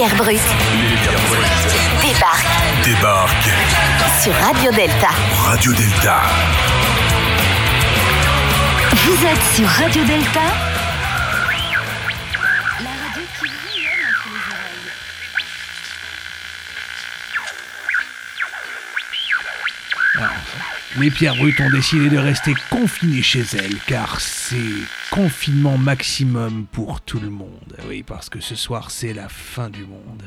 Pierre 0.00 0.16
Brut 0.16 0.40
débarque 2.00 2.46
débarquent. 2.82 3.50
sur 4.22 4.32
Radio 4.32 4.70
Delta. 4.72 5.08
Radio 5.44 5.74
Delta. 5.74 6.22
Vous 9.04 9.26
êtes 9.26 9.54
sur 9.54 9.66
Radio 9.68 10.02
Delta 10.04 10.69
Les 21.00 21.10
pierres 21.10 21.36
brutes 21.36 21.58
ont 21.62 21.70
décidé 21.70 22.10
de 22.10 22.18
rester 22.18 22.52
confinées 22.68 23.22
chez 23.22 23.40
elles, 23.56 23.78
car 23.86 24.20
c'est 24.20 24.56
confinement 25.10 25.78
maximum 25.78 26.66
pour 26.70 27.00
tout 27.00 27.20
le 27.20 27.30
monde. 27.30 27.78
Oui, 27.88 28.02
parce 28.02 28.28
que 28.28 28.40
ce 28.40 28.54
soir, 28.54 28.90
c'est 28.90 29.14
la 29.14 29.30
fin 29.30 29.70
du 29.70 29.86
monde. 29.86 30.22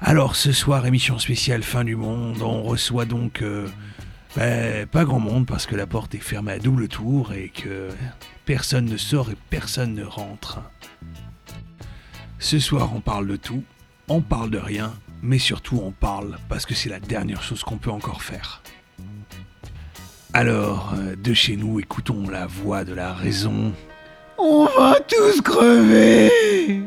Alors, 0.00 0.34
ce 0.34 0.50
soir, 0.50 0.86
émission 0.86 1.20
spéciale 1.20 1.62
fin 1.62 1.84
du 1.84 1.94
monde, 1.94 2.42
on 2.42 2.62
reçoit 2.64 3.04
donc 3.04 3.42
euh, 3.42 3.68
ben, 4.34 4.88
pas 4.88 5.04
grand 5.04 5.20
monde, 5.20 5.46
parce 5.46 5.66
que 5.66 5.76
la 5.76 5.86
porte 5.86 6.16
est 6.16 6.18
fermée 6.18 6.52
à 6.52 6.58
double 6.58 6.88
tour 6.88 7.32
et 7.32 7.50
que 7.50 7.90
personne 8.46 8.86
ne 8.86 8.96
sort 8.96 9.30
et 9.30 9.36
personne 9.50 9.94
ne 9.94 10.04
rentre. 10.04 10.60
Ce 12.40 12.58
soir, 12.58 12.90
on 12.92 13.00
parle 13.00 13.28
de 13.28 13.36
tout, 13.36 13.62
on 14.08 14.20
parle 14.20 14.50
de 14.50 14.58
rien, 14.58 14.92
mais 15.22 15.38
surtout, 15.38 15.80
on 15.80 15.92
parle 15.92 16.38
parce 16.48 16.66
que 16.66 16.74
c'est 16.74 16.88
la 16.88 16.98
dernière 16.98 17.44
chose 17.44 17.62
qu'on 17.62 17.78
peut 17.78 17.92
encore 17.92 18.24
faire. 18.24 18.62
Alors, 20.40 20.94
euh, 20.96 21.16
de 21.22 21.34
chez 21.34 21.54
nous, 21.54 21.80
écoutons 21.80 22.26
la 22.30 22.46
voix 22.46 22.82
de 22.82 22.94
la 22.94 23.12
raison. 23.12 23.74
On 24.38 24.64
va 24.64 24.98
tous 25.00 25.42
crever 25.42 26.80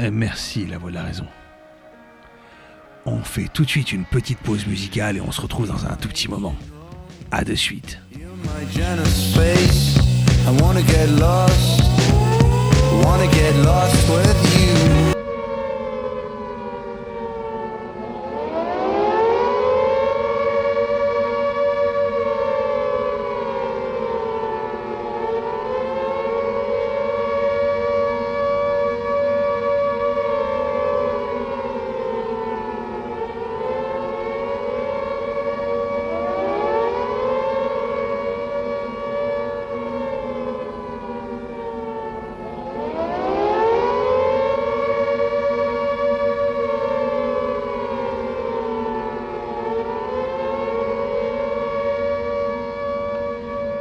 Euh, 0.00 0.10
Merci, 0.10 0.64
la 0.64 0.78
voix 0.78 0.88
de 0.88 0.94
la 0.94 1.02
raison. 1.02 1.26
On 3.04 3.18
fait 3.18 3.48
tout 3.52 3.66
de 3.66 3.68
suite 3.68 3.92
une 3.92 4.06
petite 4.06 4.38
pause 4.38 4.66
musicale 4.66 5.18
et 5.18 5.20
on 5.20 5.32
se 5.32 5.42
retrouve 5.42 5.68
dans 5.68 5.84
un 5.84 5.96
tout 5.96 6.08
petit 6.08 6.28
moment. 6.28 6.56
À 7.30 7.44
de 7.44 7.54
suite. 7.54 7.98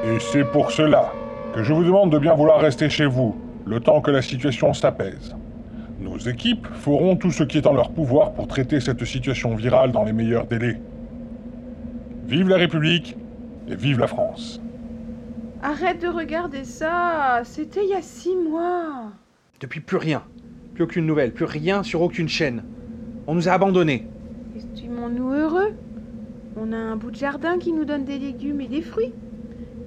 Et 0.05 0.19
c'est 0.33 0.45
pour 0.45 0.71
cela 0.71 1.13
que 1.53 1.61
je 1.61 1.71
vous 1.73 1.83
demande 1.83 2.11
de 2.11 2.17
bien 2.17 2.33
vouloir 2.33 2.59
rester 2.59 2.89
chez 2.89 3.05
vous, 3.05 3.35
le 3.67 3.79
temps 3.79 4.01
que 4.01 4.09
la 4.09 4.23
situation 4.23 4.73
s'apaise. 4.73 5.35
Nos 5.99 6.17
équipes 6.17 6.65
feront 6.73 7.15
tout 7.15 7.29
ce 7.29 7.43
qui 7.43 7.59
est 7.59 7.67
en 7.67 7.73
leur 7.73 7.91
pouvoir 7.91 8.33
pour 8.33 8.47
traiter 8.47 8.79
cette 8.79 9.05
situation 9.05 9.53
virale 9.53 9.91
dans 9.91 10.03
les 10.03 10.11
meilleurs 10.11 10.47
délais. 10.47 10.81
Vive 12.25 12.49
la 12.49 12.57
République 12.57 13.15
et 13.67 13.75
vive 13.75 13.99
la 13.99 14.07
France. 14.07 14.59
Arrête 15.61 16.01
de 16.01 16.07
regarder 16.07 16.63
ça 16.63 17.41
C'était 17.43 17.83
il 17.83 17.91
y 17.91 17.93
a 17.93 18.01
six 18.01 18.35
mois 18.35 19.11
Depuis 19.59 19.81
plus 19.81 19.97
rien. 19.97 20.23
Plus 20.73 20.85
aucune 20.85 21.05
nouvelle, 21.05 21.31
plus 21.31 21.45
rien 21.45 21.83
sur 21.83 22.01
aucune 22.01 22.27
chaîne. 22.27 22.63
On 23.27 23.35
nous 23.35 23.49
a 23.49 23.51
abandonnés. 23.51 24.07
Estimons-nous 24.55 25.31
heureux 25.31 25.75
On 26.57 26.73
a 26.73 26.77
un 26.77 26.95
bout 26.95 27.11
de 27.11 27.17
jardin 27.17 27.59
qui 27.59 27.71
nous 27.71 27.85
donne 27.85 28.03
des 28.03 28.17
légumes 28.17 28.61
et 28.61 28.67
des 28.67 28.81
fruits. 28.81 29.13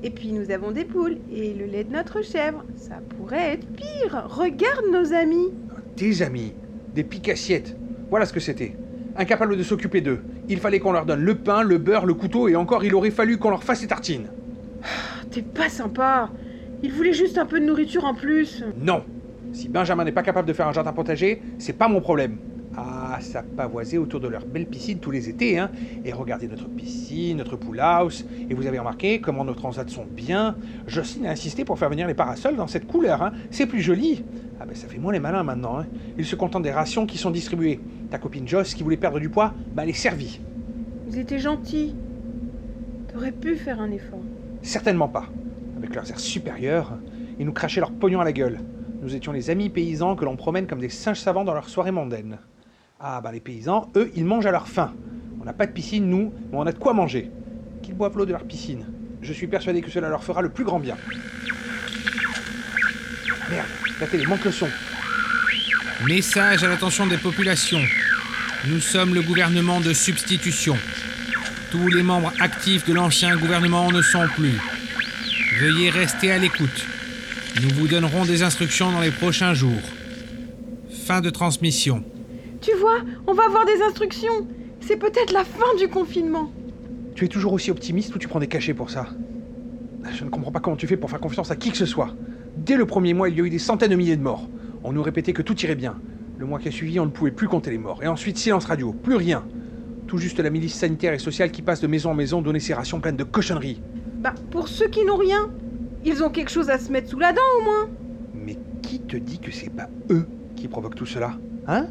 Et 0.02 0.10
puis 0.10 0.32
nous 0.32 0.50
avons 0.50 0.70
des 0.70 0.84
poules 0.84 1.18
et 1.32 1.54
le 1.54 1.66
lait 1.66 1.84
de 1.84 1.92
notre 1.92 2.22
chèvre. 2.22 2.64
Ça 2.76 2.96
pourrait 3.16 3.54
être 3.54 3.66
pire 3.68 4.26
Regarde 4.28 4.84
nos 4.92 5.12
amis 5.12 5.52
Des 5.96 6.22
amis, 6.22 6.54
des 6.94 7.04
piques-assiettes. 7.04 7.76
Voilà 8.10 8.26
ce 8.26 8.32
que 8.32 8.40
c'était. 8.40 8.76
Incapables 9.16 9.56
de 9.56 9.62
s'occuper 9.62 10.00
d'eux. 10.00 10.20
Il 10.48 10.58
fallait 10.60 10.78
qu'on 10.78 10.92
leur 10.92 11.06
donne 11.06 11.22
le 11.22 11.34
pain, 11.34 11.62
le 11.62 11.78
beurre, 11.78 12.06
le 12.06 12.14
couteau 12.14 12.48
et 12.48 12.56
encore 12.56 12.84
il 12.84 12.94
aurait 12.94 13.10
fallu 13.10 13.38
qu'on 13.38 13.50
leur 13.50 13.64
fasse 13.64 13.80
les 13.82 13.88
tartines. 13.88 14.28
T'es 15.30 15.42
pas 15.42 15.68
sympa 15.68 16.30
Il 16.82 16.92
voulait 16.92 17.14
juste 17.14 17.38
un 17.38 17.46
peu 17.46 17.58
de 17.58 17.64
nourriture 17.64 18.04
en 18.04 18.14
plus 18.14 18.62
Non. 18.78 19.04
Si 19.52 19.68
Benjamin 19.68 20.04
n'est 20.04 20.12
pas 20.12 20.22
capable 20.22 20.46
de 20.46 20.52
faire 20.52 20.68
un 20.68 20.72
jardin 20.72 20.92
potager, 20.92 21.40
c'est 21.58 21.72
pas 21.72 21.88
mon 21.88 22.00
problème. 22.00 22.36
Ah, 22.78 23.18
ça 23.20 23.42
pavoisait 23.42 23.96
autour 23.96 24.20
de 24.20 24.28
leur 24.28 24.44
belle 24.44 24.66
piscine 24.66 24.98
tous 24.98 25.10
les 25.10 25.30
étés, 25.30 25.58
hein. 25.58 25.70
Et 26.04 26.12
regardez 26.12 26.46
notre 26.46 26.68
piscine, 26.68 27.38
notre 27.38 27.56
pool 27.56 27.80
house. 27.80 28.26
Et 28.50 28.54
vous 28.54 28.66
avez 28.66 28.78
remarqué 28.78 29.20
comment 29.20 29.44
nos 29.46 29.54
transats 29.54 29.88
sont 29.88 30.04
bien. 30.04 30.56
Jocelyne 30.86 31.26
a 31.26 31.30
insisté 31.30 31.64
pour 31.64 31.78
faire 31.78 31.88
venir 31.88 32.06
les 32.06 32.14
parasols 32.14 32.56
dans 32.56 32.66
cette 32.66 32.86
couleur, 32.86 33.22
hein. 33.22 33.32
C'est 33.50 33.66
plus 33.66 33.80
joli. 33.80 34.24
Ah 34.60 34.66
ben 34.66 34.74
ça 34.74 34.88
fait 34.88 34.98
moins 34.98 35.12
les 35.12 35.20
malins 35.20 35.42
maintenant, 35.42 35.78
hein. 35.78 35.86
Ils 36.18 36.26
se 36.26 36.36
contentent 36.36 36.64
des 36.64 36.70
rations 36.70 37.06
qui 37.06 37.16
sont 37.16 37.30
distribuées. 37.30 37.80
Ta 38.10 38.18
copine 38.18 38.46
Joss 38.46 38.74
qui 38.74 38.82
voulait 38.82 38.98
perdre 38.98 39.20
du 39.20 39.30
poids, 39.30 39.54
bah 39.74 39.84
elle 39.84 39.90
est 39.90 39.94
servie. 39.94 40.40
Ils 41.08 41.18
étaient 41.18 41.38
gentils. 41.38 41.94
T'aurais 43.10 43.32
pu 43.32 43.56
faire 43.56 43.80
un 43.80 43.90
effort. 43.90 44.20
Certainement 44.60 45.08
pas. 45.08 45.26
Avec 45.78 45.94
leurs 45.94 46.10
airs 46.10 46.20
supérieurs, 46.20 46.98
ils 47.38 47.46
nous 47.46 47.52
crachaient 47.52 47.80
leur 47.80 47.92
pognon 47.92 48.20
à 48.20 48.24
la 48.24 48.32
gueule. 48.32 48.60
Nous 49.00 49.14
étions 49.14 49.32
les 49.32 49.48
amis 49.48 49.70
paysans 49.70 50.16
que 50.16 50.24
l'on 50.26 50.36
promène 50.36 50.66
comme 50.66 50.80
des 50.80 50.88
singes 50.90 51.20
savants 51.20 51.44
dans 51.44 51.54
leurs 51.54 51.68
soirées 51.68 51.92
mondaines. 51.92 52.38
Ah 52.98 53.20
bah 53.20 53.30
les 53.30 53.40
paysans, 53.40 53.90
eux, 53.94 54.10
ils 54.16 54.24
mangent 54.24 54.46
à 54.46 54.50
leur 54.50 54.68
faim. 54.68 54.94
On 55.38 55.44
n'a 55.44 55.52
pas 55.52 55.66
de 55.66 55.72
piscine, 55.72 56.08
nous, 56.08 56.32
mais 56.50 56.56
on 56.56 56.66
a 56.66 56.72
de 56.72 56.78
quoi 56.78 56.94
manger. 56.94 57.30
Qu'ils 57.82 57.94
boivent 57.94 58.16
l'eau 58.16 58.24
de 58.24 58.32
leur 58.32 58.44
piscine. 58.44 58.86
Je 59.20 59.34
suis 59.34 59.46
persuadé 59.46 59.82
que 59.82 59.90
cela 59.90 60.08
leur 60.08 60.24
fera 60.24 60.40
le 60.40 60.48
plus 60.48 60.64
grand 60.64 60.80
bien. 60.80 60.96
Merde, 63.50 63.66
la 64.00 64.06
télé 64.06 64.24
manque 64.24 64.44
le 64.44 64.50
son. 64.50 64.68
Message 66.06 66.64
à 66.64 66.68
l'attention 66.68 67.06
des 67.06 67.18
populations. 67.18 67.82
Nous 68.66 68.80
sommes 68.80 69.14
le 69.14 69.20
gouvernement 69.20 69.80
de 69.80 69.92
substitution. 69.92 70.76
Tous 71.70 71.88
les 71.88 72.02
membres 72.02 72.32
actifs 72.40 72.86
de 72.86 72.94
l'ancien 72.94 73.36
gouvernement 73.36 73.92
ne 73.92 74.00
sont 74.00 74.26
plus. 74.34 74.58
Veuillez 75.60 75.90
rester 75.90 76.32
à 76.32 76.38
l'écoute. 76.38 76.86
Nous 77.62 77.68
vous 77.74 77.88
donnerons 77.88 78.24
des 78.24 78.42
instructions 78.42 78.90
dans 78.90 79.00
les 79.00 79.10
prochains 79.10 79.52
jours. 79.52 79.82
Fin 81.06 81.20
de 81.20 81.28
transmission. 81.28 82.02
Tu 82.66 82.74
vois, 82.74 82.98
on 83.28 83.32
va 83.32 83.44
avoir 83.44 83.64
des 83.64 83.80
instructions 83.80 84.44
C'est 84.80 84.96
peut-être 84.96 85.32
la 85.32 85.44
fin 85.44 85.76
du 85.78 85.86
confinement 85.86 86.50
Tu 87.14 87.24
es 87.24 87.28
toujours 87.28 87.52
aussi 87.52 87.70
optimiste 87.70 88.12
ou 88.12 88.18
tu 88.18 88.26
prends 88.26 88.40
des 88.40 88.48
cachets 88.48 88.74
pour 88.74 88.90
ça? 88.90 89.06
Je 90.12 90.24
ne 90.24 90.30
comprends 90.30 90.50
pas 90.50 90.58
comment 90.58 90.74
tu 90.74 90.88
fais 90.88 90.96
pour 90.96 91.08
faire 91.08 91.20
confiance 91.20 91.52
à 91.52 91.54
qui 91.54 91.70
que 91.70 91.76
ce 91.76 91.86
soit. 91.86 92.16
Dès 92.56 92.74
le 92.74 92.84
premier 92.84 93.14
mois, 93.14 93.28
il 93.28 93.38
y 93.38 93.40
a 93.40 93.44
eu 93.44 93.50
des 93.50 93.60
centaines 93.60 93.92
de 93.92 93.94
milliers 93.94 94.16
de 94.16 94.22
morts. 94.22 94.48
On 94.82 94.92
nous 94.92 95.02
répétait 95.04 95.32
que 95.32 95.42
tout 95.42 95.56
irait 95.60 95.76
bien. 95.76 96.00
Le 96.38 96.44
mois 96.44 96.58
qui 96.58 96.66
a 96.66 96.72
suivi, 96.72 96.98
on 96.98 97.06
ne 97.06 97.12
pouvait 97.12 97.30
plus 97.30 97.46
compter 97.46 97.70
les 97.70 97.78
morts. 97.78 98.02
Et 98.02 98.08
ensuite, 98.08 98.36
silence 98.36 98.64
radio, 98.64 98.92
plus 98.92 99.14
rien. 99.14 99.44
Tout 100.08 100.18
juste 100.18 100.40
la 100.40 100.50
milice 100.50 100.74
sanitaire 100.74 101.14
et 101.14 101.20
sociale 101.20 101.52
qui 101.52 101.62
passe 101.62 101.80
de 101.80 101.86
maison 101.86 102.10
en 102.10 102.14
maison 102.14 102.42
donner 102.42 102.58
ses 102.58 102.74
rations 102.74 102.98
pleines 102.98 103.16
de 103.16 103.22
cochonneries. 103.22 103.80
Bah, 104.18 104.34
pour 104.50 104.66
ceux 104.66 104.88
qui 104.88 105.04
n'ont 105.04 105.18
rien, 105.18 105.50
ils 106.04 106.24
ont 106.24 106.30
quelque 106.30 106.50
chose 106.50 106.68
à 106.68 106.80
se 106.80 106.90
mettre 106.90 107.10
sous 107.10 107.20
la 107.20 107.32
dent 107.32 107.42
au 107.60 107.64
moins 107.64 107.88
Mais 108.34 108.58
qui 108.82 108.98
te 108.98 109.16
dit 109.16 109.38
que 109.38 109.52
c'est 109.52 109.70
pas 109.70 109.88
eux 110.10 110.26
qui 110.56 110.66
provoquent 110.66 110.96
tout 110.96 111.06
cela 111.06 111.38
Hein? 111.68 111.86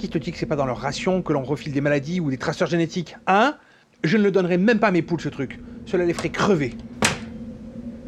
Qui 0.00 0.08
te 0.08 0.16
dit 0.16 0.32
que 0.32 0.38
c'est 0.38 0.46
pas 0.46 0.56
dans 0.56 0.64
leur 0.64 0.78
ration 0.78 1.20
que 1.20 1.34
l'on 1.34 1.42
refile 1.42 1.74
des 1.74 1.82
maladies 1.82 2.20
ou 2.20 2.30
des 2.30 2.38
traceurs 2.38 2.68
génétiques 2.68 3.18
Hein? 3.26 3.56
Je 4.02 4.16
ne 4.16 4.22
le 4.22 4.30
donnerai 4.30 4.56
même 4.56 4.78
pas 4.78 4.86
à 4.86 4.92
mes 4.92 5.02
poules 5.02 5.20
ce 5.20 5.28
truc. 5.28 5.60
Cela 5.84 6.06
les 6.06 6.14
ferait 6.14 6.30
crever. 6.30 6.74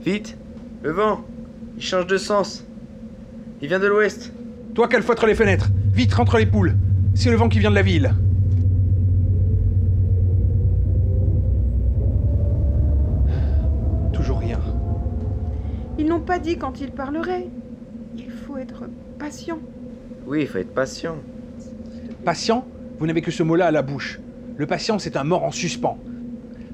Vite 0.02 0.38
Le 0.82 0.90
vent 0.90 1.20
Il 1.76 1.82
change 1.82 2.06
de 2.06 2.16
sens 2.16 2.64
Il 3.60 3.68
vient 3.68 3.78
de 3.78 3.86
l'ouest 3.86 4.32
Toi, 4.74 4.88
calfeutre 4.88 5.26
les 5.26 5.34
fenêtres 5.34 5.68
Vite, 5.92 6.14
rentre 6.14 6.38
les 6.38 6.46
poules 6.46 6.76
C'est 7.14 7.30
le 7.30 7.36
vent 7.36 7.50
qui 7.50 7.58
vient 7.58 7.68
de 7.68 7.74
la 7.74 7.82
ville 7.82 8.14
Toujours 14.14 14.38
rien. 14.38 14.60
Ils 15.98 16.06
n'ont 16.06 16.20
pas 16.20 16.38
dit 16.38 16.56
quand 16.56 16.80
ils 16.80 16.90
parleraient. 16.90 17.48
Il 18.16 18.30
faut 18.30 18.56
être 18.56 18.84
patient. 19.18 19.58
Oui, 20.26 20.40
il 20.40 20.46
faut 20.46 20.58
être 20.58 20.72
patient. 20.72 21.16
Patient 22.24 22.64
Vous 22.98 23.06
n'avez 23.08 23.20
que 23.20 23.32
ce 23.32 23.42
mot-là 23.42 23.66
à 23.66 23.70
la 23.72 23.82
bouche. 23.82 24.20
Le 24.56 24.64
patient, 24.64 25.00
c'est 25.00 25.16
un 25.16 25.24
mort 25.24 25.42
en 25.42 25.50
suspens. 25.50 25.98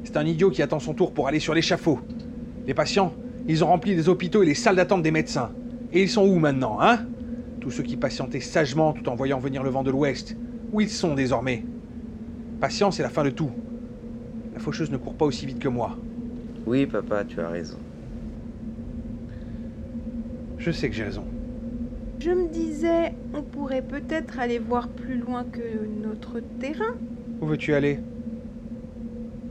C'est 0.05 0.19
un 0.19 0.27
idiot 0.27 0.51
qui 0.51 0.61
attend 0.61 0.79
son 0.79 0.93
tour 0.93 1.15
pour 1.15 1.27
aller 1.27 1.41
sur 1.41 1.55
l'échafaud. 1.55 2.01
Les 2.67 2.75
patients, 2.75 3.15
ils 3.47 3.65
ont 3.65 3.69
rempli 3.69 3.95
les 3.95 4.11
hôpitaux 4.11 4.43
et 4.43 4.47
les 4.47 4.55
salles 4.55 4.77
d'attente 4.77 5.03
des 5.03 5.11
médecins. 5.11 5.53
Et 5.95 6.03
ils 6.03 6.09
sont 6.11 6.27
où 6.27 6.39
maintenant, 6.39 6.79
hein? 6.83 7.07
Tous 7.61 7.71
ceux 7.71 7.83
qui 7.83 7.97
patientaient 7.97 8.41
sagement 8.41 8.93
tout 8.93 9.09
en 9.09 9.15
voyant 9.15 9.39
venir 9.39 9.63
le 9.63 9.71
vent 9.71 9.83
de 9.83 9.91
l'ouest, 9.91 10.37
où 10.71 10.83
ils 10.83 10.91
sont 10.91 11.15
désormais? 11.15 11.65
Patience 12.61 13.01
est 13.01 13.03
la 13.03 13.09
fin 13.09 13.25
de 13.25 13.31
tout. 13.31 13.51
La 14.53 14.61
faucheuse 14.61 14.91
ne 14.91 14.99
court 14.99 15.15
pas 15.15 15.25
aussi 15.25 15.47
vite 15.47 15.61
que 15.61 15.69
moi. 15.69 15.97
Oui, 16.67 16.85
papa, 16.85 17.25
tu 17.25 17.41
as 17.41 17.49
raison. 17.49 17.79
Je 20.59 20.71
sais 20.71 20.91
que 20.91 20.95
j'ai 20.95 21.05
raison. 21.05 21.25
Je 22.21 22.31
me 22.31 22.49
disais, 22.49 23.13
on 23.33 23.43
pourrait 23.43 23.83
peut-être 23.83 24.41
aller 24.41 24.59
voir 24.59 24.89
plus 24.89 25.19
loin 25.19 25.45
que 25.45 25.87
notre 26.03 26.41
terrain. 26.59 26.97
Où 27.41 27.47
veux-tu 27.47 27.75
aller? 27.75 28.01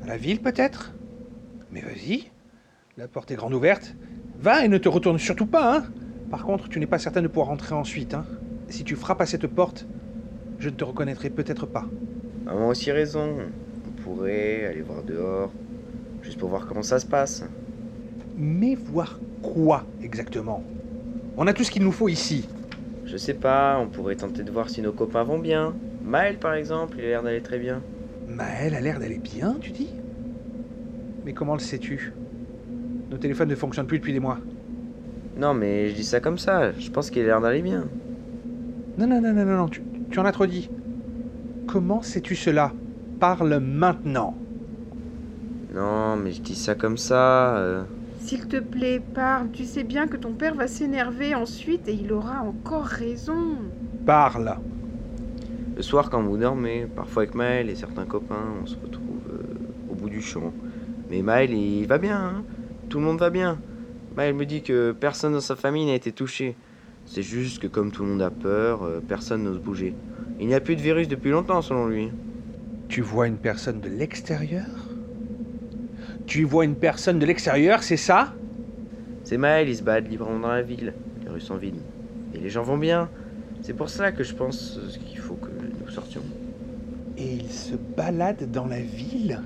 À 0.04 0.08
la 0.08 0.18
ville 0.18 0.42
peut-être? 0.42 0.92
Mais 1.72 1.80
vas-y. 1.80 2.26
La 2.98 3.08
porte 3.08 3.32
est 3.32 3.36
grande 3.36 3.54
ouverte. 3.54 3.96
Va 4.42 4.66
et 4.66 4.68
ne 4.68 4.78
te 4.78 4.90
retourne 4.90 5.18
surtout 5.18 5.46
pas, 5.46 5.78
hein 5.78 5.86
Par 6.30 6.44
contre, 6.44 6.68
tu 6.68 6.80
n'es 6.80 6.86
pas 6.88 7.00
certain 7.00 7.22
de 7.22 7.28
pouvoir 7.28 7.48
rentrer 7.48 7.74
ensuite, 7.74 8.14
hein 8.14 8.26
Si 8.68 8.84
tu 8.84 8.98
frappes 8.98 9.22
à 9.22 9.26
cette 9.26 9.48
porte, 9.48 9.88
je 10.60 10.68
ne 10.68 10.76
te 10.76 10.84
reconnaîtrai 10.84 11.30
peut-être 11.30 11.66
pas. 11.66 11.86
Maman 12.46 12.68
a 12.68 12.72
aussi 12.72 12.92
raison. 12.92 13.38
On 13.88 14.02
pourrait 14.02 14.66
aller 14.66 14.82
voir 14.82 15.04
dehors, 15.04 15.52
juste 16.22 16.38
pour 16.38 16.50
voir 16.50 16.68
comment 16.68 16.84
ça 16.84 17.00
se 17.00 17.06
passe. 17.06 17.46
Mais 18.38 18.76
voir 18.76 19.20
quoi 19.42 19.86
exactement? 20.04 20.62
On 21.38 21.48
a 21.48 21.54
tout 21.54 21.64
ce 21.64 21.72
qu'il 21.72 21.84
nous 21.84 21.92
faut 21.92 22.10
ici. 22.10 22.48
Je 23.08 23.16
sais 23.18 23.34
pas, 23.34 23.80
on 23.80 23.88
pourrait 23.88 24.16
tenter 24.18 24.44
de 24.44 24.52
voir 24.52 24.70
si 24.70 24.82
nos 24.82 24.92
copains 24.92 25.24
vont 25.24 25.40
bien. 25.40 25.74
Maël, 26.04 26.38
par 26.38 26.54
exemple, 26.54 26.98
il 27.00 27.06
a 27.06 27.08
l'air 27.08 27.24
d'aller 27.24 27.42
très 27.42 27.58
bien. 27.58 27.82
Maël 28.28 28.76
a 28.76 28.82
l'air 28.82 29.00
d'aller 29.00 29.18
bien, 29.18 29.56
tu 29.62 29.72
dis? 29.72 29.90
Mais 31.26 31.32
comment 31.34 31.54
le 31.54 31.60
sais-tu? 31.60 32.14
Nos 33.10 33.18
téléphones 33.18 33.48
ne 33.50 33.56
fonctionnent 33.56 33.88
plus 33.88 34.00
depuis 34.00 34.12
des 34.14 34.20
mois. 34.20 34.40
Non, 35.38 35.54
mais 35.54 35.90
je 35.90 35.96
dis 35.96 36.04
ça 36.04 36.20
comme 36.20 36.38
ça, 36.38 36.74
je 36.78 36.90
pense 36.90 37.10
qu'il 37.10 37.22
a 37.24 37.26
l'air 37.26 37.42
d'aller 37.42 37.62
bien. 37.62 37.86
Non, 38.98 39.08
non, 39.08 39.22
non, 39.22 39.34
non, 39.34 39.46
non, 39.46 39.58
non, 39.58 39.68
tu, 39.70 39.82
tu 40.12 40.20
en 40.20 40.26
as 40.26 40.32
trop 40.34 40.46
dit. 40.46 40.70
Comment 41.68 42.02
sais-tu 42.02 42.36
cela? 42.36 42.74
Parle 43.20 43.60
maintenant. 43.60 44.36
Non, 45.74 46.18
mais 46.18 46.32
je 46.32 46.42
dis 46.42 46.56
ça 46.56 46.76
comme 46.76 46.98
ça. 46.98 47.58
euh. 47.58 47.84
S'il 48.28 48.46
te 48.46 48.58
plaît, 48.58 49.00
parle. 49.00 49.52
Tu 49.52 49.64
sais 49.64 49.86
bien 49.86 50.06
que 50.10 50.18
ton 50.18 50.34
père 50.34 50.54
va 50.54 50.68
s'énerver 50.68 51.34
ensuite 51.34 51.88
et 51.88 51.94
il 51.94 52.12
aura 52.12 52.42
encore 52.42 52.84
raison. 52.84 53.56
Parle. 54.06 54.58
Le 55.78 55.82
soir, 55.82 56.10
quand 56.10 56.22
vous 56.22 56.36
dormez, 56.36 56.88
parfois 56.94 57.24
avec 57.24 57.36
Maël 57.36 57.70
et 57.70 57.76
certains 57.76 58.04
copains, 58.04 58.44
on 58.62 58.66
se 58.66 58.76
retrouve 58.84 59.22
euh, 59.30 59.44
au 59.90 59.96
bout 59.96 60.10
du 60.10 60.22
champ. 60.22 60.52
Mais 61.10 61.22
Maël, 61.22 61.54
il 61.54 61.86
va 61.88 62.00
bien, 62.00 62.18
hein 62.18 62.44
Tout 62.90 63.00
le 63.00 63.06
monde 63.06 63.20
va 63.20 63.30
bien. 63.30 63.60
Maël 64.18 64.34
me 64.34 64.46
dit 64.46 64.62
que 64.62 64.92
personne 64.92 65.32
dans 65.32 65.40
sa 65.40 65.56
famille 65.56 65.86
n'a 65.86 65.96
été 65.96 66.12
touché. 66.12 66.58
C'est 67.06 67.24
juste 67.24 67.60
que 67.60 67.68
comme 67.68 67.94
tout 67.94 68.04
le 68.04 68.10
monde 68.10 68.22
a 68.22 68.30
peur, 68.30 68.84
euh, 68.84 69.00
personne 69.00 69.46
n'ose 69.46 69.62
bouger. 69.62 69.96
Il 70.42 70.48
n'y 70.48 70.54
a 70.54 70.60
plus 70.60 70.76
de 70.76 70.82
virus 70.82 71.08
depuis 71.08 71.32
longtemps, 71.32 71.62
selon 71.62 71.88
lui. 71.88 72.10
Tu 72.90 73.00
vois 73.00 73.28
une 73.28 73.38
personne 73.38 73.80
de 73.80 73.88
l'extérieur? 73.88 74.87
Tu 76.28 76.44
vois 76.44 76.66
une 76.66 76.76
personne 76.76 77.20
de 77.20 77.26
l'extérieur, 77.26 77.84
c'est 77.84 77.98
ça? 77.98 78.34
C'est 79.24 79.38
Maël, 79.38 79.70
il 79.70 79.76
se 79.76 79.84
balade 79.84 80.08
librement 80.08 80.40
dans 80.40 80.50
la 80.50 80.62
ville. 80.62 80.94
Les 81.26 81.32
rues 81.32 81.42
sont 81.42 81.58
vides. 81.58 81.82
Et 82.34 82.40
les 82.40 82.50
gens 82.50 82.64
vont 82.64 82.78
bien. 82.78 83.10
C'est 83.62 83.74
pour 83.74 83.90
cela 83.90 84.12
que 84.12 84.24
je 84.24 84.34
pense 84.34 84.80
qu'il 85.08 85.18
faut 85.18 85.36
que 85.36 85.52
nous 85.52 85.90
sortions. 85.90 86.24
Et 87.18 87.34
il 87.34 87.50
se 87.52 87.76
balade 87.76 88.52
dans 88.52 88.68
la 88.68 88.82
ville? 88.82 89.42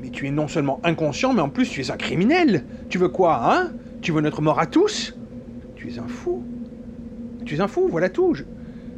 Mais 0.00 0.10
tu 0.10 0.26
es 0.26 0.30
non 0.30 0.48
seulement 0.48 0.80
inconscient, 0.84 1.32
mais 1.34 1.42
en 1.42 1.50
plus 1.50 1.70
tu 1.70 1.80
es 1.80 1.90
un 1.90 1.96
criminel 1.96 2.64
Tu 2.88 2.98
veux 2.98 3.08
quoi, 3.08 3.40
hein? 3.54 3.72
Tu 4.00 4.12
veux 4.12 4.20
notre 4.20 4.42
mort 4.42 4.60
à 4.60 4.66
tous? 4.66 5.16
Tu 5.76 5.90
es 5.92 5.98
un 5.98 6.08
fou. 6.08 6.44
Tu 7.44 7.56
es 7.56 7.60
un 7.60 7.68
fou, 7.68 7.88
voilà 7.90 8.08
tout. 8.08 8.34
Je, 8.34 8.44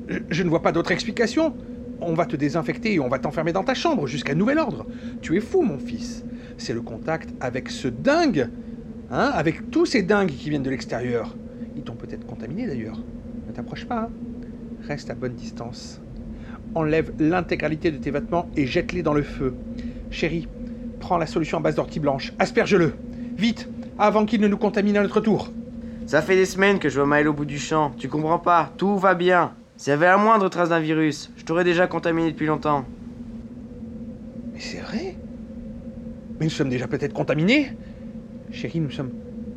je- 0.08 0.18
je 0.30 0.42
ne 0.42 0.48
vois 0.48 0.62
pas 0.62 0.72
d'autre 0.72 0.92
explication. 0.92 1.56
On 2.00 2.14
va 2.14 2.26
te 2.26 2.36
désinfecter 2.36 2.94
et 2.94 3.00
on 3.00 3.08
va 3.08 3.18
t'enfermer 3.18 3.52
dans 3.52 3.64
ta 3.64 3.74
chambre 3.74 4.06
jusqu'à 4.06 4.34
nouvel 4.34 4.58
ordre. 4.58 4.86
Tu 5.22 5.36
es 5.36 5.40
fou, 5.40 5.62
mon 5.62 5.78
fils. 5.78 6.26
C'est 6.58 6.72
le 6.72 6.80
contact 6.80 7.30
avec 7.40 7.70
ce 7.70 7.88
dingue, 7.88 8.48
hein 9.10 9.30
Avec 9.34 9.70
tous 9.70 9.86
ces 9.86 10.02
dingues 10.02 10.30
qui 10.30 10.50
viennent 10.50 10.62
de 10.62 10.70
l'extérieur. 10.70 11.34
Ils 11.76 11.82
t'ont 11.82 11.94
peut-être 11.94 12.26
contaminé 12.26 12.66
d'ailleurs. 12.66 12.98
Ne 13.46 13.52
t'approche 13.52 13.84
pas, 13.84 14.02
hein 14.02 14.10
Reste 14.86 15.10
à 15.10 15.14
bonne 15.14 15.34
distance. 15.34 16.00
Enlève 16.74 17.12
l'intégralité 17.18 17.90
de 17.90 17.98
tes 17.98 18.10
vêtements 18.10 18.48
et 18.56 18.66
jette-les 18.66 19.02
dans 19.02 19.14
le 19.14 19.22
feu. 19.22 19.54
Chérie, 20.10 20.48
prends 21.00 21.18
la 21.18 21.26
solution 21.26 21.58
à 21.58 21.60
base 21.60 21.76
d'ortie 21.76 22.00
blanche. 22.00 22.32
Asperge-le. 22.38 22.94
Vite, 23.36 23.68
avant 23.98 24.24
qu'il 24.26 24.40
ne 24.40 24.48
nous 24.48 24.58
contamine 24.58 24.96
à 24.96 25.02
notre 25.02 25.20
tour. 25.20 25.52
Ça 26.06 26.22
fait 26.22 26.36
des 26.36 26.46
semaines 26.46 26.78
que 26.78 26.88
je 26.88 26.96
vois 26.96 27.06
Maël 27.06 27.28
au 27.28 27.32
bout 27.32 27.44
du 27.44 27.58
champ. 27.58 27.92
Tu 27.96 28.08
comprends 28.08 28.38
pas, 28.38 28.72
tout 28.76 28.96
va 28.96 29.14
bien. 29.14 29.52
S'il 29.76 29.90
y 29.90 29.94
avait 29.94 30.06
la 30.06 30.16
moindre 30.16 30.48
trace 30.48 30.70
d'un 30.70 30.80
virus, 30.80 31.30
je 31.36 31.44
t'aurais 31.44 31.64
déjà 31.64 31.86
contaminé 31.86 32.30
depuis 32.30 32.46
longtemps. 32.46 32.84
Mais 34.52 34.60
c'est 34.60 34.80
vrai 34.80 35.05
Mais 36.38 36.46
nous 36.46 36.50
sommes 36.50 36.68
déjà 36.68 36.86
peut-être 36.86 37.12
contaminés 37.14 37.70
Chérie, 38.52 38.80
nous 38.80 38.90
sommes, 38.90 39.10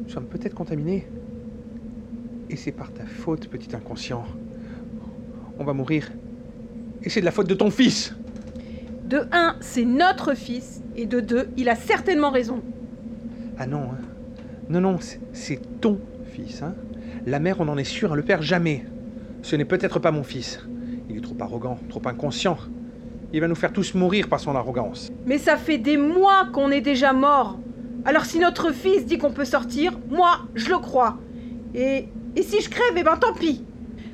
nous 0.03 0.09
sommes 0.09 0.25
peut-être 0.25 0.55
contaminés. 0.55 1.07
Et 2.49 2.55
c'est 2.55 2.71
par 2.71 2.91
ta 2.91 3.05
faute, 3.05 3.47
petit 3.47 3.75
inconscient. 3.75 4.25
On 5.59 5.63
va 5.63 5.73
mourir. 5.73 6.11
Et 7.03 7.09
c'est 7.09 7.19
de 7.19 7.25
la 7.25 7.31
faute 7.31 7.47
de 7.47 7.53
ton 7.53 7.69
fils 7.69 8.15
De 9.05 9.21
un, 9.31 9.55
c'est 9.61 9.85
notre 9.85 10.33
fils. 10.33 10.81
Et 10.95 11.05
de 11.05 11.19
deux, 11.19 11.49
il 11.55 11.69
a 11.69 11.75
certainement 11.75 12.31
raison. 12.31 12.61
Ah 13.57 13.67
non, 13.67 13.83
hein. 13.91 13.99
Non, 14.69 14.81
non, 14.81 14.97
c'est- 14.99 15.59
ton 15.81 15.99
fils, 16.31 16.61
hein. 16.63 16.75
La 17.25 17.39
mère, 17.39 17.59
on 17.59 17.67
en 17.67 17.77
est 17.77 17.83
sûr, 17.83 18.11
hein, 18.13 18.15
le 18.15 18.23
père, 18.23 18.41
jamais. 18.41 18.85
Ce 19.43 19.55
n'est 19.55 19.65
peut-être 19.65 19.99
pas 19.99 20.11
mon 20.11 20.23
fils. 20.23 20.59
Il 21.09 21.17
est 21.17 21.21
trop 21.21 21.35
arrogant, 21.39 21.77
trop 21.89 22.01
inconscient. 22.05 22.57
Il 23.31 23.41
va 23.41 23.47
nous 23.47 23.55
faire 23.55 23.71
tous 23.71 23.93
mourir 23.93 24.27
par 24.27 24.39
son 24.39 24.55
arrogance. 24.55 25.11
Mais 25.25 25.37
ça 25.37 25.55
fait 25.55 25.77
des 25.77 25.97
mois 25.97 26.47
qu'on 26.51 26.71
est 26.71 26.81
déjà 26.81 27.13
mort. 27.13 27.59
Alors 28.05 28.25
si 28.25 28.39
notre 28.39 28.71
fils 28.71 29.05
dit 29.05 29.17
qu'on 29.17 29.31
peut 29.31 29.45
sortir, 29.45 29.93
moi, 30.09 30.39
je 30.55 30.69
le 30.69 30.79
crois. 30.79 31.17
Et, 31.75 32.05
et 32.35 32.43
si 32.43 32.61
je 32.61 32.69
crève, 32.69 32.95
eh 32.97 33.03
ben 33.03 33.17
tant 33.17 33.33
pis. 33.33 33.63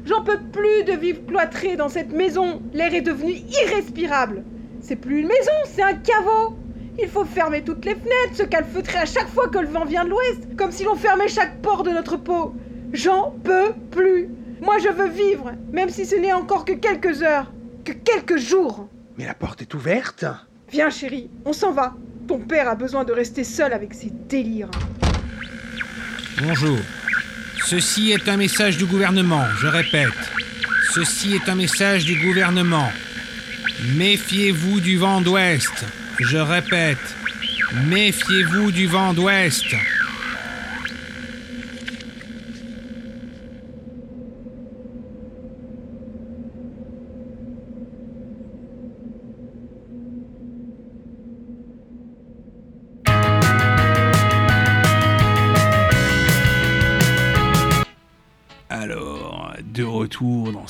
J'en 0.05 0.23
peux 0.23 0.37
plus 0.51 0.83
de 0.83 0.93
vivre 0.99 1.25
cloîtré 1.25 1.77
dans 1.77 1.89
cette 1.89 2.11
maison. 2.11 2.61
L'air 2.73 2.93
est 2.93 3.01
devenu 3.01 3.33
irrespirable. 3.63 4.43
C'est 4.81 4.97
plus 4.97 5.21
une 5.21 5.27
maison, 5.27 5.51
c'est 5.65 5.81
un 5.81 5.93
caveau. 5.93 6.55
Il 7.01 7.07
faut 7.07 7.25
fermer 7.25 7.63
toutes 7.63 7.85
les 7.85 7.95
fenêtres, 7.95 8.35
se 8.35 8.43
calfeutrer 8.43 8.99
à 8.99 9.05
chaque 9.05 9.29
fois 9.29 9.47
que 9.47 9.59
le 9.59 9.67
vent 9.67 9.85
vient 9.85 10.03
de 10.05 10.09
l'ouest, 10.09 10.55
comme 10.57 10.71
si 10.71 10.83
l'on 10.83 10.95
fermait 10.95 11.27
chaque 11.27 11.61
pore 11.61 11.83
de 11.83 11.89
notre 11.89 12.17
peau. 12.17 12.53
J'en 12.93 13.31
peux 13.43 13.73
plus. 13.91 14.29
Moi, 14.61 14.77
je 14.79 14.89
veux 14.89 15.09
vivre, 15.09 15.51
même 15.71 15.89
si 15.89 16.05
ce 16.05 16.15
n'est 16.15 16.33
encore 16.33 16.65
que 16.65 16.73
quelques 16.73 17.23
heures, 17.23 17.51
que 17.83 17.91
quelques 17.91 18.37
jours. 18.37 18.87
Mais 19.17 19.25
la 19.25 19.33
porte 19.33 19.61
est 19.61 19.73
ouverte 19.73 20.25
Viens 20.71 20.89
chérie, 20.89 21.29
on 21.45 21.53
s'en 21.53 21.71
va. 21.71 21.93
Ton 22.27 22.39
père 22.39 22.67
a 22.67 22.75
besoin 22.75 23.03
de 23.03 23.13
rester 23.13 23.43
seul 23.43 23.71
avec 23.71 23.93
ses 23.93 24.11
délires. 24.27 24.69
Bonjour. 26.41 26.79
Ceci 27.65 28.11
est 28.11 28.27
un 28.27 28.37
message 28.37 28.77
du 28.77 28.85
gouvernement, 28.85 29.45
je 29.59 29.67
répète. 29.67 30.09
Ceci 30.93 31.35
est 31.35 31.49
un 31.49 31.55
message 31.55 32.05
du 32.05 32.15
gouvernement. 32.19 32.91
Méfiez-vous 33.95 34.79
du 34.79 34.97
vent 34.97 35.21
d'ouest. 35.21 35.85
Je 36.19 36.37
répète. 36.37 37.15
Méfiez-vous 37.87 38.71
du 38.71 38.87
vent 38.87 39.13
d'ouest. 39.13 39.75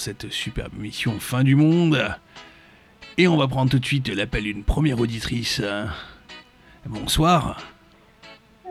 Cette 0.05 0.29
superbe 0.29 0.73
mission 0.77 1.13
Fin 1.19 1.43
du 1.43 1.55
Monde. 1.55 2.15
Et 3.17 3.27
on 3.27 3.37
va 3.37 3.47
prendre 3.47 3.71
tout 3.71 3.79
de 3.79 3.85
suite 3.85 4.07
l'appel 4.09 4.43
d'une 4.43 4.63
première 4.63 4.99
auditrice. 4.99 5.63
Bonsoir. 6.85 7.57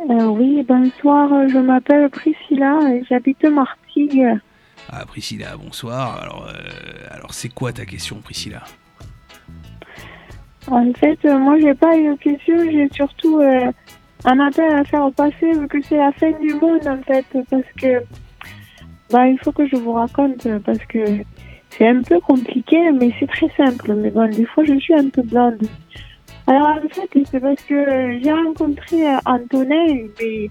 Euh, 0.09 0.26
oui, 0.26 0.62
bonsoir, 0.62 1.49
je 1.49 1.59
m'appelle 1.59 2.09
Priscilla 2.09 2.79
et 2.88 3.03
j'habite 3.11 3.45
Martigues. 3.47 4.38
Ah, 4.88 5.05
Priscilla, 5.07 5.57
bonsoir. 5.57 6.23
Alors, 6.23 6.47
euh, 6.47 7.09
alors 7.11 7.35
c'est 7.35 7.49
quoi 7.49 7.73
ta 7.73 7.85
question, 7.85 8.21
Priscilla? 8.21 8.62
En 10.69 10.93
fait, 10.93 11.19
euh, 11.25 11.37
moi 11.37 11.59
j'ai 11.59 11.75
pas 11.75 11.97
une 11.97 12.17
question, 12.17 12.59
j'ai 12.71 12.88
surtout 12.93 13.41
un 14.25 14.38
appel 14.38 14.73
à 14.73 14.85
faire 14.85 15.11
passer 15.11 15.50
vu 15.53 15.67
que 15.67 15.83
c'est 15.83 15.97
la 15.97 16.12
fin 16.12 16.31
du 16.38 16.55
monde 16.55 16.87
en 16.87 17.03
fait, 17.03 17.26
parce 17.50 17.67
que 17.76 18.05
bah 19.11 19.29
il 19.29 19.39
faut 19.39 19.53
que 19.53 19.67
je 19.67 19.77
vous 19.77 19.93
raconte 19.93 20.47
parce 20.65 20.85
que 20.87 20.99
c'est 21.71 21.89
un 21.89 22.03
peu 22.03 22.21
compliqué, 22.21 22.91
mais 22.93 23.11
c'est 23.19 23.29
très 23.29 23.49
simple. 23.57 23.95
Mais 23.95 24.11
bon, 24.11 24.29
des 24.31 24.45
fois 24.47 24.65
je 24.65 24.75
suis 24.79 24.95
un 24.95 25.09
peu 25.09 25.23
blonde. 25.23 25.67
Alors 26.47 26.69
en 26.69 26.89
fait, 26.89 27.25
c'est 27.31 27.41
parce 27.41 27.63
que 27.63 27.75
euh, 27.75 28.21
j'ai 28.23 28.33
rencontré 28.33 29.09
euh, 29.09 29.17
Antonin, 29.25 30.09
mais 30.21 30.49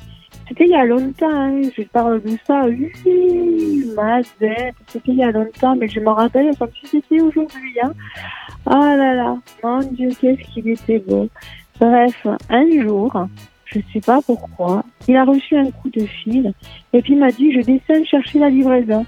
C'était 0.47 0.65
il 0.65 0.71
y 0.71 0.75
a 0.75 0.85
longtemps, 0.85 1.29
hein. 1.29 1.61
je 1.77 1.83
parle 1.83 2.21
de 2.21 2.35
ça, 2.45 2.65
oui, 2.65 3.85
mazette, 3.95 4.75
c'était 4.87 5.11
il 5.11 5.17
y 5.19 5.23
a 5.23 5.31
longtemps, 5.31 5.75
mais 5.75 5.87
je 5.87 5.99
me 5.99 6.09
rappelle 6.09 6.49
comme 6.57 6.69
si 6.81 6.87
c'était 6.87 7.21
aujourd'hui. 7.21 7.77
Hein. 7.83 7.93
Oh 8.65 8.71
là 8.71 9.13
là, 9.13 9.37
mon 9.63 9.79
Dieu, 9.79 10.09
qu'est-ce 10.19 10.51
qu'il 10.51 10.67
était 10.67 10.99
beau. 10.99 11.29
Bref, 11.79 12.27
un 12.49 12.81
jour, 12.81 13.27
je 13.73 13.79
sais 13.93 14.05
pas 14.05 14.19
pourquoi, 14.25 14.83
il 15.07 15.15
a 15.15 15.25
reçu 15.25 15.57
un 15.57 15.71
coup 15.71 15.89
de 15.89 16.05
fil 16.05 16.53
et 16.93 17.01
puis 17.01 17.13
il 17.13 17.19
m'a 17.19 17.31
dit 17.31 17.51
je 17.51 17.61
descends 17.61 18.05
chercher 18.05 18.39
la 18.39 18.49
livraison. 18.49 19.05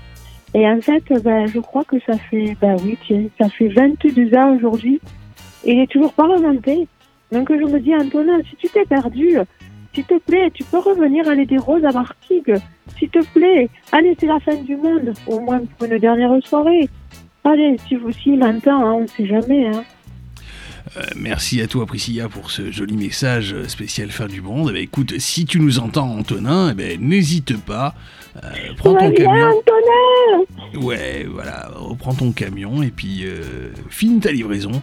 Et 0.53 0.65
en 0.69 0.79
fait, 0.79 1.03
ben, 1.21 1.47
je 1.47 1.59
crois 1.59 1.83
que 1.83 1.97
ça 2.05 2.17
fait, 2.17 2.55
ben 2.61 2.77
oui, 2.81 2.97
ça 3.37 3.49
fait 3.49 3.67
22 3.67 4.33
ans 4.35 4.55
aujourd'hui. 4.55 5.01
Et 5.65 5.73
il 5.73 5.79
est 5.81 5.91
toujours 5.91 6.13
pas 6.13 6.27
remonté. 6.27 6.87
Donc 7.31 7.51
je 7.51 7.65
me 7.65 7.79
dis, 7.79 7.93
Antonin, 7.93 8.39
si 8.49 8.55
tu 8.55 8.69
t'es 8.69 8.85
perdu, 8.85 9.37
s'il 9.93 10.05
te 10.05 10.17
plaît, 10.19 10.51
tu 10.53 10.63
peux 10.63 10.77
revenir 10.77 11.27
aller 11.27 11.45
des 11.45 11.57
roses 11.57 11.83
à 11.83 11.91
Martigues. 11.91 12.55
S'il 12.97 13.09
te 13.09 13.25
plaît, 13.33 13.69
allez, 13.91 14.15
c'est 14.19 14.27
la 14.27 14.39
fin 14.39 14.55
du 14.55 14.75
monde, 14.77 15.13
au 15.27 15.39
moins 15.39 15.59
pour 15.59 15.87
une 15.87 15.97
dernière 15.97 16.31
soirée. 16.45 16.89
Allez, 17.43 17.77
si 17.87 17.95
vous 17.95 18.09
aussi 18.09 18.31
m'entend, 18.31 18.85
hein, 18.85 18.93
on 18.93 19.01
ne 19.01 19.07
sait 19.07 19.25
jamais. 19.25 19.67
Hein. 19.67 19.83
Euh, 20.97 21.01
merci 21.15 21.61
à 21.61 21.67
toi 21.67 21.85
Priscilla 21.85 22.29
pour 22.29 22.51
ce 22.51 22.71
joli 22.71 22.95
message 22.95 23.55
spécial 23.67 24.11
fin 24.11 24.27
du 24.27 24.41
monde. 24.41 24.69
Eh 24.69 24.73
ben, 24.73 24.81
écoute, 24.81 25.19
si 25.19 25.45
tu 25.45 25.59
nous 25.59 25.79
entends 25.79 26.11
Antonin, 26.17 26.69
eh 26.71 26.73
ben, 26.73 27.01
n'hésite 27.01 27.57
pas, 27.57 27.95
euh, 28.43 28.49
prends 28.77 28.93
ton 28.95 29.11
camion. 29.11 29.47
Antonin 29.47 30.85
Ouais, 30.85 31.25
voilà, 31.29 31.69
reprends 31.75 32.13
ton 32.13 32.31
camion 32.31 32.83
et 32.83 32.91
puis 32.91 33.25
euh, 33.25 33.69
finis 33.89 34.19
ta 34.19 34.31
livraison 34.31 34.81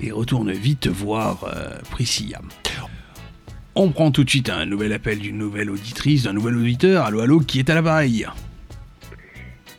et 0.00 0.10
retourne 0.10 0.52
vite 0.52 0.86
voir 0.86 1.44
euh, 1.44 1.70
Priscilla. 1.90 2.40
On 3.74 3.90
prend 3.90 4.10
tout 4.10 4.24
de 4.24 4.30
suite 4.30 4.48
un 4.48 4.64
nouvel 4.64 4.92
appel 4.92 5.18
d'une 5.18 5.36
nouvelle 5.36 5.70
auditrice, 5.70 6.22
d'un 6.22 6.32
nouvel 6.32 6.56
auditeur. 6.56 7.04
Allô, 7.04 7.20
allô, 7.20 7.40
qui 7.40 7.58
est 7.58 7.68
à 7.68 7.74
l'appareil? 7.74 8.26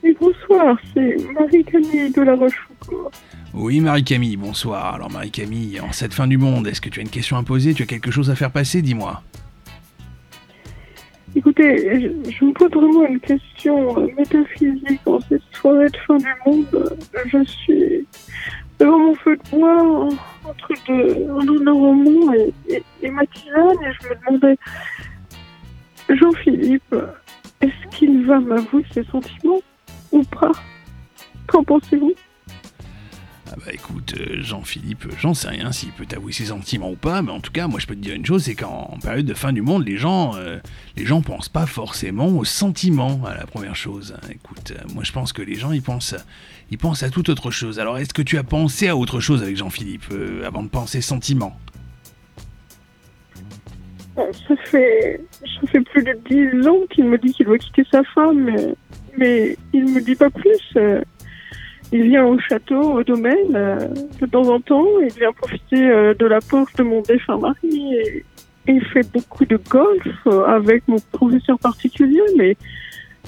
Et 0.03 0.15
bonsoir, 0.19 0.77
c'est 0.93 1.17
Marie-Camille 1.33 2.11
de 2.11 2.21
la 2.21 2.35
Rochefoucauld. 2.35 3.11
Oui, 3.53 3.79
Marie-Camille, 3.79 4.37
bonsoir. 4.37 4.93
Alors, 4.95 5.09
Marie-Camille, 5.09 5.79
en 5.79 5.91
cette 5.91 6.13
fin 6.13 6.27
du 6.27 6.37
monde, 6.37 6.67
est-ce 6.67 6.81
que 6.81 6.89
tu 6.89 6.99
as 6.99 7.03
une 7.03 7.09
question 7.09 7.37
à 7.37 7.43
poser? 7.43 7.73
Tu 7.73 7.83
as 7.83 7.85
quelque 7.85 8.11
chose 8.11 8.29
à 8.29 8.35
faire 8.35 8.51
passer? 8.51 8.81
Dis-moi. 8.81 9.21
Écoutez, 11.35 12.01
je, 12.31 12.45
me 12.45 12.53
pose 12.53 12.71
vraiment 12.71 13.05
une 13.07 13.19
question 13.19 13.99
euh, 13.99 14.07
métaphysique 14.17 15.01
en 15.05 15.19
cette 15.21 15.41
soirée 15.53 15.89
de 15.89 15.97
fin 16.07 16.17
du 16.17 16.25
monde. 16.45 16.97
Je 17.25 17.43
suis 17.43 18.07
devant 18.79 18.99
mon 18.99 19.15
feu 19.15 19.37
de 19.37 19.49
bois 19.49 19.83
en- 19.83 20.09
entre 20.49 20.73
deux, 20.87 21.71
roman 21.71 22.33
et, 22.33 22.53
et, 22.69 22.83
et 23.03 23.11
ma 23.11 23.23
et 23.23 23.27
je 23.45 24.07
me 24.09 24.15
demandais, 24.25 24.57
Jean-Philippe, 26.09 26.95
est-ce 27.61 27.97
qu'il 27.97 28.25
va 28.25 28.39
m'avouer 28.39 28.85
ses 28.91 29.03
sentiments 29.05 29.61
ou 30.11 30.23
pas? 30.23 30.51
Qu'en 31.47 31.63
pensez-vous? 31.63 32.13
Ah 33.49 33.55
bah 33.65 33.71
écoute, 33.71 34.13
euh, 34.19 34.41
Jean-Philippe, 34.41 35.05
j'en 35.19 35.33
sais 35.33 35.47
rien 35.47 35.71
s'il 35.71 35.91
peut 35.91 36.05
t'avouer 36.05 36.33
ses 36.33 36.45
sentiments 36.45 36.91
ou 36.91 36.95
pas, 36.95 37.21
mais 37.21 37.31
en 37.31 37.39
tout 37.39 37.51
cas, 37.51 37.67
moi 37.67 37.79
je 37.79 37.87
peux 37.87 37.95
te 37.95 38.01
dire 38.01 38.13
une 38.13 38.25
chose, 38.25 38.43
c'est 38.43 38.55
qu'en 38.55 38.97
période 39.01 39.25
de 39.25 39.33
fin 39.33 39.53
du 39.53 39.61
monde, 39.61 39.87
les 39.87 39.97
gens, 39.97 40.35
euh, 40.35 40.59
les 40.97 41.05
gens 41.05 41.21
pensent 41.21 41.47
pas 41.47 41.65
forcément 41.65 42.27
aux 42.27 42.43
sentiments 42.43 43.21
à 43.25 43.35
la 43.35 43.45
première 43.45 43.75
chose. 43.75 44.15
hein. 44.17 44.27
Écoute, 44.29 44.71
euh, 44.71 44.83
moi 44.93 45.03
je 45.05 45.13
pense 45.13 45.31
que 45.31 45.41
les 45.41 45.55
gens 45.55 45.71
ils 45.71 45.81
pensent, 45.81 46.15
ils 46.71 46.77
pensent 46.77 47.03
à 47.03 47.09
toute 47.09 47.29
autre 47.29 47.49
chose. 47.49 47.79
Alors 47.79 47.97
est-ce 47.97 48.13
que 48.13 48.21
tu 48.21 48.37
as 48.37 48.43
pensé 48.43 48.89
à 48.89 48.97
autre 48.97 49.21
chose 49.21 49.41
avec 49.41 49.55
Jean-Philippe 49.55 50.05
euh, 50.11 50.45
avant 50.45 50.63
de 50.63 50.69
penser 50.69 50.99
sentiments? 51.01 51.57
Ça 54.15 54.55
fait, 54.65 55.21
ça 55.41 55.67
fait 55.71 55.81
plus 55.81 56.03
de 56.03 56.19
dix 56.27 56.67
ans 56.67 56.79
qu'il 56.89 57.05
me 57.05 57.17
dit 57.17 57.31
qu'il 57.33 57.45
doit 57.45 57.59
quitter 57.59 57.85
sa 57.91 58.03
femme, 58.03 58.43
mais, 58.43 58.75
mais 59.15 59.57
il 59.73 59.85
me 59.93 60.01
dit 60.01 60.15
pas 60.15 60.31
plus. 60.31 60.75
Il 61.93 62.03
vient 62.03 62.25
au 62.25 62.37
château, 62.39 62.81
au 62.99 63.03
domaine, 63.03 63.55
euh, 63.55 63.77
de 64.19 64.25
temps 64.25 64.47
en 64.49 64.59
temps. 64.59 64.85
Il 65.01 65.13
vient 65.13 65.31
profiter 65.31 65.89
euh, 65.89 66.13
de 66.13 66.25
la 66.25 66.39
porte 66.41 66.75
de 66.77 66.83
mon 66.83 67.01
défunt 67.01 67.37
mari 67.37 67.93
et, 67.95 68.25
et 68.67 68.71
il 68.73 68.83
fait 68.85 69.09
beaucoup 69.13 69.45
de 69.45 69.57
golf 69.69 70.05
euh, 70.27 70.43
avec 70.45 70.85
mon 70.87 70.97
professeur 71.13 71.57
particulier. 71.59 72.21
Mais 72.37 72.57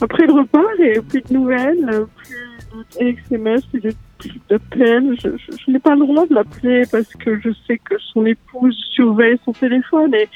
après, 0.02 0.26
il 0.26 0.32
repart 0.32 0.66
et 0.80 1.00
plus 1.02 1.22
de 1.22 1.34
nouvelles, 1.34 1.90
euh, 1.90 2.06
plus 2.18 3.06
de 3.06 3.08
SMS, 3.32 3.66
plus 3.68 3.80
de, 3.80 3.94
plus 4.18 4.40
de 4.50 4.58
peine. 4.58 5.16
Je, 5.24 5.30
je- 5.38 5.58
je 5.66 5.72
n'ai 5.72 5.80
pas 5.80 5.96
le 5.96 6.06
droit 6.06 6.26
de 6.28 6.34
l'appeler 6.34 6.84
parce 6.92 7.14
que 7.16 7.40
je 7.40 7.52
sais 7.66 7.78
que 7.78 7.96
son 8.14 8.26
épouse 8.26 8.76
surveille 8.94 9.38
son 9.46 9.54
téléphone 9.54 10.14
et 10.14 10.28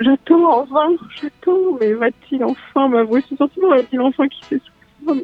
J'attends, 0.00 0.62
enfin, 0.62 0.88
j'attends, 1.20 1.76
mais 1.78 1.92
va-t-il 1.92 2.42
enfin 2.42 2.88
m'avouer 2.88 3.22
ses 3.28 3.36
sentiments 3.36 3.68
Va-t-il 3.70 4.00
enfin 4.00 4.26
quitter 4.28 4.60
femme 5.06 5.20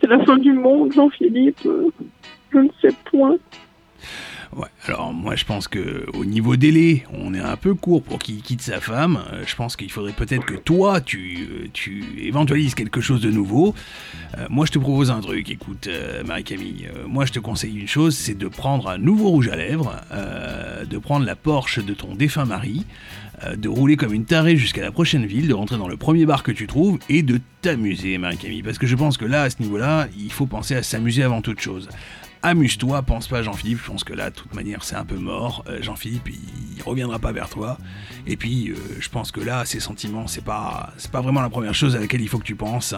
C'est 0.00 0.06
la 0.08 0.24
fin 0.24 0.36
du 0.38 0.52
monde, 0.52 0.92
Jean-Philippe. 0.92 1.66
euh, 1.66 1.88
Je 2.52 2.58
ne 2.58 2.68
sais 2.80 2.94
point. 3.10 3.36
Ouais, 4.56 4.68
alors 4.86 5.12
moi 5.12 5.36
je 5.36 5.44
pense 5.44 5.68
que 5.68 6.06
au 6.14 6.24
niveau 6.24 6.56
délai, 6.56 7.04
on 7.12 7.34
est 7.34 7.40
un 7.40 7.56
peu 7.56 7.74
court 7.74 8.02
pour 8.02 8.18
qu'il 8.18 8.40
quitte 8.40 8.62
sa 8.62 8.80
femme. 8.80 9.18
Euh, 9.32 9.42
je 9.46 9.54
pense 9.54 9.76
qu'il 9.76 9.90
faudrait 9.90 10.12
peut-être 10.12 10.46
que 10.46 10.54
toi, 10.54 11.00
tu, 11.02 11.48
euh, 11.50 11.66
tu 11.72 12.02
éventualises 12.22 12.74
quelque 12.74 13.00
chose 13.02 13.20
de 13.20 13.30
nouveau. 13.30 13.74
Euh, 14.38 14.46
moi 14.48 14.64
je 14.64 14.72
te 14.72 14.78
propose 14.78 15.10
un 15.10 15.20
truc, 15.20 15.50
écoute 15.50 15.88
Marie-Camille, 16.24 16.88
moi 17.06 17.26
je 17.26 17.32
te 17.32 17.38
conseille 17.38 17.78
une 17.78 17.88
chose, 17.88 18.16
c'est 18.16 18.36
de 18.36 18.48
prendre 18.48 18.88
un 18.88 18.98
nouveau 18.98 19.28
rouge 19.28 19.48
à 19.48 19.56
lèvres, 19.56 19.94
de 20.88 20.98
prendre 20.98 21.26
la 21.26 21.36
Porsche 21.36 21.84
de 21.84 21.94
ton 21.94 22.14
défunt 22.14 22.44
mari, 22.44 22.84
de 23.56 23.68
rouler 23.68 23.96
comme 23.96 24.12
une 24.12 24.24
tarée 24.24 24.56
jusqu'à 24.56 24.82
la 24.82 24.90
prochaine 24.90 25.26
ville, 25.26 25.48
de 25.48 25.54
rentrer 25.54 25.76
dans 25.76 25.88
le 25.88 25.96
premier 25.96 26.26
bar 26.26 26.42
que 26.42 26.52
tu 26.52 26.66
trouves 26.66 26.98
et 27.08 27.22
de 27.22 27.40
t'amuser 27.62 28.18
Marie-Camille. 28.18 28.62
Parce 28.62 28.78
que 28.78 28.86
je 28.86 28.96
pense 28.96 29.16
que 29.16 29.24
là, 29.24 29.42
à 29.42 29.50
ce 29.50 29.62
niveau-là, 29.62 30.08
il 30.18 30.32
faut 30.32 30.46
penser 30.46 30.74
à 30.74 30.82
s'amuser 30.82 31.22
avant 31.22 31.42
toute 31.42 31.60
chose. 31.60 31.88
Amuse-toi, 32.42 33.02
pense 33.02 33.26
pas 33.26 33.42
Jean-Philippe, 33.42 33.80
je 33.82 33.90
pense 33.90 34.04
que 34.04 34.12
là, 34.12 34.30
de 34.30 34.34
toute 34.34 34.54
manière, 34.54 34.84
c'est 34.84 34.94
un 34.94 35.04
peu 35.04 35.16
mort. 35.16 35.64
Euh, 35.68 35.82
Jean-Philippe, 35.82 36.28
il 36.28 36.82
reviendra 36.82 37.18
pas 37.18 37.32
vers 37.32 37.48
toi. 37.48 37.78
Et 38.28 38.36
puis, 38.36 38.70
euh, 38.70 38.76
je 39.00 39.08
pense 39.08 39.32
que 39.32 39.40
là, 39.40 39.64
ses 39.64 39.80
sentiments, 39.80 40.28
c'est 40.28 40.44
pas, 40.44 40.92
c'est 40.98 41.10
pas 41.10 41.20
vraiment 41.20 41.40
la 41.40 41.50
première 41.50 41.74
chose 41.74 41.96
à 41.96 41.98
laquelle 41.98 42.20
il 42.20 42.28
faut 42.28 42.38
que 42.38 42.44
tu 42.44 42.54
penses. 42.54 42.94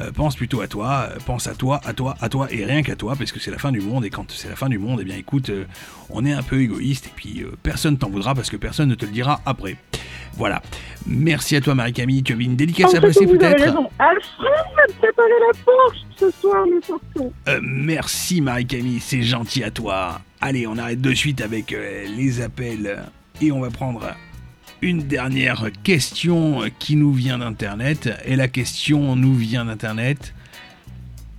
Euh, 0.00 0.12
pense 0.12 0.36
plutôt 0.36 0.60
à 0.60 0.68
toi, 0.68 1.08
pense 1.26 1.48
à 1.48 1.54
toi, 1.54 1.80
à 1.84 1.92
toi, 1.92 2.14
à 2.20 2.28
toi, 2.28 2.46
et 2.52 2.64
rien 2.64 2.82
qu'à 2.82 2.94
toi, 2.94 3.16
parce 3.16 3.32
que 3.32 3.40
c'est 3.40 3.50
la 3.50 3.58
fin 3.58 3.72
du 3.72 3.80
monde, 3.80 4.04
et 4.04 4.10
quand 4.10 4.30
c'est 4.30 4.48
la 4.48 4.56
fin 4.56 4.68
du 4.68 4.78
monde, 4.78 5.00
eh 5.02 5.04
bien 5.04 5.16
écoute, 5.16 5.50
on 6.10 6.24
est 6.24 6.32
un 6.32 6.42
peu 6.42 6.60
égoïste, 6.60 7.06
et 7.06 7.12
puis 7.16 7.44
personne 7.64 7.98
t'en 7.98 8.10
voudra, 8.10 8.34
parce 8.34 8.48
que 8.48 8.56
personne 8.56 8.88
ne 8.88 8.94
te 8.94 9.04
le 9.04 9.10
dira 9.10 9.40
après. 9.44 9.76
Voilà. 10.36 10.62
Merci 11.06 11.56
à 11.56 11.60
toi, 11.60 11.74
Marie-Camille, 11.74 12.22
tu 12.22 12.32
avais 12.32 12.44
une 12.44 12.56
dédicace 12.56 12.94
à 12.94 12.98
En 12.98 13.00
fait, 13.00 13.06
passer 13.08 13.26
peut-être. 13.26 13.62
Alfred, 13.98 15.02
la 15.02 15.58
Porsche 15.64 15.98
ce 16.16 16.30
soir, 16.30 16.66
nous 16.66 16.80
sortons. 16.82 17.32
Euh, 17.48 17.60
merci 17.62 18.40
Marie-Camille, 18.40 19.00
c'est 19.00 19.22
gentil 19.22 19.62
à 19.62 19.70
toi. 19.70 20.20
Allez, 20.40 20.66
on 20.66 20.78
arrête 20.78 21.00
de 21.00 21.14
suite 21.14 21.40
avec 21.40 21.72
euh, 21.72 22.06
les 22.16 22.40
appels 22.40 23.02
et 23.40 23.52
on 23.52 23.60
va 23.60 23.70
prendre 23.70 24.14
une 24.80 25.02
dernière 25.02 25.70
question 25.82 26.62
qui 26.78 26.96
nous 26.96 27.12
vient 27.12 27.38
d'Internet. 27.38 28.10
Et 28.24 28.36
la 28.36 28.48
question 28.48 29.16
nous 29.16 29.34
vient 29.34 29.64
d'Internet. 29.64 30.34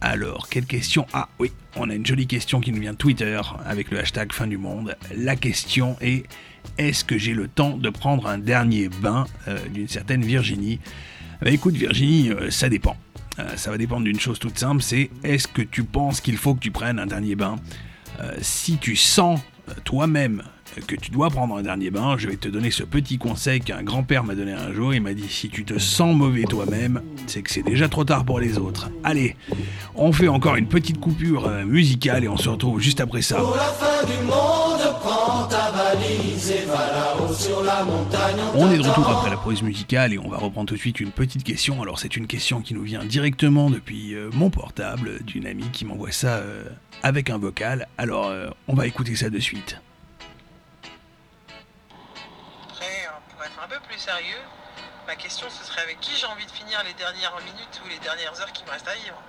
Alors, 0.02 0.50
quelle 0.50 0.66
question? 0.66 1.06
Ah 1.14 1.30
oui, 1.40 1.52
on 1.76 1.90
a 1.90 1.96
une 1.96 2.06
jolie 2.06 2.28
question 2.28 2.60
qui 2.60 2.72
nous 2.72 2.82
vient 2.82 2.94
de 2.94 2.98
Twitter 2.98 3.40
avec 3.66 3.90
le 3.92 4.00
hashtag 4.00 4.32
fin 4.34 4.48
du 4.48 4.58
monde. 4.58 4.96
La 5.16 5.36
question 5.36 5.96
est 6.02 6.26
est-ce 6.78 7.04
que 7.04 7.18
j'ai 7.18 7.34
le 7.34 7.48
temps 7.48 7.78
de 7.78 7.90
prendre 7.90 8.28
un 8.28 8.38
dernier 8.38 8.90
bain 8.90 9.26
euh, 9.48 9.58
d'une 9.74 9.88
certaine 9.88 10.24
Virginie? 10.24 10.80
Bah 11.42 11.52
écoute 11.52 11.76
Virginie, 11.76 12.32
euh, 12.32 12.50
ça 12.50 12.70
dépend. 12.70 12.98
Euh, 13.40 13.56
ça 13.56 13.72
va 13.72 13.78
dépendre 13.78 14.04
d'une 14.04 14.20
chose 14.20 14.40
toute 14.40 14.58
simple, 14.58 14.82
c'est 14.82 15.10
est-ce 15.24 15.48
que 15.48 15.62
tu 15.62 15.84
penses 15.84 16.22
qu'il 16.22 16.38
faut 16.38 16.54
que 16.54 16.60
tu 16.60 16.72
prennes 16.72 17.00
un 17.00 17.08
dernier 17.08 17.36
bain? 17.36 17.56
Si 18.42 18.78
tu 18.78 18.96
sens 18.96 19.42
toi-même 19.84 20.42
que 20.88 20.96
tu 20.96 21.12
dois 21.12 21.30
prendre 21.30 21.58
un 21.58 21.64
dernier 21.64 21.92
bain, 21.92 22.16
je 22.18 22.30
vais 22.30 22.38
te 22.38 22.48
donner 22.48 22.72
ce 22.72 22.84
petit 22.84 23.18
conseil 23.18 23.60
qu'un 23.60 23.84
grand-père 23.84 24.24
m'a 24.24 24.36
donné 24.36 24.54
un 24.54 24.72
jour. 24.72 24.94
Il 24.94 25.02
m'a 25.02 25.14
dit 25.14 25.28
si 25.28 25.50
tu 25.50 25.66
te 25.66 25.78
sens 25.78 26.16
mauvais 26.16 26.44
toi-même, 26.44 27.02
c'est 27.28 27.42
que 27.42 27.52
c'est 27.52 27.62
déjà 27.62 27.90
trop 27.90 28.06
tard 28.06 28.24
pour 28.24 28.40
les 28.40 28.58
autres. 28.58 28.90
Allez, 29.04 29.36
on 29.96 30.14
fait 30.14 30.30
encore 30.30 30.56
une 30.56 30.70
petite 30.70 30.98
coupure 31.02 31.50
musicale 31.66 32.24
et 32.24 32.30
on 32.30 32.38
se 32.38 32.48
retrouve 32.48 32.80
juste 32.80 33.02
après 33.02 33.22
ça. 33.22 33.38
On 38.56 38.72
est 38.72 38.78
de 38.78 38.82
retour 38.82 39.10
après 39.10 39.30
la 39.30 39.38
pause 39.38 39.62
musicale 39.62 40.14
et 40.14 40.18
on 40.18 40.28
va 40.30 40.38
reprendre 40.38 40.68
tout 40.68 40.74
de 40.74 40.80
suite 40.80 41.00
une 41.00 41.12
petite 41.12 41.44
question. 41.44 41.82
Alors 41.82 42.00
c'est 42.00 42.16
une 42.16 42.26
question 42.26 42.62
qui 42.62 42.74
nous 42.74 42.82
vient 42.82 43.04
directement 43.04 43.70
depuis 43.70 44.16
euh, 44.16 44.30
mon 44.34 44.50
portable 44.50 45.24
d'une 45.24 45.46
amie 45.46 45.70
qui 45.70 45.86
m'envoie 45.86 46.12
ça 46.12 46.38
euh, 46.38 46.64
avec 47.04 47.30
un 47.30 47.38
vocal. 47.38 47.88
Alors 47.98 48.28
euh, 48.28 48.50
on 48.68 48.74
va 48.74 48.88
écouter 48.88 49.16
ça 49.16 49.30
de 49.30 49.40
suite. 49.40 49.80
Après, 52.70 52.86
euh, 52.86 53.10
pour 53.32 53.44
être 53.44 53.60
un 53.64 53.68
peu 53.68 53.80
plus 53.88 54.00
sérieux, 54.00 54.42
ma 55.06 55.16
question 55.16 55.48
ce 55.50 55.64
serait 55.66 55.82
avec 55.82 56.00
qui 56.00 56.12
j'ai 56.18 56.26
envie 56.26 56.46
de 56.46 56.52
finir 56.52 56.82
les 56.84 56.94
dernières 56.94 57.36
minutes 57.42 57.82
ou 57.86 57.90
les 57.90 58.00
dernières 58.00 58.40
heures 58.42 58.54
qui 58.54 58.64
me 58.64 58.72
restent 58.72 58.88
à 58.88 58.96
vivre? 58.96 59.22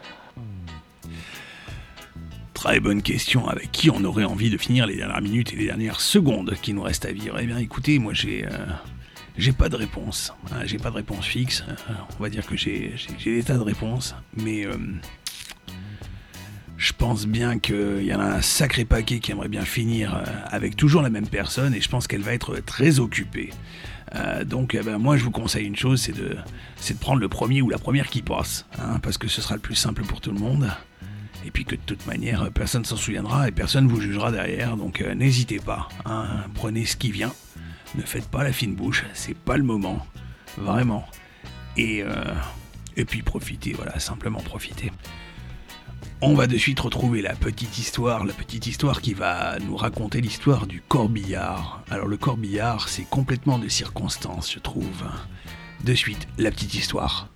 Bonne 2.82 3.00
question. 3.02 3.48
Avec 3.48 3.72
qui 3.72 3.90
on 3.90 4.04
aurait 4.04 4.24
envie 4.24 4.50
de 4.50 4.58
finir 4.58 4.86
les 4.86 4.96
dernières 4.96 5.22
minutes 5.22 5.52
et 5.52 5.56
les 5.56 5.64
dernières 5.64 6.00
secondes 6.00 6.54
qui 6.60 6.72
nous 6.72 6.82
restent 6.82 7.06
à 7.06 7.12
vivre? 7.12 7.36
Eh 7.40 7.46
bien, 7.46 7.58
écoutez, 7.58 7.98
moi 7.98 8.12
j'ai 8.12 8.44
euh, 8.46 9.52
pas 9.58 9.68
de 9.68 9.76
réponse. 9.76 10.34
hein, 10.52 10.60
j'ai 10.66 10.76
pas 10.76 10.90
de 10.90 10.96
réponse 10.96 11.24
fixe. 11.24 11.64
Euh, 11.68 11.92
On 12.18 12.22
va 12.22 12.28
dire 12.28 12.46
que 12.46 12.54
j'ai 12.56 12.94
des 13.24 13.42
tas 13.42 13.54
de 13.56 13.62
réponses, 13.62 14.14
mais 14.36 14.66
euh, 14.66 14.74
je 16.76 16.92
pense 16.92 17.26
bien 17.26 17.58
qu'il 17.58 18.04
y 18.04 18.14
en 18.14 18.20
a 18.20 18.26
un 18.26 18.42
sacré 18.42 18.84
paquet 18.84 19.18
qui 19.18 19.32
aimerait 19.32 19.48
bien 19.48 19.64
finir 19.64 20.22
avec 20.50 20.76
toujours 20.76 21.02
la 21.02 21.10
même 21.10 21.28
personne, 21.28 21.74
et 21.74 21.80
je 21.80 21.88
pense 21.88 22.06
qu'elle 22.06 22.22
va 22.22 22.34
être 22.34 22.60
très 22.60 23.00
occupée. 23.00 23.50
Donc 24.44 24.76
eh 24.78 24.82
ben, 24.84 24.98
moi 24.98 25.16
je 25.16 25.24
vous 25.24 25.32
conseille 25.32 25.66
une 25.66 25.76
chose, 25.76 26.02
c'est 26.02 26.16
de, 26.16 26.36
de 26.36 26.98
prendre 27.00 27.20
le 27.20 27.28
premier 27.28 27.62
ou 27.62 27.70
la 27.70 27.78
première 27.78 28.08
qui 28.08 28.22
passe, 28.22 28.66
hein, 28.78 29.00
parce 29.02 29.18
que 29.18 29.28
ce 29.28 29.40
sera 29.40 29.54
le 29.54 29.60
plus 29.60 29.74
simple 29.74 30.02
pour 30.02 30.20
tout 30.20 30.30
le 30.30 30.38
monde. 30.38 30.70
Et 31.46 31.50
puis 31.50 31.64
que 31.64 31.76
de 31.76 31.80
toute 31.86 32.06
manière, 32.06 32.50
personne 32.50 32.84
s'en 32.84 32.96
souviendra 32.96 33.48
et 33.48 33.52
personne 33.52 33.86
vous 33.86 34.00
jugera 34.00 34.32
derrière, 34.32 34.76
donc 34.76 35.00
euh, 35.00 35.14
n'hésitez 35.14 35.60
pas. 35.60 35.88
hein, 36.04 36.26
prenez 36.54 36.84
ce 36.84 36.96
qui 36.96 37.12
vient, 37.12 37.32
ne 37.94 38.02
faites 38.02 38.28
pas 38.28 38.42
la 38.42 38.52
fine 38.52 38.74
bouche, 38.74 39.04
c'est 39.14 39.36
pas 39.36 39.56
le 39.56 39.62
moment, 39.62 40.04
vraiment. 40.58 41.06
Et, 41.76 42.02
euh, 42.02 42.10
et 42.96 43.04
puis 43.04 43.22
profitez, 43.22 43.72
voilà, 43.74 43.98
simplement 44.00 44.40
profitez. 44.40 44.90
On 46.22 46.34
va 46.34 46.46
de 46.46 46.56
suite 46.56 46.80
retrouver 46.80 47.22
la 47.22 47.34
petite 47.34 47.78
histoire, 47.78 48.24
la 48.24 48.32
petite 48.32 48.66
histoire 48.66 49.00
qui 49.02 49.12
va 49.14 49.58
nous 49.60 49.76
raconter 49.76 50.20
l'histoire 50.20 50.66
du 50.66 50.80
corbillard. 50.80 51.84
Alors 51.90 52.08
le 52.08 52.16
corbillard, 52.16 52.88
c'est 52.88 53.08
complètement 53.08 53.58
de 53.58 53.68
circonstance, 53.68 54.52
je 54.52 54.58
trouve. 54.58 55.04
De 55.84 55.94
suite, 55.94 56.26
la 56.38 56.50
petite 56.50 56.74
histoire. 56.74 57.28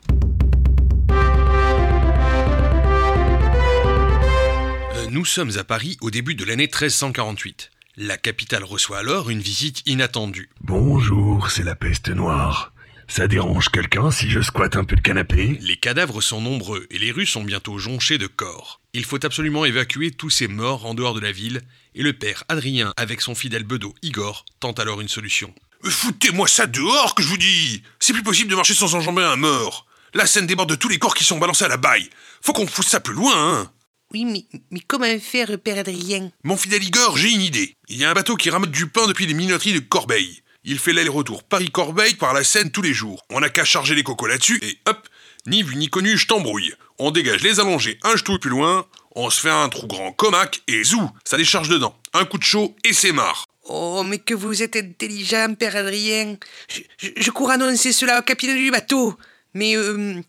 Nous 5.10 5.24
sommes 5.24 5.58
à 5.58 5.64
Paris 5.64 5.96
au 6.02 6.12
début 6.12 6.36
de 6.36 6.44
l'année 6.44 6.68
1348. 6.68 7.72
La 7.96 8.16
capitale 8.16 8.62
reçoit 8.62 8.98
alors 8.98 9.28
une 9.28 9.40
visite 9.40 9.82
inattendue. 9.84 10.50
Bonjour, 10.60 11.50
c'est 11.50 11.64
la 11.64 11.74
peste 11.74 12.10
noire. 12.10 12.72
Ça 13.08 13.26
dérange 13.26 13.70
quelqu'un 13.70 14.12
si 14.12 14.30
je 14.30 14.40
squatte 14.40 14.76
un 14.76 14.84
peu 14.84 14.94
de 14.94 15.00
canapé? 15.00 15.58
Les 15.62 15.76
cadavres 15.76 16.20
sont 16.20 16.40
nombreux 16.40 16.86
et 16.92 16.98
les 16.98 17.10
rues 17.10 17.26
sont 17.26 17.42
bientôt 17.42 17.76
jonchées 17.76 18.18
de 18.18 18.28
corps. 18.28 18.80
Il 18.92 19.04
faut 19.04 19.26
absolument 19.26 19.64
évacuer 19.64 20.12
tous 20.12 20.30
ces 20.30 20.46
morts 20.46 20.86
en 20.86 20.94
dehors 20.94 21.14
de 21.14 21.20
la 21.20 21.32
ville, 21.32 21.62
et 21.96 22.04
le 22.04 22.12
père 22.12 22.44
Adrien, 22.48 22.94
avec 22.96 23.20
son 23.20 23.34
fidèle 23.34 23.64
bedeau 23.64 23.96
Igor, 24.02 24.44
tente 24.60 24.78
alors 24.78 25.00
une 25.00 25.08
solution. 25.08 25.52
Foutez-moi 25.82 26.46
ça 26.46 26.68
dehors 26.68 27.16
que 27.16 27.24
je 27.24 27.28
vous 27.28 27.36
dis 27.36 27.82
C'est 27.98 28.12
plus 28.12 28.22
possible 28.22 28.48
de 28.48 28.54
marcher 28.54 28.74
sans 28.74 28.94
enjamber 28.94 29.24
un 29.24 29.34
mort 29.34 29.86
La 30.14 30.26
scène 30.26 30.46
déborde 30.46 30.70
de 30.70 30.76
tous 30.76 30.88
les 30.88 31.00
corps 31.00 31.16
qui 31.16 31.24
sont 31.24 31.40
balancés 31.40 31.64
à 31.64 31.68
la 31.68 31.78
baille 31.78 32.10
Faut 32.42 32.52
qu'on 32.52 32.66
pousse 32.66 32.86
ça 32.86 33.00
plus 33.00 33.14
loin, 33.14 33.34
hein 33.34 33.72
Oui, 34.12 34.24
mais, 34.24 34.44
mais 34.70 34.80
comment 34.86 35.18
faire, 35.20 35.58
Père 35.62 35.78
Adrien 35.78 36.30
Mon 36.44 36.56
fidèle 36.56 36.82
Igor, 36.82 37.16
j'ai 37.16 37.30
une 37.30 37.42
idée. 37.42 37.76
Il 37.88 37.96
y 37.96 38.04
a 38.04 38.10
un 38.10 38.14
bateau 38.14 38.36
qui 38.36 38.50
ramasse 38.50 38.70
du 38.70 38.88
pain 38.88 39.06
depuis 39.06 39.26
les 39.26 39.34
minoteries 39.34 39.72
de 39.74 39.78
Corbeil. 39.78 40.42
Il 40.64 40.78
fait 40.78 40.92
l'aller-retour 40.92 41.42
Paris-Corbeil 41.44 42.14
par 42.14 42.34
la 42.34 42.44
Seine 42.44 42.70
tous 42.70 42.82
les 42.82 42.92
jours. 42.92 43.24
On 43.30 43.40
n'a 43.40 43.48
qu'à 43.48 43.64
charger 43.64 43.94
les 43.94 44.02
cocos 44.02 44.26
là-dessus 44.26 44.58
et 44.62 44.78
hop, 44.86 45.08
ni 45.46 45.62
vu 45.62 45.76
ni 45.76 45.88
connu, 45.88 46.18
je 46.18 46.26
t'embrouille. 46.26 46.74
On 46.98 47.10
dégage 47.12 47.42
les 47.42 47.60
allongés 47.60 47.98
un 48.02 48.16
jetou 48.16 48.38
plus 48.38 48.50
loin, 48.50 48.86
on 49.14 49.30
se 49.30 49.40
fait 49.40 49.48
un 49.50 49.68
trou 49.70 49.86
grand 49.86 50.12
comac 50.12 50.60
et 50.68 50.84
zou, 50.84 51.08
ça 51.24 51.36
décharge 51.38 51.68
dedans. 51.70 51.96
Un 52.12 52.24
coup 52.26 52.36
de 52.36 52.42
chaud 52.44 52.76
et 52.84 52.92
c'est 52.92 53.12
marre. 53.12 53.46
Oh, 53.64 54.02
mais 54.04 54.18
que 54.18 54.34
vous 54.34 54.62
êtes 54.62 54.76
intelligent, 54.76 55.54
Père 55.54 55.76
Adrien. 55.76 56.36
Je, 56.68 56.80
je- 56.98 57.08
je 57.16 57.30
cours 57.30 57.50
annoncer 57.50 57.92
cela 57.92 58.18
au 58.18 58.22
capitaine 58.22 58.56
du 58.56 58.70
bateau. 58.70 59.16
Mais, 59.54 59.76
euh, 59.76 60.20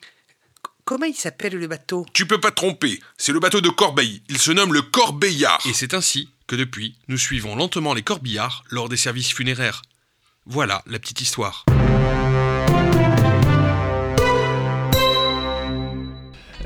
comment 0.92 1.06
il 1.06 1.16
s'appelle 1.16 1.54
le 1.54 1.68
bateau? 1.68 2.06
Tu 2.12 2.26
peux 2.26 2.42
pas 2.42 2.50
te 2.50 2.56
tromper, 2.56 3.00
c'est 3.18 3.32
le 3.32 3.40
bateau 3.40 3.62
de 3.62 3.70
Corbeil. 3.70 4.22
Il 4.28 4.38
se 4.38 4.52
nomme 4.52 4.74
le 4.74 4.82
Corbeillard. 4.82 5.62
Et 5.66 5.72
c'est 5.72 5.94
ainsi 5.94 6.28
que 6.48 6.58
depuis, 6.58 6.98
nous 7.08 7.18
suivons 7.18 7.56
lentement 7.56 7.94
les 7.94 8.02
corbillards 8.02 8.66
lors 8.70 8.90
des 8.90 8.98
services 8.98 9.32
funéraires. 9.32 9.84
Voilà 10.46 10.84
la 10.88 11.00
petite 11.00 11.22
histoire. 11.22 11.64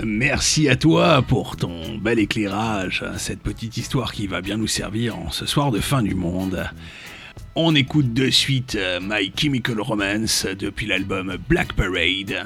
Merci 0.04 0.69
à 0.69 0.76
toi 0.76 1.21
pour 1.21 1.56
ton 1.56 1.95
bel 1.99 2.17
éclairage, 2.17 3.06
cette 3.19 3.43
petite 3.43 3.78
histoire 3.78 4.12
qui 4.12 4.26
va 4.26 4.41
bien 4.41 4.58
nous 4.58 4.65
servir 4.65 5.19
en 5.19 5.30
ce 5.30 5.45
soir 5.45 5.69
de 5.69 5.80
fin 5.80 6.02
du 6.02 6.15
monde. 6.15 6.67
On 7.54 7.76
écoute 7.76 8.12
de 8.12 8.32
suite 8.32 8.76
My 9.02 9.32
Chemical 9.38 9.80
Romance 9.80 10.47
depuis 10.47 10.88
l'album 10.88 11.38
Black 11.47 11.73
Parade 11.73 12.43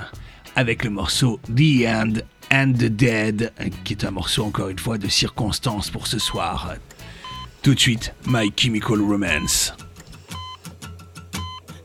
avec 0.60 0.84
le 0.84 0.90
morceau 0.90 1.40
The 1.56 1.86
End 1.88 2.14
and 2.52 2.74
the 2.74 2.90
Dead 2.90 3.54
qui 3.86 3.94
est 3.94 4.04
un 4.04 4.12
morceau 4.12 4.44
encore 4.44 4.68
une 4.68 4.78
fois 4.78 4.98
de 4.98 5.08
circonstance 5.08 5.90
pour 5.90 6.06
ce 6.06 6.20
soir. 6.20 6.74
Tout 7.62 7.74
de 7.76 7.80
suite, 7.80 8.14
My 8.28 8.52
Chemical 8.58 9.00
Romance. 9.00 9.74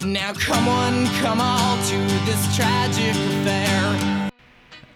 Now 0.05 0.33
come 0.35 0.67
on, 0.67 1.07
come 1.23 1.41
on 1.41 1.77
to 1.89 2.25
this 2.27 2.57
tragic 2.57 3.15
affair. 3.15 4.29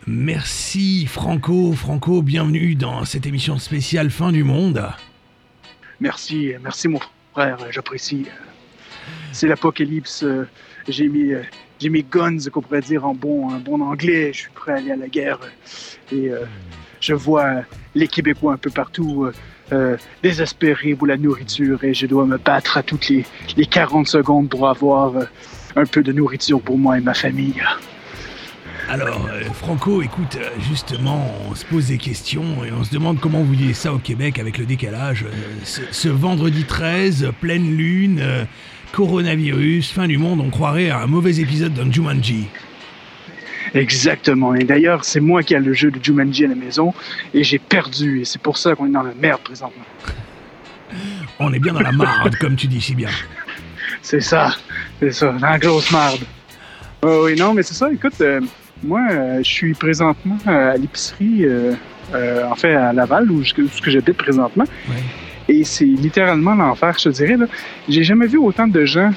Merci 0.08 1.06
Franco, 1.06 1.72
Franco, 1.72 2.20
bienvenue 2.22 2.74
dans 2.74 3.04
cette 3.04 3.26
émission 3.26 3.60
spéciale 3.60 4.10
Fin 4.10 4.32
du 4.32 4.42
Monde. 4.42 4.88
Merci, 6.00 6.50
merci 6.64 6.88
mon 6.88 6.98
frère, 7.32 7.58
j'apprécie. 7.70 8.26
C'est 9.32 9.46
l'apocalypse. 9.46 10.24
euh, 10.24 10.48
J'ai 10.88 11.06
mis, 11.08 11.32
euh, 11.32 11.42
j'ai 11.78 11.90
mes 11.90 12.02
guns, 12.02 12.38
qu'on 12.52 12.60
pourrait 12.60 12.80
dire 12.80 13.04
en 13.06 13.14
bon, 13.14 13.48
bon 13.58 13.80
anglais. 13.80 14.32
Je 14.32 14.40
suis 14.40 14.50
prêt 14.50 14.72
à 14.72 14.76
aller 14.76 14.90
à 14.90 14.96
la 14.96 15.08
guerre. 15.08 15.38
Et 16.12 16.30
euh, 16.30 16.44
je 17.00 17.14
vois 17.14 17.62
les 17.94 18.08
Québécois 18.08 18.54
un 18.54 18.56
peu 18.56 18.70
partout 18.70 19.24
euh, 19.24 19.32
euh, 19.72 19.96
désespérés 20.22 20.94
pour 20.94 21.06
la 21.06 21.16
nourriture 21.16 21.84
et 21.84 21.94
je 21.94 22.06
dois 22.06 22.26
me 22.26 22.38
battre 22.38 22.78
à 22.78 22.82
toutes 22.82 23.08
les, 23.08 23.24
les 23.56 23.66
40 23.66 24.08
secondes 24.08 24.48
pour 24.48 24.68
avoir 24.68 25.12
un 25.76 25.84
peu 25.84 26.02
de 26.02 26.12
nourriture 26.12 26.60
pour 26.60 26.78
moi 26.78 26.98
et 26.98 27.00
ma 27.00 27.14
famille. 27.14 27.62
Alors, 28.88 29.28
Franco, 29.52 30.00
écoute, 30.00 30.38
justement, 30.70 31.30
on 31.50 31.54
se 31.54 31.66
pose 31.66 31.88
des 31.88 31.98
questions 31.98 32.64
et 32.64 32.72
on 32.72 32.84
se 32.84 32.90
demande 32.90 33.20
comment 33.20 33.42
vous 33.42 33.52
vivez 33.52 33.74
ça 33.74 33.92
au 33.92 33.98
Québec 33.98 34.38
avec 34.38 34.56
le 34.56 34.64
décalage. 34.64 35.26
Ce, 35.62 36.08
vendredi 36.08 36.64
13, 36.64 37.32
pleine 37.38 37.76
lune, 37.76 38.46
coronavirus, 38.92 39.92
fin 39.92 40.06
du 40.08 40.18
monde, 40.18 40.40
on 40.40 40.50
croirait 40.50 40.90
à 40.90 40.98
un 41.00 41.06
mauvais 41.06 41.40
épisode 41.40 41.74
d'un 41.74 41.90
Jumanji. 41.90 42.46
Exactement. 43.74 44.54
Et 44.54 44.64
d'ailleurs, 44.64 45.04
c'est 45.04 45.20
moi 45.20 45.42
qui 45.42 45.54
ai 45.54 45.58
le 45.58 45.72
jeu 45.74 45.90
de 45.90 46.02
Jumanji 46.02 46.44
à 46.44 46.48
la 46.48 46.54
maison 46.54 46.94
et 47.34 47.44
j'ai 47.44 47.58
perdu. 47.58 48.20
Et 48.20 48.24
c'est 48.24 48.40
pour 48.40 48.56
ça 48.56 48.74
qu'on 48.74 48.86
est 48.86 48.92
dans 48.92 49.02
la 49.02 49.14
merde 49.14 49.40
présentement. 49.42 49.84
On 51.38 51.52
est 51.52 51.58
bien 51.58 51.74
dans 51.74 51.80
la 51.80 51.92
marde, 51.92 52.34
comme 52.36 52.56
tu 52.56 52.66
dis 52.66 52.80
si 52.80 52.94
bien. 52.94 53.10
C'est 54.00 54.20
ça, 54.20 54.54
c'est 55.00 55.12
ça, 55.12 55.32
dans 55.32 55.46
la 55.46 55.58
grosse 55.58 55.90
marde. 55.90 56.20
Oh, 57.02 57.22
oui, 57.26 57.36
non, 57.36 57.52
mais 57.54 57.62
c'est 57.62 57.74
ça, 57.74 57.92
écoute, 57.92 58.20
euh, 58.22 58.40
moi, 58.82 59.02
euh, 59.10 59.38
je 59.38 59.48
suis 59.50 59.74
présentement 59.74 60.38
à 60.46 60.76
l'épicerie, 60.76 61.44
euh, 61.44 61.74
euh, 62.14 62.44
en 62.50 62.54
fait, 62.54 62.74
à 62.74 62.92
Laval, 62.92 63.30
où, 63.30 63.44
je- 63.44 63.54
où 63.60 63.68
ce 63.68 63.80
que 63.82 63.90
j'habite 63.90 64.16
présentement. 64.16 64.64
Et 65.48 65.64
c'est 65.64 65.84
littéralement 65.84 66.54
l'enfer, 66.54 66.94
je 66.98 67.04
te 67.04 67.08
dirais. 67.10 67.36
J'ai 67.88 68.02
jamais 68.04 68.26
vu 68.26 68.38
autant 68.38 68.66
de 68.68 68.84
gens 68.84 69.10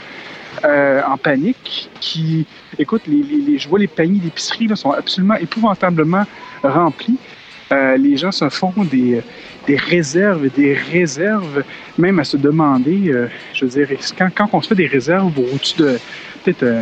euh, 0.66 1.02
en 1.08 1.18
panique 1.18 1.90
qui, 2.00 2.46
écoute, 2.80 3.04
les, 3.08 3.22
les- 3.24 3.42
les- 3.52 3.58
je 3.60 3.68
vois 3.68 3.80
les 3.80 3.88
paniers 3.88 4.20
d'épicerie 4.20 4.70
sont 4.76 4.92
absolument 4.92 5.36
épouvantablement 5.36 6.26
remplis. 6.64 7.18
Euh, 7.72 7.96
les 7.98 8.18
gens 8.18 8.32
se 8.32 8.50
font 8.50 8.74
des, 8.84 9.22
des 9.66 9.78
réserves, 9.78 10.50
des 10.56 10.74
réserves, 10.74 11.64
même 11.98 12.20
à 12.20 12.24
se 12.26 12.36
demander, 12.38 13.10
euh, 13.12 13.28
je 13.54 13.66
veux 13.66 13.72
dire, 13.86 13.98
quand, 14.18 14.30
quand 14.36 14.50
on 14.54 14.62
se 14.62 14.68
fait 14.70 14.76
des 14.76 14.88
réserves 14.88 15.32
au-dessus 15.38 15.78
de 15.78 15.98
peut-être 16.44 16.64
euh, 16.64 16.82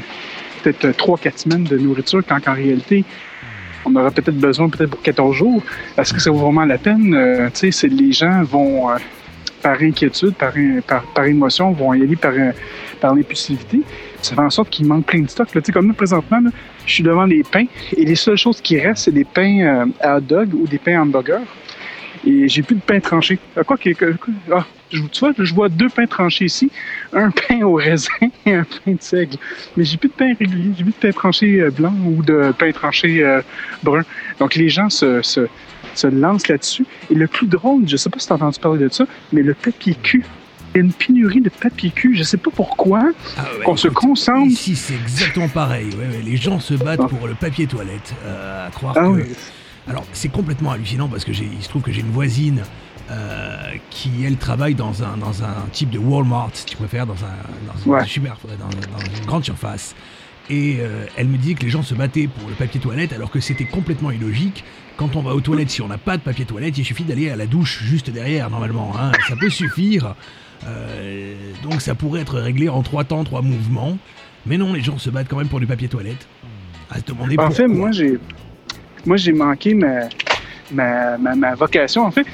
peut-être 0.64 0.88
3-4 0.98 1.38
semaines 1.38 1.64
de 1.64 1.78
nourriture, 1.78 2.22
quand 2.28 2.40
en 2.48 2.54
réalité, 2.54 3.06
on 3.86 3.96
aura 3.96 4.10
peut-être 4.12 4.38
besoin 4.40 4.68
peut-être 4.70 4.90
pour 4.90 5.02
14 5.02 5.36
jours, 5.36 5.62
est-ce 5.98 6.12
que 6.14 6.20
ça 6.20 6.32
vaut 6.32 6.40
vraiment 6.40 6.66
la 6.66 6.78
peine? 6.80 7.14
Euh, 7.14 7.50
tu 7.54 7.72
sais, 7.72 7.88
les 7.88 8.12
gens 8.12 8.42
vont, 8.44 8.90
euh, 8.90 8.96
par 9.62 9.82
inquiétude, 9.82 10.36
par, 10.36 10.54
par, 10.88 11.04
par 11.14 11.26
émotion, 11.26 11.72
vont 11.72 11.94
y 11.94 12.04
aller 12.04 12.16
par, 12.16 12.34
par 13.00 13.16
l'impulsivité. 13.16 13.82
Ça 14.22 14.36
fait 14.36 14.42
en 14.42 14.50
sorte 14.50 14.70
qu'il 14.70 14.86
manque 14.86 15.06
plein 15.06 15.22
de 15.22 15.30
stock. 15.30 15.54
Là. 15.54 15.62
Comme 15.74 15.88
là, 15.88 15.94
présentement, 15.94 16.40
je 16.86 16.94
suis 16.94 17.04
devant 17.04 17.26
les 17.26 17.44
pains 17.44 17.66
et 17.96 18.06
les 18.06 18.16
seules 18.16 18.38
choses 18.38 18.62
qui 18.62 18.80
restent, 18.80 19.06
c'est 19.06 19.12
des 19.12 19.24
pains 19.24 19.60
euh, 19.60 19.86
à 20.02 20.18
hot 20.18 20.22
dog 20.22 20.54
ou 20.54 20.68
des 20.68 20.78
pains 20.78 21.02
hamburger. 21.02 21.42
Et 22.26 22.50
j'ai 22.50 22.64
plus 22.64 22.76
de 22.76 22.82
pain 22.82 23.00
tranché. 23.00 23.40
Ah, 23.56 23.64
Quoi 23.64 23.78
que, 23.78 23.90
ah, 24.52 24.66
je, 24.92 25.02
tu 25.04 25.20
vois, 25.20 25.32
je 25.38 25.54
vois 25.54 25.70
deux 25.70 25.90
pains 25.90 26.06
tranchés 26.06 26.46
ici, 26.46 26.70
un 27.14 27.32
pain 27.32 27.62
au 27.62 27.76
raisin 27.76 28.12
et 28.46 28.54
un 28.54 28.64
pain 28.64 28.94
de 28.94 29.02
seigle. 29.02 29.38
Mais 29.78 29.84
j'ai 29.84 29.98
plus 29.98 30.10
de 30.10 30.14
pain 30.14 30.34
régulier, 30.38 30.72
j'ai 30.78 30.84
plus 30.84 30.92
de 30.92 30.98
pain 30.98 31.12
tranché 31.12 31.62
euh, 31.62 31.72
blanc 31.72 31.94
ou 32.06 32.22
de 32.24 32.54
pain 32.58 32.72
tranché 32.72 33.24
euh, 33.24 33.42
brun. 33.84 34.04
Donc 34.40 34.56
les 34.56 34.70
gens 34.70 34.90
se, 34.90 35.48
se 35.96 36.08
lancent 36.08 36.48
là-dessus. 36.48 36.86
Et 37.10 37.16
le 37.16 37.28
plus 37.28 37.48
drôle, 37.48 37.88
je 37.88 37.98
sais 37.98 38.10
pas 38.10 38.20
si 38.20 38.28
tu 38.28 38.34
as 38.34 38.36
entendu 38.36 38.60
parler 38.60 38.80
de 38.86 38.90
ça, 38.90 39.06
mais 39.34 39.42
le 39.42 39.54
papier 39.54 39.96
cul. 39.96 40.26
Il 40.76 40.78
y 40.78 40.82
a 40.82 40.84
une 40.86 40.94
pénurie 40.94 41.42
de 41.42 41.50
papier 41.50 41.90
cul. 41.90 42.16
Je 42.16 42.22
sais 42.24 42.38
pas 42.38 42.52
pourquoi. 42.56 43.02
qu'on 43.66 43.76
se 43.76 43.88
concentre. 43.88 44.46
Ici, 44.48 44.76
c'est 44.76 44.94
exactement 44.94 45.48
pareil. 45.50 45.88
ouais, 45.88 46.18
ouais, 46.18 46.22
les 46.24 46.38
gens 46.38 46.60
se 46.60 46.76
battent 46.76 47.08
pour 47.08 47.28
le 47.28 47.34
papier 47.34 47.66
toilette. 47.66 48.14
euh, 48.26 48.68
à 48.68 48.70
croire 48.72 48.94
Ah 48.98 49.02
que. 49.02 49.08
oui. 49.08 49.24
Alors, 49.88 50.06
c'est 50.14 50.30
complètement 50.30 50.70
hallucinant 50.72 51.08
parce 51.08 51.26
que 51.26 51.32
il 51.32 51.62
se 51.64 51.70
trouve 51.70 51.82
que 51.82 51.92
j'ai 51.92 52.02
une 52.02 52.12
voisine 52.12 52.62
euh, 53.10 53.58
qui 53.90 54.12
elle 54.24 54.38
travaille 54.38 54.76
dans 54.76 55.02
un, 55.04 55.18
dans 55.18 55.44
un 55.44 55.56
type 55.72 55.90
de 55.90 55.98
Walmart, 55.98 56.52
si 56.54 56.66
tu 56.66 56.76
préfères, 56.78 57.08
dans, 57.08 57.14
un, 57.16 57.86
dans, 57.88 57.92
Ouais. 57.92 58.02
un 58.02 58.06
super, 58.06 58.38
dans, 58.44 58.66
dans 58.68 59.16
une 59.20 59.26
grande 59.26 59.44
surface. 59.44 59.96
Et 60.50 60.78
euh, 60.80 61.06
elle 61.16 61.28
me 61.28 61.38
dit 61.38 61.54
que 61.56 61.64
les 61.64 61.70
gens 61.70 61.84
se 61.84 61.94
battaient 61.94 62.28
pour 62.28 62.50
le 62.50 62.56
papier 62.56 62.80
toilette 62.80 63.14
alors 63.14 63.30
que 63.30 63.40
c'était 63.40 63.66
complètement 63.66 64.10
illogique. 64.12 64.64
Quand 64.98 65.16
on 65.16 65.22
va 65.22 65.34
aux 65.36 65.42
toilettes, 65.42 65.70
si 65.70 65.82
on 65.82 65.88
n'a 65.88 65.98
pas 66.00 66.18
de 66.18 66.24
papier 66.24 66.46
toilette, 66.46 66.78
il 66.78 66.84
suffit 66.86 67.04
d'aller 67.04 67.30
à 67.30 67.36
la 67.36 67.46
douche 67.46 67.84
juste 67.84 68.10
derrière 68.10 68.50
normalement. 68.50 68.94
hein. 69.00 69.12
Ça 69.28 69.36
peut 69.36 69.50
suffire. 69.50 70.16
Euh, 70.68 71.36
donc 71.64 71.82
ça 71.82 71.96
pourrait 71.96 72.22
être 72.22 72.40
réglé 72.40 72.68
en 72.68 72.82
trois 72.82 73.04
temps, 73.04 73.24
trois 73.24 73.42
mouvements. 73.42 73.98
Mais 74.46 74.58
non, 74.58 74.74
les 74.74 74.82
gens 74.82 74.98
se 74.98 75.10
battent 75.10 75.28
quand 75.30 75.38
même 75.38 75.48
pour 75.48 75.60
du 75.60 75.68
papier 75.68 75.88
toilette. 75.88 76.28
À 76.90 76.98
se 76.98 77.04
demander 77.06 77.36
En 77.38 77.52
fait, 77.52 77.68
moi, 77.68 77.92
j'ai 77.92 78.18
moi 79.06 79.16
j'ai 79.18 79.32
manqué 79.32 79.76
ma, 79.76 80.10
ma, 80.72 81.18
ma, 81.18 81.36
ma 81.36 81.56
vocation. 81.56 82.06
En 82.06 82.12
fait, 82.12 82.26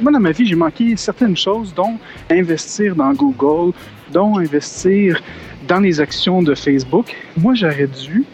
moi, 0.00 0.12
dans 0.12 0.20
ma 0.20 0.30
vie, 0.30 0.46
j'ai 0.46 0.54
manqué 0.54 0.96
certaines 0.96 1.36
choses, 1.36 1.74
dont 1.74 1.98
investir 2.30 2.94
dans 2.94 3.12
Google, 3.12 3.72
dont 4.12 4.38
investir 4.38 5.20
dans 5.70 5.78
les 5.78 6.00
actions 6.00 6.42
de 6.42 6.54
Facebook. 6.54 7.16
Moi, 7.36 7.54
j'aurais 7.54 7.86
dû, 7.86 8.24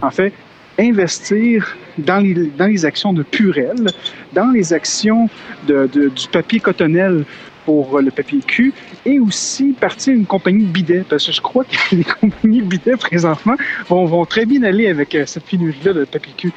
en 0.00 0.10
fait, 0.10 0.32
investir 0.78 1.76
dans 1.98 2.20
les, 2.22 2.34
dans 2.34 2.66
les 2.66 2.84
actions 2.84 3.12
de 3.12 3.24
Purel, 3.24 3.86
dans 4.32 4.52
les 4.52 4.72
actions 4.72 5.28
de, 5.66 5.86
du 5.92 6.28
papier 6.30 6.60
cotonnel 6.60 7.24
pour 7.64 8.00
le 8.00 8.12
papier 8.12 8.38
cul 8.46 8.72
et 9.04 9.18
aussi 9.18 9.74
partir 9.80 10.14
une 10.14 10.26
compagnie 10.26 10.64
de 10.64 10.70
bidets 10.70 11.04
parce 11.08 11.26
que 11.26 11.32
je 11.32 11.40
crois 11.40 11.64
que 11.64 11.76
les 11.96 12.04
compagnies 12.04 12.62
de 12.62 12.68
bidets 12.68 12.96
présentement 12.96 13.56
vont, 13.88 14.04
vont 14.04 14.24
très 14.24 14.46
bien 14.46 14.62
aller 14.62 14.86
avec 14.86 15.16
euh, 15.16 15.26
cette 15.26 15.44
pénurie-là 15.44 15.92
de 15.92 16.04
papier 16.04 16.34
cul. 16.36 16.52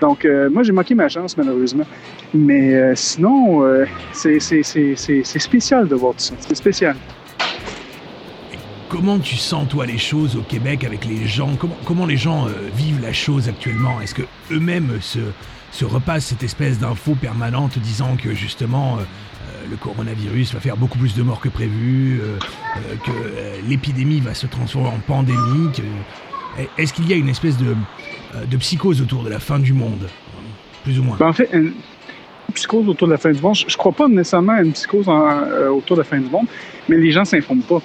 Donc, 0.00 0.24
euh, 0.24 0.48
moi, 0.48 0.62
j'ai 0.62 0.72
manqué 0.72 0.94
ma 0.94 1.08
chance, 1.08 1.36
malheureusement. 1.36 1.84
Mais 2.32 2.74
euh, 2.74 2.94
sinon, 2.94 3.62
euh, 3.64 3.84
c'est 4.12 4.40
spécial 5.38 5.86
de 5.86 5.94
voir 5.94 6.14
tout 6.14 6.20
ça. 6.20 6.34
C'est 6.40 6.54
spécial. 6.54 6.96
Comment 8.94 9.18
tu 9.18 9.34
sens 9.34 9.68
toi 9.68 9.86
les 9.86 9.98
choses 9.98 10.36
au 10.36 10.42
Québec 10.42 10.84
avec 10.84 11.04
les 11.04 11.26
gens? 11.26 11.50
Comment, 11.84 12.06
les 12.06 12.16
gens 12.16 12.46
euh, 12.46 12.52
vivent 12.76 13.02
la 13.02 13.12
chose 13.12 13.48
actuellement? 13.48 14.00
Est-ce 14.00 14.14
que 14.14 14.22
eux-mêmes 14.52 14.98
se, 15.00 15.18
se 15.72 15.84
repassent 15.84 16.26
cette 16.26 16.44
espèce 16.44 16.78
d'info 16.78 17.16
permanente 17.16 17.76
disant 17.80 18.14
que 18.14 18.34
justement 18.34 18.94
euh, 18.94 19.00
euh, 19.00 19.66
le 19.68 19.74
coronavirus 19.74 20.54
va 20.54 20.60
faire 20.60 20.76
beaucoup 20.76 20.96
plus 20.96 21.16
de 21.16 21.24
morts 21.24 21.40
que 21.40 21.48
prévu, 21.48 22.20
que 23.04 23.10
l'épidémie 23.68 24.20
va 24.20 24.32
se 24.32 24.46
transformer 24.46 24.90
en 24.90 25.00
pandémie 25.04 25.70
Est-ce 26.78 26.92
qu'il 26.92 27.08
y 27.08 27.14
a 27.14 27.16
une 27.16 27.28
espèce 27.28 27.56
de, 27.58 28.56
psychose 28.58 29.02
autour 29.02 29.24
de 29.24 29.28
la 29.28 29.40
fin 29.40 29.58
du 29.58 29.72
monde? 29.72 30.08
Plus 30.84 31.00
ou 31.00 31.02
moins. 31.02 31.16
Ben, 31.18 31.26
en 31.26 31.32
fait, 31.32 31.48
une 31.52 31.72
psychose 32.54 32.88
autour 32.88 33.08
de 33.08 33.14
la 33.14 33.18
fin 33.18 33.32
du 33.32 33.42
monde, 33.42 33.56
je, 33.56 33.64
je 33.66 33.76
crois 33.76 33.90
pas 33.90 34.06
nécessairement 34.06 34.52
à 34.52 34.62
une 34.62 34.72
psychose 34.72 35.08
autour 35.08 35.96
de 35.96 36.02
la 36.02 36.08
fin 36.08 36.20
du 36.20 36.30
monde, 36.30 36.46
mais 36.88 36.96
les 36.96 37.10
gens 37.10 37.24
s'informent 37.24 37.62
pas. 37.62 37.82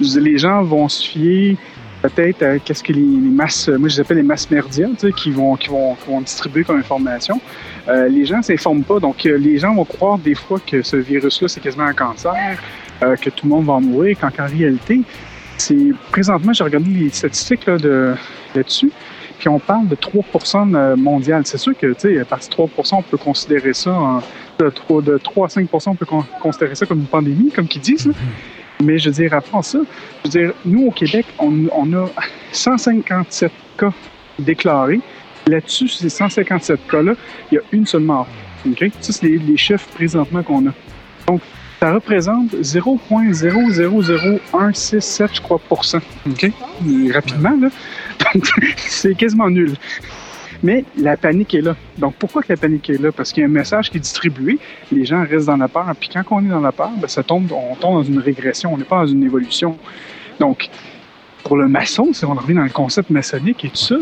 Les 0.00 0.38
gens 0.38 0.62
vont 0.62 0.88
se 0.88 1.08
fier 1.08 1.56
peut-être 2.02 2.42
à 2.42 2.58
qu'est-ce 2.58 2.82
que 2.82 2.92
les, 2.92 3.00
masses, 3.00 3.68
moi 3.68 3.88
je 3.88 3.94
les 3.96 4.00
appelle 4.00 4.16
les 4.16 4.22
masses 4.24 4.50
merdias, 4.50 4.88
tu 4.98 5.06
sais, 5.06 5.12
qui 5.12 5.30
vont, 5.30 5.54
qui 5.54 5.68
vont, 5.68 5.94
qui 5.94 6.08
vont 6.10 6.20
distribuer 6.20 6.64
comme 6.64 6.78
information. 6.78 7.40
Euh, 7.88 8.08
les 8.08 8.24
gens 8.24 8.42
s'informent 8.42 8.82
pas, 8.82 8.98
donc 8.98 9.24
euh, 9.24 9.36
les 9.38 9.58
gens 9.58 9.72
vont 9.74 9.84
croire 9.84 10.18
des 10.18 10.34
fois 10.34 10.58
que 10.66 10.82
ce 10.82 10.96
virus-là 10.96 11.46
c'est 11.48 11.60
quasiment 11.60 11.84
un 11.84 11.92
cancer, 11.94 12.58
euh, 13.04 13.14
que 13.16 13.30
tout 13.30 13.46
le 13.46 13.50
monde 13.50 13.66
va 13.66 13.78
mourir, 13.78 14.16
quand 14.20 14.30
en 14.40 14.46
réalité, 14.46 15.00
c'est 15.58 15.92
présentement 16.10 16.52
j'ai 16.52 16.64
regardé 16.64 16.90
les 16.90 17.10
statistiques 17.10 17.66
là, 17.66 17.76
de 17.78 18.14
là-dessus, 18.56 18.90
puis 19.38 19.48
on 19.48 19.60
parle 19.60 19.86
de 19.88 19.94
3 19.94 20.24
de 20.66 20.94
mondial. 20.96 21.42
C'est 21.44 21.58
sûr 21.58 21.76
que, 21.76 21.86
tu 21.94 22.00
sais, 22.00 22.18
à 22.20 22.24
partir 22.24 22.48
de 22.48 22.54
3 22.54 22.98
on 22.98 23.02
peut 23.02 23.16
considérer 23.16 23.74
ça, 23.74 24.22
de 24.58 24.68
3, 24.70 25.02
de 25.02 25.18
3 25.18 25.46
à 25.46 25.48
5 25.50 25.68
on 25.86 25.94
peut 25.94 26.06
con- 26.06 26.24
considérer 26.40 26.74
ça 26.74 26.86
comme 26.86 26.98
une 26.98 27.06
pandémie, 27.06 27.50
comme 27.50 27.68
qu'ils 27.68 27.82
disent. 27.82 28.10
Mais 28.82 28.98
je 28.98 29.08
veux 29.08 29.14
dire, 29.14 29.32
après 29.34 29.62
ça, 29.62 29.78
je 30.24 30.30
veux 30.30 30.30
dire, 30.30 30.52
nous, 30.64 30.86
au 30.86 30.90
Québec, 30.90 31.26
on, 31.38 31.92
a 31.92 32.08
157 32.52 33.52
cas 33.78 33.92
déclarés. 34.38 35.00
Là-dessus, 35.46 35.88
ces 35.88 36.08
157 36.08 36.86
cas-là, 36.88 37.14
il 37.50 37.56
y 37.56 37.58
a 37.58 37.62
une 37.72 37.84
seule 37.86 38.02
mort. 38.02 38.28
OK? 38.66 38.84
Ça, 39.00 39.12
c'est 39.12 39.26
les, 39.26 39.38
les 39.38 39.56
chiffres 39.56 39.88
présentement 39.94 40.42
qu'on 40.42 40.68
a. 40.68 40.72
Donc, 41.26 41.40
ça 41.80 41.92
représente 41.92 42.54
0,000167, 42.54 45.28
je 45.34 45.40
crois, 45.40 45.58
pour 45.58 45.84
cent. 45.84 45.98
OK? 46.28 46.52
Rapidement, 47.12 47.58
là. 47.60 47.68
Donc, 48.34 48.48
c'est 48.76 49.16
quasiment 49.16 49.50
nul. 49.50 49.74
Mais 50.62 50.84
la 50.96 51.16
panique 51.16 51.54
est 51.54 51.60
là. 51.60 51.74
Donc, 51.98 52.14
pourquoi 52.14 52.42
que 52.42 52.52
la 52.52 52.56
panique 52.56 52.88
est 52.88 53.00
là? 53.00 53.10
Parce 53.10 53.32
qu'il 53.32 53.40
y 53.40 53.44
a 53.44 53.48
un 53.48 53.52
message 53.52 53.90
qui 53.90 53.96
est 53.96 54.00
distribué, 54.00 54.58
les 54.92 55.04
gens 55.04 55.24
restent 55.28 55.46
dans 55.46 55.56
la 55.56 55.66
peur, 55.66 55.92
puis 55.98 56.08
quand 56.08 56.22
on 56.30 56.44
est 56.44 56.48
dans 56.48 56.60
la 56.60 56.70
peur, 56.70 56.90
ben, 56.96 57.08
ça 57.08 57.24
tombe, 57.24 57.50
on 57.50 57.74
tombe 57.74 57.94
dans 57.94 58.02
une 58.04 58.20
régression, 58.20 58.72
on 58.72 58.78
n'est 58.78 58.84
pas 58.84 59.00
dans 59.00 59.06
une 59.06 59.24
évolution. 59.24 59.76
Donc, 60.38 60.70
pour 61.42 61.56
le 61.56 61.66
maçon, 61.66 62.12
si 62.12 62.24
on 62.24 62.34
revient 62.34 62.54
dans 62.54 62.62
le 62.62 62.70
concept 62.70 63.10
maçonnique 63.10 63.64
et 63.64 63.70
tout 63.70 63.76
ça, 63.76 63.96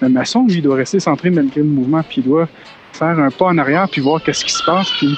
le 0.00 0.08
maçon, 0.08 0.46
lui, 0.46 0.62
doit 0.62 0.76
rester 0.76 1.00
centré 1.00 1.28
malgré 1.28 1.60
le 1.60 1.66
mouvement, 1.66 2.02
puis 2.02 2.22
il 2.22 2.24
doit 2.24 2.48
faire 2.94 3.18
un 3.18 3.30
pas 3.30 3.46
en 3.46 3.58
arrière, 3.58 3.86
puis 3.90 4.00
voir 4.00 4.22
qu'est-ce 4.22 4.44
qui 4.44 4.52
se 4.52 4.64
passe, 4.64 4.90
puis 4.92 5.14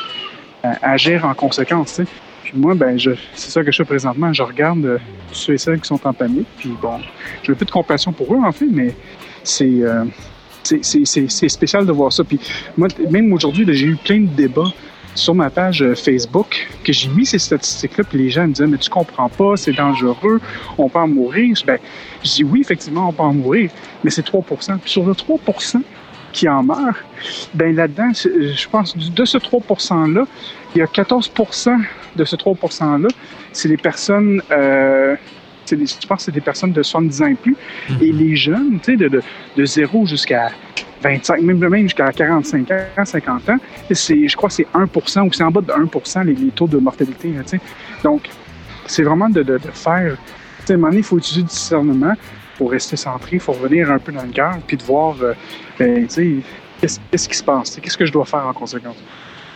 euh, 0.64 0.73
agir 0.83 1.25
en 1.25 1.35
conséquence, 1.35 1.95
tu 1.95 2.05
sais. 2.05 2.11
Puis 2.42 2.55
moi, 2.57 2.75
ben, 2.75 2.99
je, 2.99 3.12
c'est 3.35 3.51
ça 3.53 3.62
que 3.62 3.71
je 3.71 3.77
fais 3.77 3.85
présentement. 3.85 4.33
Je 4.33 4.42
regarde 4.42 4.85
euh, 4.85 4.99
ceux 5.31 5.55
et 5.55 5.59
celles 5.59 5.81
qui 5.81 5.87
sont 5.87 6.05
en 6.05 6.12
panique, 6.12 6.49
puis 6.59 6.71
bon, 6.83 6.99
j'ai 7.45 7.53
un 7.53 7.55
peu 7.55 7.64
de 7.64 7.71
compassion 7.71 8.11
pour 8.12 8.35
eux, 8.35 8.40
en 8.45 8.51
fait, 8.51 8.66
mais 8.68 8.97
c'est... 9.45 9.83
euh, 9.83 10.05
c'est- 10.62 11.48
spécial 11.48 11.87
de 11.87 11.92
voir 11.92 12.12
ça. 12.12 12.25
Puis 12.25 12.38
moi, 12.77 12.88
même 13.11 13.33
aujourd'hui, 13.33 13.64
j'ai 13.72 13.87
eu 13.87 13.96
plein 13.96 14.20
de 14.20 14.27
débats 14.27 14.72
sur 15.14 15.35
ma 15.35 15.51
page 15.51 15.83
euh, 15.83 15.94
Facebook 15.94 16.66
que 16.83 16.92
j'ai 16.92 17.09
mis 17.09 17.27
ces 17.27 17.38
statistiques-là, 17.38 18.05
puis 18.05 18.18
les 18.18 18.31
gens 18.31 18.46
me 18.46 18.53
disaient 18.53 18.66
Mais 18.66 18.79
tu 18.79 18.88
comprends 18.88 19.29
pas, 19.29 19.57
c'est 19.57 19.72
dangereux, 19.72 20.40
on 20.79 20.88
peut 20.88 20.98
en 20.98 21.09
mourir. 21.09 21.55
Ben, 21.66 21.79
je 22.25 22.31
dis 22.31 22.44
oui, 22.44 22.61
effectivement, 22.62 23.09
on 23.09 23.12
peut 23.12 23.22
en 23.22 23.35
mourir, 23.35 23.70
mais 24.03 24.11
c'est 24.11 24.22
3% 24.25 24.79
Puis 24.79 24.90
sur 24.90 25.05
le 25.05 25.14
3% 25.14 25.83
qui 26.33 26.48
en 26.48 26.62
meurt, 26.62 26.96
ben 27.53 27.77
là-dedans, 27.77 28.11
c'est- 28.14 28.55
je 28.55 28.68
pense 28.70 28.96
de 28.96 29.25
ce 29.27 29.37
3 29.37 29.61
%-là, 29.61 30.27
il 30.75 30.79
y 30.79 30.83
a 30.83 30.87
14% 30.87 31.77
de 32.16 32.25
ce 32.25 32.37
3 32.37 32.55
%-là, 32.55 33.09
c'est 33.53 33.68
les 33.68 33.77
personnes. 33.77 34.40
euh, 34.51 35.14
des- 35.70 35.87
je 35.87 36.07
pense 36.07 36.18
que 36.18 36.25
c'est 36.25 36.33
des 36.33 36.40
personnes 36.40 36.72
de 36.72 36.83
70 36.83 37.22
ans 37.22 37.27
et 37.27 37.35
plus. 37.35 37.57
Et 38.01 38.12
les 38.12 38.37
jeunes, 38.37 38.79
tu 38.83 38.92
sais, 38.92 38.96
de, 38.96 39.09
de, 39.09 39.22
de 39.57 39.64
0 39.64 40.07
jusqu'à 40.07 40.51
25, 41.03 41.40
même, 41.42 41.59
même 41.59 41.83
jusqu'à 41.83 42.12
45 42.12 42.70
ans, 42.70 43.05
50 43.05 43.48
ans, 43.51 43.57
c'est, 43.90 44.29
je 44.29 44.37
crois 44.37 44.48
que 44.48 44.55
c'est 44.55 44.66
1% 44.75 45.27
ou 45.27 45.33
c'est 45.33 45.42
en 45.42 45.51
bas 45.51 45.61
de 45.61 45.72
1 45.72 46.25
les, 46.25 46.35
les 46.35 46.51
taux 46.51 46.66
de 46.66 46.79
mortalité. 46.79 47.31
là, 47.33 47.42
tu 47.42 47.51
sais. 47.51 47.61
Donc, 48.05 48.29
c'est 48.87 49.03
vraiment 49.03 49.29
de, 49.29 49.42
de, 49.42 49.59
de 49.59 49.70
faire. 49.72 50.16
Tu 50.61 50.66
sais, 50.66 50.72
à 50.72 50.77
un 50.77 50.79
moment 50.79 50.88
donné, 50.88 50.98
il 50.98 51.05
faut 51.05 51.18
utiliser 51.18 51.42
du 51.42 51.48
discernement 51.48 52.14
pour 52.57 52.70
rester 52.70 52.96
centré, 52.96 53.31
il 53.35 53.40
faut 53.40 53.53
revenir 53.53 53.90
un 53.90 53.98
peu 53.98 54.12
dans 54.12 54.22
le 54.22 54.29
cœur, 54.31 54.57
puis 54.66 54.77
de 54.77 54.83
voir, 54.85 55.16
euh, 55.22 55.33
ben, 55.79 56.07
tu 56.07 56.11
sais, 56.14 56.96
qu'est-ce, 57.11 57.29
qui 57.29 57.37
se 57.37 57.42
passe, 57.42 57.79
qu'est-ce 57.83 57.96
que 57.96 58.07
je 58.07 58.12
dois 58.12 58.25
faire 58.25 58.46
en 58.46 58.53
conséquence. 58.53 58.96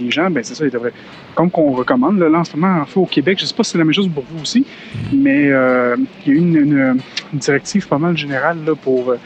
Les 0.01 0.11
gens, 0.11 0.31
ben 0.31 0.43
c'est 0.45 0.55
ça, 0.55 0.65
ils 0.65 0.71
devraient. 0.71 0.93
Comme 1.35 1.51
qu'on 1.51 1.73
recommande, 1.73 2.19
là, 2.19 2.29
en 2.39 2.45
ce 2.45 2.57
moment, 2.57 2.81
en 2.83 2.87
fait, 2.87 3.01
au 3.01 3.07
Québec, 3.07 3.39
je 3.39 3.45
ne 3.45 3.49
sais 3.49 3.55
pas 3.55 3.65
si 3.65 3.73
c'est 3.73 3.79
la 3.79 3.85
même 3.85 3.95
chose 3.95 4.09
pour 4.13 4.25
vous 4.31 4.43
aussi, 4.43 4.65
mais 5.13 5.49
euh, 5.51 5.97
il 6.27 6.33
y 6.33 6.37
a 6.37 6.39
eu 6.39 6.39
une, 6.43 6.57
une- 6.57 6.99
une 7.33 7.39
directive 7.39 7.89
pas 7.89 7.99
mal 7.99 8.17
générale 8.17 8.59
là, 8.67 8.75
pour, 8.75 9.11
euh, 9.11 9.19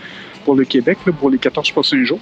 pour 0.44 0.54
le 0.54 0.64
Québec, 0.64 0.98
là, 1.06 1.12
pour 1.12 1.28
les 1.30 1.38
14 1.38 1.70
prochains 1.72 2.02
jours. 2.04 2.20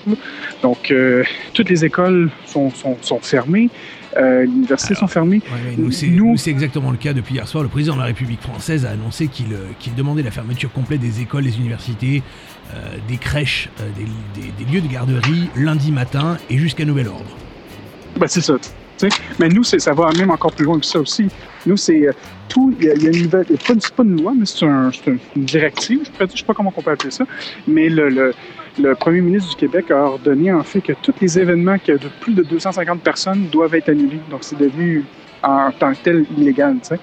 Donc, 0.62 0.90
euh, 0.90 1.22
toutes 1.54 1.68
les 1.70 1.84
écoles 1.84 2.30
sont, 2.46 2.70
sont, 2.70 2.96
sont 3.00 3.20
fermées, 3.20 3.70
euh, 4.16 4.40
les 4.44 4.50
universités 4.50 4.94
sont 4.94 5.06
fermées. 5.06 5.40
Ouais, 5.52 5.74
nous, 5.76 5.90
c'est, 5.92 6.08
nous, 6.08 6.36
c'est 6.36 6.50
exactement 6.50 6.90
le 6.90 6.96
cas 6.96 7.12
depuis 7.12 7.34
hier 7.34 7.46
soir. 7.46 7.62
Le 7.62 7.68
président 7.68 7.94
de 7.94 8.00
la 8.00 8.06
République 8.06 8.40
française 8.40 8.84
a 8.86 8.90
annoncé 8.90 9.28
qu'il, 9.28 9.54
qu'il 9.78 9.94
demandait 9.94 10.22
la 10.22 10.30
fermeture 10.32 10.72
complète 10.72 11.00
des 11.00 11.20
écoles, 11.20 11.44
des 11.44 11.56
universités, 11.58 12.22
euh, 12.74 12.96
des 13.08 13.18
crèches, 13.18 13.68
euh, 13.80 13.88
des, 13.96 14.40
des- 14.40 14.64
des 14.64 14.72
lieux 14.72 14.80
de 14.80 14.88
garderie 14.92 15.48
lundi 15.56 15.92
matin 15.92 16.38
et 16.50 16.58
jusqu'à 16.58 16.84
nouvel 16.84 17.06
ordre. 17.08 17.36
Ben, 18.18 18.26
c'est 18.26 18.40
ça. 18.40 18.54
Mais 19.38 19.48
nous, 19.48 19.62
ça 19.62 19.92
va 19.92 20.10
même 20.18 20.30
encore 20.30 20.52
plus 20.52 20.64
loin 20.64 20.78
que 20.80 20.86
ça 20.86 20.98
aussi. 20.98 21.28
Nous, 21.66 21.76
c'est 21.76 22.08
euh, 22.08 22.12
tout. 22.48 22.74
Il 22.80 22.86
y, 22.86 22.90
a- 22.90 22.94
une 22.94 23.22
nouvelle. 23.22 23.46
Pas, 23.46 23.74
pas 23.96 24.02
une 24.02 24.20
loi, 24.20 24.32
mais 24.36 24.44
c'est, 24.44 24.66
un- 24.66 24.90
c'est 24.92 25.10
un- 25.12 25.16
une 25.36 25.44
directive. 25.44 26.00
Je 26.18 26.24
ne 26.24 26.28
sais 26.28 26.44
pas 26.44 26.52
comment 26.54 26.72
on 26.76 26.82
peut 26.82 26.90
appeler 26.90 27.12
ça. 27.12 27.24
Mais 27.68 27.88
le, 27.88 28.32
premier 28.98 29.20
ministre 29.20 29.50
du 29.50 29.56
Québec 29.56 29.90
a 29.92 29.98
ordonné, 30.02 30.52
en 30.52 30.62
fait, 30.64 30.80
que 30.80 30.92
tous 31.00 31.14
les 31.20 31.38
événements 31.38 31.76
de 31.86 31.98
plus 32.20 32.32
de 32.34 32.42
250 32.42 33.00
personnes 33.02 33.46
doivent 33.52 33.74
être 33.76 33.88
annulés. 33.88 34.20
Donc, 34.30 34.40
c'est 34.42 34.58
devenu 34.58 35.04
en 35.44 35.70
tant 35.70 35.92
que 35.92 35.98
tel 36.02 36.24
illégal. 36.36 36.74
tu 36.82 36.88
sais. 36.88 37.00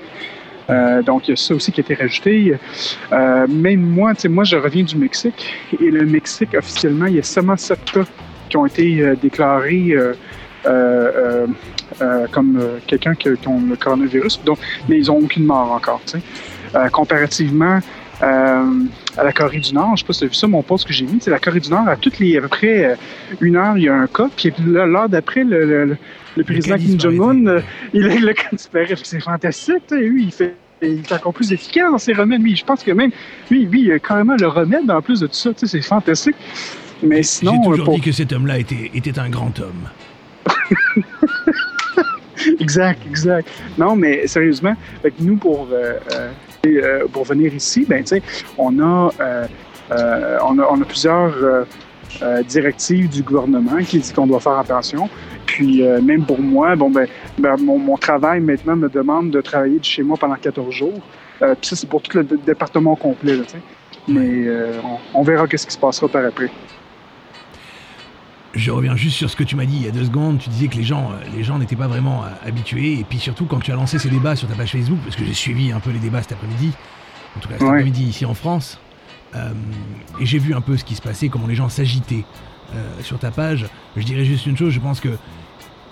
Euh, 0.69 1.01
donc, 1.01 1.27
il 1.27 1.31
y 1.31 1.33
a 1.33 1.37
ça 1.37 1.53
aussi 1.55 1.71
qui 1.71 1.79
a 1.79 1.83
été 1.83 1.93
rajouté. 1.93 2.55
Euh, 3.13 3.47
même 3.47 3.81
moi, 3.81 4.11
moi, 4.27 4.43
je 4.43 4.57
reviens 4.57 4.83
du 4.83 4.97
Mexique. 4.97 5.53
Et 5.79 5.91
le 5.91 6.05
Mexique, 6.05 6.55
officiellement, 6.57 7.05
il 7.05 7.15
y 7.15 7.19
a 7.19 7.23
seulement 7.23 7.55
sept 7.55 7.79
cas 7.91 8.03
qui 8.49 8.57
ont 8.57 8.65
été 8.65 9.13
déclarés 9.21 9.95
euh, 10.67 11.11
euh, 11.15 11.47
euh, 12.01 12.27
comme 12.31 12.59
quelqu'un 12.87 13.15
qui, 13.15 13.29
qui 13.39 13.47
ont 13.47 13.61
le 13.61 13.75
coronavirus. 13.75 14.41
Donc, 14.45 14.59
mais 14.89 14.97
ils 14.99 15.07
n'ont 15.07 15.17
aucune 15.19 15.45
mort 15.45 15.71
encore. 15.71 16.01
comparativement, 16.91 17.79
à 18.21 19.23
la 19.23 19.31
Corée 19.33 19.59
du 19.59 19.73
Nord. 19.73 19.95
Je 19.95 20.01
sais 20.01 20.07
pas 20.07 20.13
si 20.13 20.19
tu 20.19 20.25
as 20.25 20.27
vu 20.29 20.33
ça, 20.35 20.47
mon 20.47 20.63
post 20.63 20.85
que 20.87 20.93
j'ai 20.93 21.05
mis. 21.05 21.19
La 21.27 21.39
Corée 21.39 21.59
du 21.59 21.69
Nord, 21.69 21.87
à 21.87 21.95
toutes 21.95 22.19
les 22.19 22.37
à 22.37 22.41
peu 22.41 22.47
près 22.47 22.97
une 23.41 23.55
heure, 23.55 23.77
il 23.77 23.83
y 23.83 23.89
a 23.89 23.95
un 23.95 24.07
cas. 24.07 24.29
Puis 24.35 24.51
l'heure 24.65 25.09
d'après, 25.09 25.43
le, 25.43 25.65
le, 25.65 25.85
le- 25.85 25.97
le 26.37 26.43
président 26.43 26.77
Kim. 26.77 26.99
Jong-un, 26.99 27.61
il 27.93 28.03
a 28.05 28.15
le 28.15 28.33
disparaît. 28.51 28.93
C'est 29.03 29.21
fantastique. 29.21 29.83
tu 29.87 29.95
sais. 29.95 30.01
Lui, 30.01 30.23
il 30.25 30.31
fait. 30.31 30.55
Il 30.81 30.99
est 30.99 31.11
encore 31.13 31.33
plus 31.33 31.53
efficace 31.53 31.89
dans 31.89 31.97
ses 31.97 32.11
remèdes. 32.11 32.41
Lui, 32.41 32.55
je 32.57 32.65
pense 32.65 32.83
que 32.83 32.91
même 32.91 33.09
lui, 33.49 33.65
lui, 33.65 33.83
il 33.83 33.91
a 33.93 33.99
carrément 33.99 34.35
le 34.37 34.47
remède 34.47 34.91
en 34.91 35.01
plus 35.01 35.21
de 35.21 35.27
tout 35.27 35.33
ça. 35.33 35.53
Tu 35.53 35.59
sais, 35.59 35.67
C'est 35.67 35.81
fantastique. 35.81 36.35
Mais 37.01 37.23
sinon, 37.23 37.53
J'ai 37.63 37.69
toujours 37.69 37.85
pour- 37.85 37.95
dit 37.95 38.01
que 38.01 38.11
cet 38.11 38.33
homme-là 38.33 38.59
était, 38.59 38.91
était 38.93 39.17
un 39.17 39.29
grand 39.29 39.57
homme. 39.61 39.87
exact, 42.59 43.01
exact. 43.07 43.49
Non, 43.77 43.95
mais 43.95 44.27
sérieusement, 44.27 44.75
fait 45.01 45.13
nous, 45.19 45.37
pour, 45.37 45.67
euh, 45.71 45.93
euh, 46.13 46.31
euh, 46.65 47.07
pour 47.11 47.25
venir 47.25 47.53
ici, 47.53 47.85
ben, 47.87 48.03
on 48.57 48.79
a, 48.79 49.11
on 50.41 50.59
a, 50.59 50.67
on 50.71 50.81
a 50.81 50.85
plusieurs 50.85 51.65
directives 52.47 53.09
du 53.09 53.23
gouvernement 53.23 53.83
qui 53.83 53.99
dit 53.99 54.13
qu'on 54.13 54.27
doit 54.27 54.39
faire 54.39 54.59
attention. 54.59 55.09
Puis, 55.45 55.83
même 56.01 56.25
pour 56.25 56.39
moi, 56.39 56.75
bon, 56.75 56.89
ben, 56.89 57.07
ben, 57.37 57.55
mon, 57.57 57.77
mon 57.77 57.97
travail 57.97 58.39
maintenant 58.39 58.75
me 58.75 58.89
demande 58.89 59.31
de 59.31 59.41
travailler 59.41 59.79
de 59.79 59.85
chez 59.85 60.01
moi 60.01 60.17
pendant 60.17 60.35
14 60.35 60.73
jours. 60.73 61.01
Puis 61.39 61.47
ça, 61.61 61.75
c'est 61.75 61.89
pour 61.89 62.01
tout 62.01 62.17
le 62.17 62.23
département 62.23 62.95
complet. 62.95 63.37
Mais 64.07 64.47
on, 64.83 65.19
on 65.19 65.23
verra 65.23 65.47
qu'est-ce 65.47 65.67
qui 65.67 65.73
se 65.73 65.79
passera 65.79 66.07
par 66.07 66.25
après. 66.25 66.49
Je 68.55 68.71
reviens 68.71 68.95
juste 68.95 69.17
sur 69.17 69.29
ce 69.29 69.35
que 69.35 69.43
tu 69.43 69.55
m'as 69.55 69.65
dit 69.65 69.75
il 69.75 69.83
y 69.83 69.87
a 69.87 69.91
deux 69.91 70.05
secondes. 70.05 70.39
Tu 70.39 70.49
disais 70.49 70.67
que 70.67 70.75
les 70.77 70.83
gens, 70.83 71.11
euh, 71.11 71.15
les 71.35 71.43
gens 71.43 71.59
n'étaient 71.59 71.75
pas 71.75 71.87
vraiment 71.87 72.23
euh, 72.23 72.27
habitués. 72.45 72.99
Et 72.99 73.03
puis 73.03 73.19
surtout, 73.19 73.45
quand 73.45 73.59
tu 73.59 73.71
as 73.71 73.75
lancé 73.75 73.99
ces 73.99 74.09
débats 74.09 74.35
sur 74.35 74.47
ta 74.47 74.55
page 74.55 74.71
Facebook, 74.71 74.99
parce 75.03 75.15
que 75.15 75.25
j'ai 75.25 75.33
suivi 75.33 75.71
un 75.71 75.79
peu 75.79 75.91
les 75.91 75.99
débats 75.99 76.21
cet 76.21 76.31
après-midi, 76.33 76.71
en 77.35 77.39
tout 77.41 77.49
cas 77.49 77.55
cet 77.55 77.63
Ouais. 77.63 77.69
après-midi 77.69 78.03
ici 78.05 78.25
en 78.25 78.33
France, 78.33 78.79
euh, 79.35 79.51
et 80.21 80.25
j'ai 80.25 80.39
vu 80.39 80.53
un 80.55 80.61
peu 80.61 80.77
ce 80.77 80.85
qui 80.85 80.95
se 80.95 81.01
passait, 81.01 81.27
comment 81.27 81.47
les 81.47 81.55
gens 81.55 81.67
s'agitaient 81.67 82.23
euh, 82.73 83.01
sur 83.01 83.19
ta 83.19 83.29
page. 83.31 83.65
Je 83.97 84.03
dirais 84.03 84.23
juste 84.23 84.45
une 84.45 84.55
chose, 84.57 84.71
je 84.71 84.79
pense 84.79 85.01
que 85.01 85.09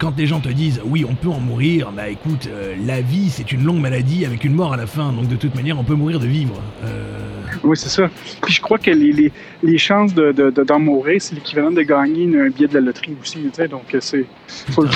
quand 0.03 0.17
les 0.17 0.27
gens 0.27 0.41
te 0.41 0.49
disent 0.49 0.81
oui, 0.83 1.05
on 1.09 1.15
peut 1.15 1.29
en 1.29 1.39
mourir, 1.39 1.91
bah 1.95 2.09
écoute, 2.09 2.47
euh, 2.51 2.75
la 2.85 2.99
vie 2.99 3.29
c'est 3.29 3.53
une 3.53 3.63
longue 3.63 3.79
maladie 3.79 4.25
avec 4.25 4.43
une 4.43 4.53
mort 4.53 4.73
à 4.73 4.77
la 4.77 4.85
fin, 4.85 5.13
donc 5.13 5.29
de 5.29 5.37
toute 5.37 5.55
manière 5.55 5.79
on 5.79 5.85
peut 5.85 5.95
mourir 5.95 6.19
de 6.19 6.27
vivre. 6.27 6.61
Euh, 6.83 7.19
Oui, 7.63 7.77
c'est 7.77 7.87
ça. 7.87 8.09
Puis 8.41 8.53
je 8.55 8.59
crois 8.61 8.77
que 8.77 8.91
les, 8.91 9.13
les, 9.13 9.31
les 9.63 9.77
chances 9.77 10.13
de, 10.13 10.33
de, 10.33 10.49
de- 10.49 10.63
d'en 10.63 10.79
mourir, 10.79 11.21
c'est 11.21 11.35
l'équivalent 11.35 11.71
de 11.71 11.81
gagner 11.83 12.23
une- 12.23 12.35
un 12.37 12.49
billet 12.49 12.67
de 12.67 12.73
la 12.73 12.81
loterie 12.81 13.15
aussi. 13.21 13.37
Tu 13.43 13.49
sais, 13.53 13.69
donc 13.69 13.95
euh, 13.95 13.99
c'est. 14.01 14.25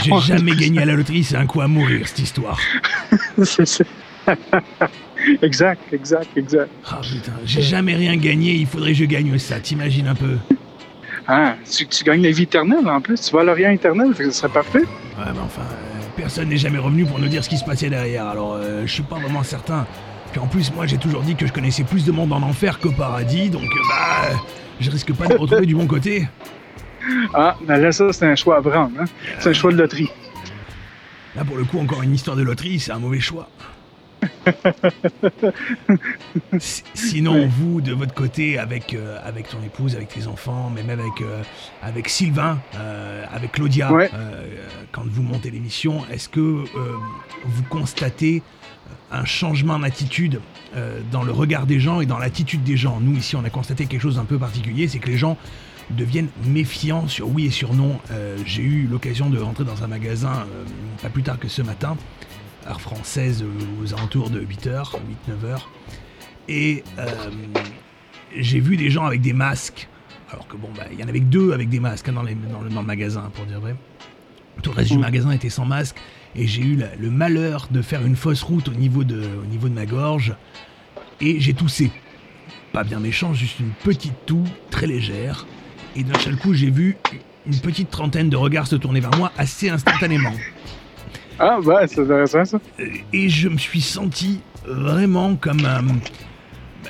J'ai 0.03 0.19
jamais 0.35 0.51
gagné 0.55 0.79
à 0.81 0.85
la 0.85 0.95
loterie, 0.95 1.23
c'est 1.23 1.37
un 1.37 1.45
coup 1.45 1.61
à 1.61 1.67
mourir 1.69 2.05
cette 2.05 2.19
histoire. 2.19 2.59
C'est 3.43 3.65
ça. 3.65 3.85
exact, 5.41 5.81
exact, 5.93 6.27
exact. 6.35 6.69
Ah 6.91 6.99
putain, 7.01 7.31
j'ai 7.45 7.61
jamais 7.61 7.95
rien 7.95 8.17
gagné, 8.17 8.51
il 8.55 8.65
faudrait 8.65 8.91
que 8.91 8.97
je 8.97 9.05
gagne 9.05 9.37
ça, 9.37 9.59
t'imagines 9.61 10.07
un 10.07 10.15
peu 10.15 10.35
Ah, 11.27 11.55
tu, 11.69 11.85
tu 11.87 12.03
gagnes 12.03 12.23
la 12.23 12.31
vie 12.31 12.43
éternelle 12.43 12.87
en 12.87 13.01
plus. 13.01 13.19
Tu 13.19 13.33
vas 13.33 13.41
à 13.41 13.43
l'Orient 13.43 13.71
éternel, 13.71 14.13
fait 14.13 14.23
que 14.23 14.31
ce 14.31 14.39
serait 14.39 14.49
parfait. 14.51 14.79
Ouais, 14.79 15.25
mais 15.33 15.39
enfin, 15.43 15.61
euh, 15.61 15.99
personne 16.15 16.49
n'est 16.49 16.57
jamais 16.57 16.77
revenu 16.77 17.05
pour 17.05 17.19
nous 17.19 17.27
dire 17.27 17.43
ce 17.43 17.49
qui 17.49 17.57
se 17.57 17.65
passait 17.65 17.89
derrière, 17.89 18.27
alors 18.27 18.53
euh, 18.53 18.83
je 18.85 18.91
suis 18.93 19.03
pas 19.03 19.15
vraiment 19.17 19.43
certain. 19.43 19.85
Puis 20.31 20.39
en 20.39 20.47
plus, 20.47 20.73
moi 20.73 20.85
j'ai 20.87 20.97
toujours 20.97 21.21
dit 21.21 21.35
que 21.35 21.45
je 21.45 21.51
connaissais 21.51 21.83
plus 21.83 22.05
de 22.05 22.11
monde 22.11 22.31
en 22.31 22.41
enfer 22.41 22.79
qu'au 22.79 22.91
paradis, 22.91 23.49
donc 23.49 23.63
euh, 23.63 23.81
bah, 23.89 24.39
je 24.79 24.89
risque 24.89 25.13
pas 25.13 25.27
de 25.27 25.33
me 25.33 25.39
retrouver 25.39 25.65
du 25.65 25.75
bon 25.75 25.87
côté. 25.87 26.27
Ah, 27.33 27.55
ben 27.61 27.77
là, 27.77 27.93
ça, 27.93 28.11
c'est 28.11 28.25
un 28.25 28.35
choix 28.35 28.57
à 28.57 28.61
prendre. 28.61 28.91
Hein? 28.99 29.05
C'est 29.39 29.51
un 29.51 29.53
choix 29.53 29.71
de 29.71 29.77
loterie. 29.77 30.09
Là 31.37 31.45
pour 31.45 31.55
le 31.55 31.63
coup, 31.63 31.79
encore 31.79 32.01
une 32.01 32.13
histoire 32.13 32.35
de 32.35 32.41
loterie, 32.41 32.81
c'est 32.81 32.91
un 32.91 32.99
mauvais 32.99 33.21
choix. 33.21 33.47
Si- 36.59 36.83
Sinon, 36.93 37.47
vous, 37.47 37.81
de 37.81 37.93
votre 37.93 38.13
côté, 38.13 38.57
avec, 38.57 38.93
euh, 38.93 39.19
avec 39.23 39.49
ton 39.49 39.61
épouse, 39.63 39.95
avec 39.95 40.09
tes 40.09 40.27
enfants, 40.27 40.71
mais 40.73 40.83
même 40.83 40.99
avec, 40.99 41.21
euh, 41.21 41.43
avec 41.81 42.09
Sylvain, 42.09 42.59
euh, 42.75 43.25
avec 43.31 43.53
Claudia, 43.53 43.91
Ouais. 43.91 44.09
quand 44.91 45.03
vous 45.07 45.23
montez 45.23 45.51
l'émission, 45.51 46.01
est-ce 46.11 46.29
que 46.29 46.39
vous 47.45 47.63
constatez 47.69 48.41
un 49.11 49.25
changement 49.25 49.79
d'attitude 49.79 50.41
dans 51.11 51.23
le 51.23 51.31
regard 51.31 51.65
des 51.65 51.79
gens 51.79 52.01
et 52.01 52.05
dans 52.05 52.17
l'attitude 52.19 52.63
des 52.63 52.77
gens? 52.77 52.99
Nous, 53.01 53.15
ici, 53.17 53.35
on 53.35 53.43
a 53.43 53.49
constaté 53.49 53.85
quelque 53.85 54.01
chose 54.01 54.15
d'un 54.15 54.25
peu 54.25 54.37
particulier, 54.37 54.87
c'est 54.87 54.99
que 54.99 55.07
les 55.09 55.17
gens 55.17 55.37
deviennent 55.91 56.27
méfiants 56.45 57.07
sur 57.07 57.29
oui 57.29 57.45
et 57.45 57.49
sur 57.51 57.73
non. 57.73 57.99
J'ai 58.45 58.63
eu 58.63 58.87
l'occasion 58.89 59.29
de 59.29 59.39
rentrer 59.39 59.63
dans 59.63 59.83
un 59.83 59.87
magasin 59.87 60.45
pas 61.01 61.09
plus 61.09 61.23
tard 61.23 61.39
que 61.39 61.47
ce 61.47 61.61
matin, 61.61 61.95
heure 62.69 62.81
française 62.81 63.43
aux 63.81 63.93
alentours 63.93 64.29
de 64.29 64.41
8h, 64.41 64.91
8-9h. 65.29 65.59
Et 66.49 66.83
euh, 66.97 67.05
j'ai 68.35 68.59
vu 68.59 68.77
des 68.77 68.89
gens 68.89 69.05
avec 69.05 69.21
des 69.21 69.33
masques. 69.33 69.87
Alors 70.31 70.47
que 70.47 70.57
bon, 70.57 70.69
bah, 70.75 70.83
il 70.91 70.99
y 70.99 71.03
en 71.03 71.07
avait 71.07 71.19
que 71.19 71.25
deux 71.25 71.53
avec 71.53 71.69
des 71.69 71.79
masques 71.79 72.09
hein, 72.09 72.13
dans, 72.13 72.23
les- 72.23 72.35
dans 72.35 72.61
le, 72.61 72.69
dans 72.69 72.81
le 72.81 72.87
magasin, 72.87 73.29
pour 73.33 73.45
dire 73.45 73.59
vrai. 73.59 73.75
Tout 74.63 74.71
le 74.71 74.77
reste 74.77 74.91
du 74.91 74.97
magasin 74.97 75.31
était 75.31 75.49
sans 75.49 75.65
masque. 75.65 75.95
Et 76.35 76.47
j'ai 76.47 76.61
eu 76.61 76.75
la- 76.75 76.95
le 76.95 77.09
malheur 77.09 77.67
de 77.71 77.81
faire 77.81 78.05
une 78.05 78.15
fausse 78.15 78.43
route 78.43 78.67
au 78.67 78.73
niveau 78.73 79.03
de, 79.03 79.21
au 79.41 79.45
niveau 79.45 79.69
de 79.69 79.73
ma 79.73 79.85
gorge. 79.85 80.35
Et 81.21 81.39
j'ai 81.39 81.53
toussé. 81.53 81.91
Pas 82.73 82.83
bien 82.83 82.99
méchant, 82.99 83.33
juste 83.33 83.59
une 83.59 83.71
petite 83.83 84.25
toux 84.25 84.43
très 84.69 84.87
légère. 84.87 85.45
Et 85.95 86.03
d'un 86.03 86.19
seul 86.19 86.35
coup, 86.37 86.53
j'ai 86.53 86.69
vu 86.69 86.97
une 87.45 87.59
petite 87.59 87.89
trentaine 87.89 88.29
de 88.29 88.35
regards 88.35 88.67
se 88.67 88.75
tourner 88.75 88.99
vers 88.99 89.15
moi 89.17 89.31
assez 89.37 89.69
instantanément. 89.69 90.33
Ah, 91.39 91.59
ouais, 91.59 91.87
c'est 91.87 92.01
intéressant, 92.01 92.45
ça. 92.45 92.59
Et 93.13 93.29
je 93.29 93.47
me 93.47 93.57
suis 93.57 93.81
senti 93.81 94.39
vraiment 94.65 95.35
comme 95.35 95.65
un, 95.65 95.83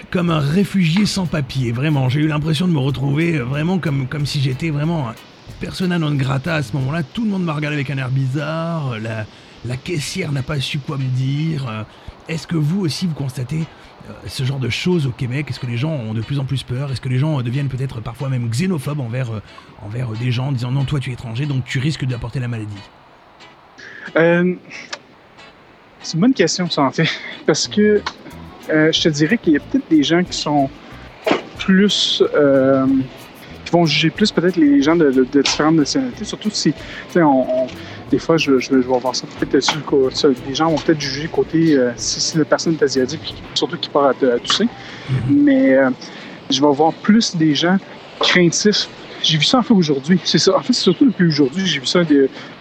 comme 0.10 0.30
un 0.30 0.40
réfugié 0.40 1.06
sans 1.06 1.26
papier. 1.26 1.72
Vraiment, 1.72 2.08
j'ai 2.10 2.22
eu 2.22 2.28
l'impression 2.28 2.68
de 2.68 2.74
me 2.74 2.80
retrouver 2.80 3.40
vraiment 3.40 3.78
comme, 3.78 4.08
comme 4.08 4.26
si 4.26 4.40
j'étais 4.40 4.70
vraiment 4.70 5.12
persona 5.60 6.00
non 6.00 6.14
grata 6.16 6.56
à 6.56 6.64
ce 6.64 6.74
moment-là. 6.78 7.04
Tout 7.04 7.26
le 7.26 7.32
monde 7.32 7.44
m'a 7.44 7.54
regardé 7.54 7.76
avec 7.76 7.90
un 7.90 7.98
air 7.98 8.10
bizarre. 8.10 8.98
La, 9.00 9.26
la 9.66 9.78
caissière 9.78 10.32
n'a 10.32 10.44
pas 10.44 10.60
su 10.60 10.80
quoi 10.80 10.98
me 10.98 11.10
dire. 11.16 11.86
Est-ce 12.30 12.48
que 12.48 12.56
vous 12.56 12.82
aussi, 12.82 13.08
vous 13.08 13.14
constatez 13.14 13.64
euh, 14.10 14.14
ce 14.28 14.44
genre 14.44 14.60
de 14.60 14.70
choses 14.70 15.08
au 15.08 15.12
Québec? 15.12 15.48
Est-ce 15.50 15.60
que 15.60 15.66
les 15.66 15.78
gens 15.78 15.92
ont 15.92 16.14
de 16.14 16.22
plus 16.22 16.40
en 16.40 16.46
plus 16.46 16.64
peur? 16.64 16.92
Est-ce 16.92 17.02
que 17.02 17.10
les 17.10 17.20
gens 17.20 17.40
euh, 17.40 17.44
deviennent 17.44 17.70
peut-être 17.70 18.02
parfois 18.02 18.30
même 18.30 18.50
xénophobes 18.50 19.00
envers, 19.00 19.32
euh, 19.32 19.42
envers 19.82 20.12
euh, 20.12 20.18
des 20.18 20.32
gens 20.32 20.48
en 20.48 20.52
disant 20.52 20.72
non, 20.72 20.84
toi 20.84 21.00
tu 21.00 21.10
es 21.10 21.14
étranger, 21.14 21.46
donc 21.46 21.64
tu 21.64 21.80
risques 21.80 22.06
d'apporter 22.06 22.40
la 22.40 22.50
maladie? 22.50 22.76
Euh, 24.16 24.54
c'est 26.02 26.14
une 26.16 26.22
bonne 26.22 26.34
question, 26.34 26.70
ça, 26.70 26.84
en 26.84 26.92
fait. 26.92 27.08
Parce 27.46 27.68
que 27.68 28.02
euh, 28.70 28.92
je 28.92 29.02
te 29.02 29.10
dirais 29.10 29.38
qu'il 29.38 29.54
y 29.54 29.58
a 29.58 29.60
peut-être 29.60 29.90
des 29.90 30.04
gens 30.04 30.24
qui 30.24 30.38
sont 30.38 30.70
plus. 31.60 32.24
euh, 32.36 32.86
qui 33.66 33.72
vont 33.74 33.86
juger 33.86 34.10
plus 34.10 34.32
peut-être 34.32 34.56
les 34.56 34.82
gens 34.82 34.96
de, 34.96 35.12
de- 35.12 35.26
de 35.26 35.42
différentes 35.42 35.76
nationalités, 35.76 36.24
surtout 36.24 36.50
si. 36.50 36.72
tu 36.72 36.80
sais, 37.10 37.22
on- 37.22 37.64
on- 37.64 37.68
des 38.10 38.18
fois, 38.20 38.38
je, 38.38 38.58
je, 38.60 38.70
vais- 38.74 38.82
je 38.82 38.88
vais 38.88 38.98
voir 38.98 39.14
ça 39.14 39.28
peut-être 39.42 39.62
sur 39.62 39.76
le 39.76 40.36
Les 40.48 40.56
gens 40.56 40.70
vont 40.70 40.78
peut-être 40.78 41.02
juger 41.02 41.28
côté. 41.28 41.76
euh, 41.76 41.92
si, 41.98 42.22
si 42.22 42.38
la 42.38 42.46
personne 42.46 42.78
est 42.80 42.84
asiatique, 42.84 43.36
surtout 43.54 43.76
qui 43.78 43.90
part 43.90 44.06
à, 44.06 44.10
à 44.12 44.40
tousser. 44.40 44.68
Mais 45.30 45.74
euh, 45.76 45.90
je 46.50 46.62
vais 46.62 46.72
voir 46.72 46.94
plus 46.94 47.36
des 47.36 47.54
gens 47.56 47.78
craintifs. 48.22 48.88
J'ai 49.24 49.38
vu 49.38 49.44
ça 49.44 49.60
en 49.60 49.64
fait 49.64 49.74
aujourd'hui. 49.74 50.20
En 50.24 50.62
fait, 50.62 50.74
c'est 50.74 50.74
surtout 50.74 51.06
depuis 51.06 51.28
aujourd'hui. 51.28 51.66
J'ai 51.66 51.80
vu 51.80 51.86
ça. 51.86 52.02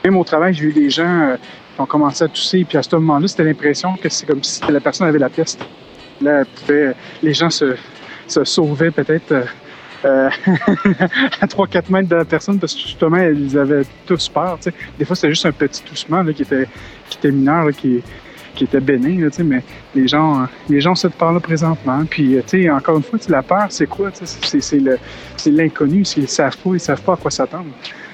même 0.04 0.16
au 0.16 0.24
travail, 0.24 0.54
j'ai 0.54 0.62
vu 0.66 0.72
des 0.72 0.90
gens 0.90 1.04
euh, 1.06 1.36
qui 1.74 1.80
ont 1.80 1.86
commencé 1.86 2.24
à 2.24 2.28
tousser. 2.28 2.64
Puis 2.68 2.78
à 2.78 2.82
ce 2.82 2.94
moment-là, 2.96 3.28
c'était 3.28 3.44
l'impression 3.44 3.94
que 3.96 4.08
c'est 4.08 4.26
comme 4.26 4.42
si 4.42 4.60
la 4.68 4.80
personne 4.80 5.06
avait 5.06 5.18
la 5.18 5.28
peste. 5.28 5.60
Là, 6.20 6.44
pouvait- 6.44 6.94
les 7.22 7.34
gens 7.34 7.50
se, 7.50 7.76
sauvaient 8.26 8.90
peut-être 8.90 9.32
euh, 9.32 9.44
euh, 10.04 10.30
à 11.40 11.46
3-4 11.46 11.90
mètres 11.90 12.08
de 12.08 12.16
la 12.16 12.24
personne 12.24 12.58
parce 12.58 12.74
que 12.74 12.80
justement, 12.80 13.18
ils 13.18 13.56
avaient 13.58 13.82
tous 14.06 14.28
peur. 14.28 14.58
Des 14.98 15.04
fois, 15.04 15.16
c'était 15.16 15.30
juste 15.30 15.46
un 15.46 15.52
petit 15.52 15.82
toussement 15.82 16.24
qui, 16.24 16.42
était, 16.42 16.66
mineur, 17.30 17.70
qui, 17.72 18.02
qui 18.56 18.64
était 18.64 18.80
bénin, 18.80 19.20
là, 19.20 19.28
mais 19.44 19.62
les 19.94 20.08
gens, 20.08 20.46
les 20.68 20.80
gens 20.80 20.94
cette 20.96 21.14
peur-là 21.14 21.38
présentement. 21.38 22.02
Puis, 22.08 22.36
euh, 22.36 22.74
encore 22.74 22.96
une 22.96 23.02
fois, 23.04 23.18
la 23.28 23.42
peur, 23.42 23.66
c'est 23.68 23.86
quoi? 23.86 24.10
C'est 24.12 25.50
l'inconnu. 25.50 26.02
Ils 26.16 26.28
savent 26.28 26.56
pas, 26.56 26.70
ils 26.72 26.80
savent 26.80 27.02
pas 27.02 27.12
à 27.12 27.16
quoi 27.16 27.30
s'attendre. 27.30 27.66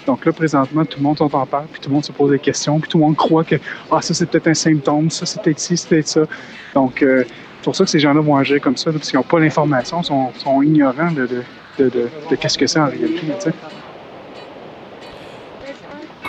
Donc 0.07 0.27
là, 0.27 0.33
présentement, 0.33 0.85
tout 0.85 0.99
le 0.99 1.05
monde 1.05 1.17
est 1.19 1.23
en 1.23 1.47
peur, 1.47 1.65
puis 1.71 1.81
tout 1.81 1.89
le 1.89 1.95
monde 1.95 2.05
se 2.05 2.13
pose 2.13 2.33
des 2.33 2.39
questions, 2.39 2.79
puis 2.81 2.89
tout 2.91 2.99
le 2.99 3.05
monde 3.05 3.17
croit 3.17 3.45
que 3.45 3.55
ah, 3.91 4.03
ça, 4.03 4.13
c'est 4.13 4.27
peut-être 4.27 4.49
un 4.49 4.55
symptôme, 4.55 5.11
ça, 5.11 5.25
c'est 5.27 5.41
peut-être 5.41 5.61
ci, 5.61 5.77
c'est 5.77 5.89
peut-être 5.89 6.09
ça. 6.09 6.23
Donc, 6.75 7.03
euh, 7.03 7.23
c'est 7.25 7.65
pour 7.65 7.77
ça 7.77 7.85
que 7.85 7.91
ces 7.91 8.01
gens-là 8.01 8.21
vont 8.21 8.37
agir 8.37 8.61
comme 8.61 8.77
ça, 8.77 8.91
parce 8.91 9.09
qu'ils 9.09 9.19
n'ont 9.19 9.23
pas 9.25 9.39
l'information, 9.39 10.03
sont, 10.03 10.33
sont 10.35 10.61
ignorants 10.63 11.13
de, 11.13 11.27
de, 11.27 11.45
de, 11.79 11.89
de- 12.31 12.37
qu'est-ce 12.37 12.59
que 12.59 12.67
c'est 12.67 12.81
en 12.81 12.87
réalité. 12.87 13.21
tu 13.21 13.33
sais. 13.39 13.55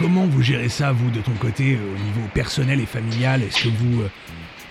Comment 0.04 0.26
vous 0.26 0.42
gérez 0.42 0.68
ça, 0.68 0.92
vous, 0.92 1.10
de 1.12 1.22
ton 1.22 1.32
côté, 1.32 1.76
euh, 1.76 1.96
au 1.96 1.98
niveau 2.04 2.28
personnel 2.34 2.82
et 2.82 2.86
familial? 2.86 3.42
Est-ce 3.42 3.64
que 3.64 3.70
vous, 3.70 4.02
euh, 4.02 4.10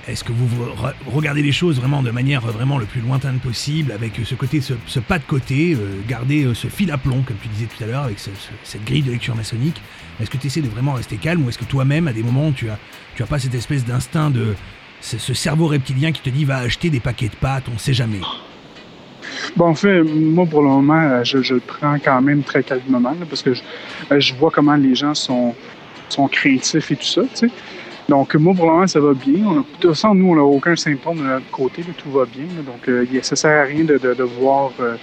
est-ce 0.07 0.25
que 0.25 0.33
vous 0.33 0.47
vous 0.47 0.65
re- 0.67 0.93
regardez 1.07 1.43
les 1.43 1.53
choses 1.53 1.77
vraiment 1.81 2.03
de 2.03 2.11
manière 2.11 2.45
euh, 2.45 2.51
vraiment 2.51 2.77
le 2.77 2.85
plus 2.85 3.01
lointaine 3.01 3.39
possible, 3.39 3.93
avec 3.93 4.13
ce 4.23 4.35
côté, 4.35 4.61
ce, 4.61 4.99
pas 4.99 5.19
de 5.19 5.25
côté, 5.25 5.75
garder 6.07 6.53
ce 6.55 6.67
fil 6.69 6.91
à 6.91 6.99
plomb, 6.99 7.23
comme 7.23 7.39
tu 7.41 7.49
disais 7.49 7.65
tout 7.67 7.83
à 7.83 7.87
l'heure, 7.87 8.03
avec 8.03 8.19
ce- 8.19 8.29
ce- 8.29 8.51
cette 8.63 8.85
grille 8.85 9.01
de 9.01 9.11
lecture 9.11 9.35
maçonnique? 9.35 9.81
Est-ce 10.21 10.29
que 10.29 10.37
tu 10.37 10.49
essaies 10.49 10.61
de 10.61 10.69
vraiment 10.69 10.93
rester 10.93 11.17
calme, 11.17 11.47
ou 11.47 11.49
est-ce 11.49 11.59
que 11.59 11.65
toi-même, 11.65 12.09
à 12.09 12.13
des 12.13 12.23
moments, 12.23 12.53
tu 12.53 12.69
as, 12.69 12.79
tu 13.17 13.23
as 13.23 13.27
pas 13.27 13.39
cette 13.39 13.55
espèce 13.55 13.87
d'instinct 13.87 14.29
de 14.31 14.55
ce, 15.01 15.17
ce 15.17 15.33
cerveau 15.33 15.67
reptilien 15.67 16.13
qui 16.13 16.21
te 16.21 16.29
dit 16.29 16.45
va 16.45 16.59
acheter 16.59 16.91
des 16.91 17.01
paquets 17.01 17.29
de 17.31 17.37
pâtes, 17.37 17.65
on 17.75 17.79
sait 17.79 17.95
jamais? 17.95 18.21
Bon, 19.57 19.67
en 19.67 19.75
fait, 19.75 20.03
moi, 20.03 20.47
pour 20.47 20.63
le 20.63 20.69
moment, 20.69 21.01
euh, 21.01 21.25
je, 21.25 21.43
je 21.43 21.55
le 21.55 21.61
prends 21.61 21.97
quand 22.03 22.23
même 22.23 22.43
très 22.43 22.63
calmement, 22.63 23.01
là, 23.01 23.27
parce 23.29 23.43
que 23.43 23.53
je, 23.53 23.63
euh, 24.11 24.19
je 24.19 24.35
vois 24.35 24.51
comment 24.51 24.77
les 24.77 24.95
gens 24.95 25.15
sont, 25.15 25.55
sont 26.09 26.27
craintifs 26.29 26.91
et 26.91 26.97
tout 26.97 27.05
ça, 27.05 27.23
tu 27.23 27.49
sais. 27.49 27.51
Donc, 28.09 28.35
moi, 28.35 28.55
pour 28.55 28.67
le 28.67 28.73
moment, 28.73 28.87
ça 28.87 29.01
va 29.01 29.15
bien. 29.15 29.35
De 29.35 29.63
toute 29.81 29.95
façon, 29.95 30.15
nous, 30.15 30.31
on 30.31 30.37
n'a 30.37 30.43
aucun 30.43 30.75
symptôme 30.75 31.19
de 31.19 31.23
notre 31.23 31.51
côté, 31.51 31.83
là, 31.83 31.95
tout 31.97 32.11
va 32.11 32.25
bien. 32.25 32.45
là. 32.57 32.63
donc, 32.63 32.89
euh, 32.89 33.07
ça 33.23 33.37
sert 33.37 33.63
à 33.63 33.65
rien 33.65 33.85
de, 33.85 33.99
de, 33.99 34.15
de 34.15 34.23
voir 34.23 34.73
euh, 34.81 34.97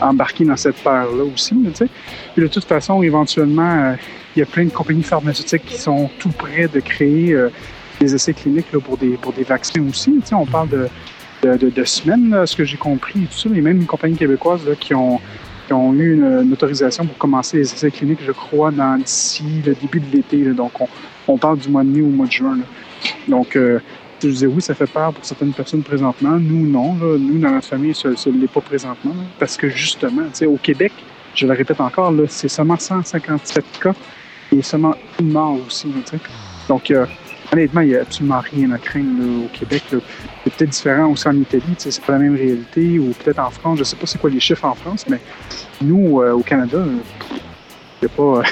embarquer 0.00 0.44
dans 0.44 0.56
cette 0.56 0.76
peur-là 0.76 1.24
aussi, 1.24 1.54
tu 1.54 1.74
sais. 1.74 1.88
Puis 2.34 2.42
de 2.42 2.48
toute 2.48 2.64
façon, 2.64 3.02
éventuellement, 3.02 3.70
euh, 3.70 3.94
il 4.34 4.40
y 4.40 4.42
a 4.42 4.46
plein 4.46 4.64
de 4.64 4.70
compagnies 4.70 5.02
pharmaceutiques 5.02 5.64
qui 5.66 5.78
sont 5.78 6.08
tout 6.18 6.30
près 6.30 6.68
de 6.68 6.80
créer 6.80 7.36
des 7.98 8.14
essais 8.14 8.32
cliniques 8.32 8.72
là, 8.72 8.78
pour, 8.78 8.96
des, 8.96 9.16
pour 9.16 9.32
des 9.32 9.42
vaccins 9.42 9.82
aussi. 9.88 10.12
Tu 10.20 10.28
sais, 10.28 10.34
on 10.34 10.46
parle 10.46 10.68
de, 10.68 10.88
de, 11.42 11.84
semaines, 11.84 12.46
ce 12.46 12.56
que 12.56 12.64
j'ai 12.64 12.76
compris, 12.76 13.20
tout 13.20 13.38
ça. 13.38 13.48
Mais 13.48 13.60
même 13.60 13.78
une 13.78 13.86
compagnie 13.86 14.16
québécoise 14.16 14.66
là, 14.66 14.74
qui, 14.74 14.94
ont, 14.94 15.20
eu 15.70 16.14
une, 16.14 16.52
autorisation 16.52 17.06
pour 17.06 17.16
commencer 17.18 17.58
les 17.58 17.72
essais 17.72 17.90
cliniques, 17.90 18.20
je 18.26 18.32
crois, 18.32 18.70
d'ici 18.70 19.44
le 19.64 19.74
début 19.74 20.00
de 20.00 20.16
l'été. 20.16 20.44
Donc, 20.52 20.72
on, 21.26 21.38
parle 21.38 21.58
du 21.58 21.68
mois 21.68 21.84
de 21.84 21.88
mai 21.88 22.02
ou 22.02 22.10
mois 22.10 22.26
de 22.26 22.32
juin. 22.32 22.58
Donc, 23.28 23.56
euh, 23.56 23.78
je 24.22 24.28
disais, 24.28 24.46
oui, 24.46 24.60
ça 24.60 24.74
fait 24.74 24.86
peur 24.86 25.12
pour 25.12 25.24
certaines 25.24 25.52
personnes 25.52 25.82
présentement. 25.82 26.38
Nous, 26.38 26.66
non. 26.68 26.94
Nous, 26.94 27.38
dans 27.38 27.50
notre 27.50 27.68
famille, 27.68 27.94
ce 27.94 28.08
ne 28.08 28.40
l'est 28.40 28.52
pas 28.52 28.60
présentement. 28.60 29.14
parce 29.38 29.56
que, 29.56 29.68
justement, 29.68 30.22
au 30.46 30.56
Québec, 30.56 30.92
je 31.34 31.46
le 31.46 31.52
répète 31.52 31.80
encore, 31.80 32.12
c'est 32.28 32.48
seulement 32.48 32.78
157 32.78 33.64
cas 33.80 33.94
et 34.52 34.62
seulement 34.62 34.94
une 35.20 35.32
mort 35.32 35.58
aussi. 35.66 35.86
Donc, 36.68 36.90
euh, 36.90 37.06
honnêtement, 37.52 37.80
il 37.82 37.88
n'y 37.88 37.96
a 37.96 38.02
absolument 38.02 38.40
rien 38.40 38.70
à 38.72 38.78
craindre 38.78 39.44
au 39.44 39.48
Québec. 39.56 39.84
C'est 40.44 40.54
peut-être 40.54 40.70
différent 40.70 41.10
aussi 41.10 41.28
en 41.28 41.36
Italie, 41.36 41.74
c'est 41.76 42.00
pas 42.02 42.12
la 42.12 42.18
même 42.18 42.34
réalité, 42.34 42.98
ou 42.98 43.12
peut-être 43.12 43.40
en 43.40 43.50
France, 43.50 43.78
je 43.78 43.84
sais 43.84 43.96
pas 43.96 44.06
c'est 44.06 44.18
quoi 44.18 44.30
les 44.30 44.40
chiffres 44.40 44.64
en 44.64 44.74
France, 44.74 45.04
mais 45.08 45.20
nous, 45.82 46.22
euh, 46.22 46.32
au 46.32 46.40
Canada, 46.40 46.78
euh, 48.02 48.42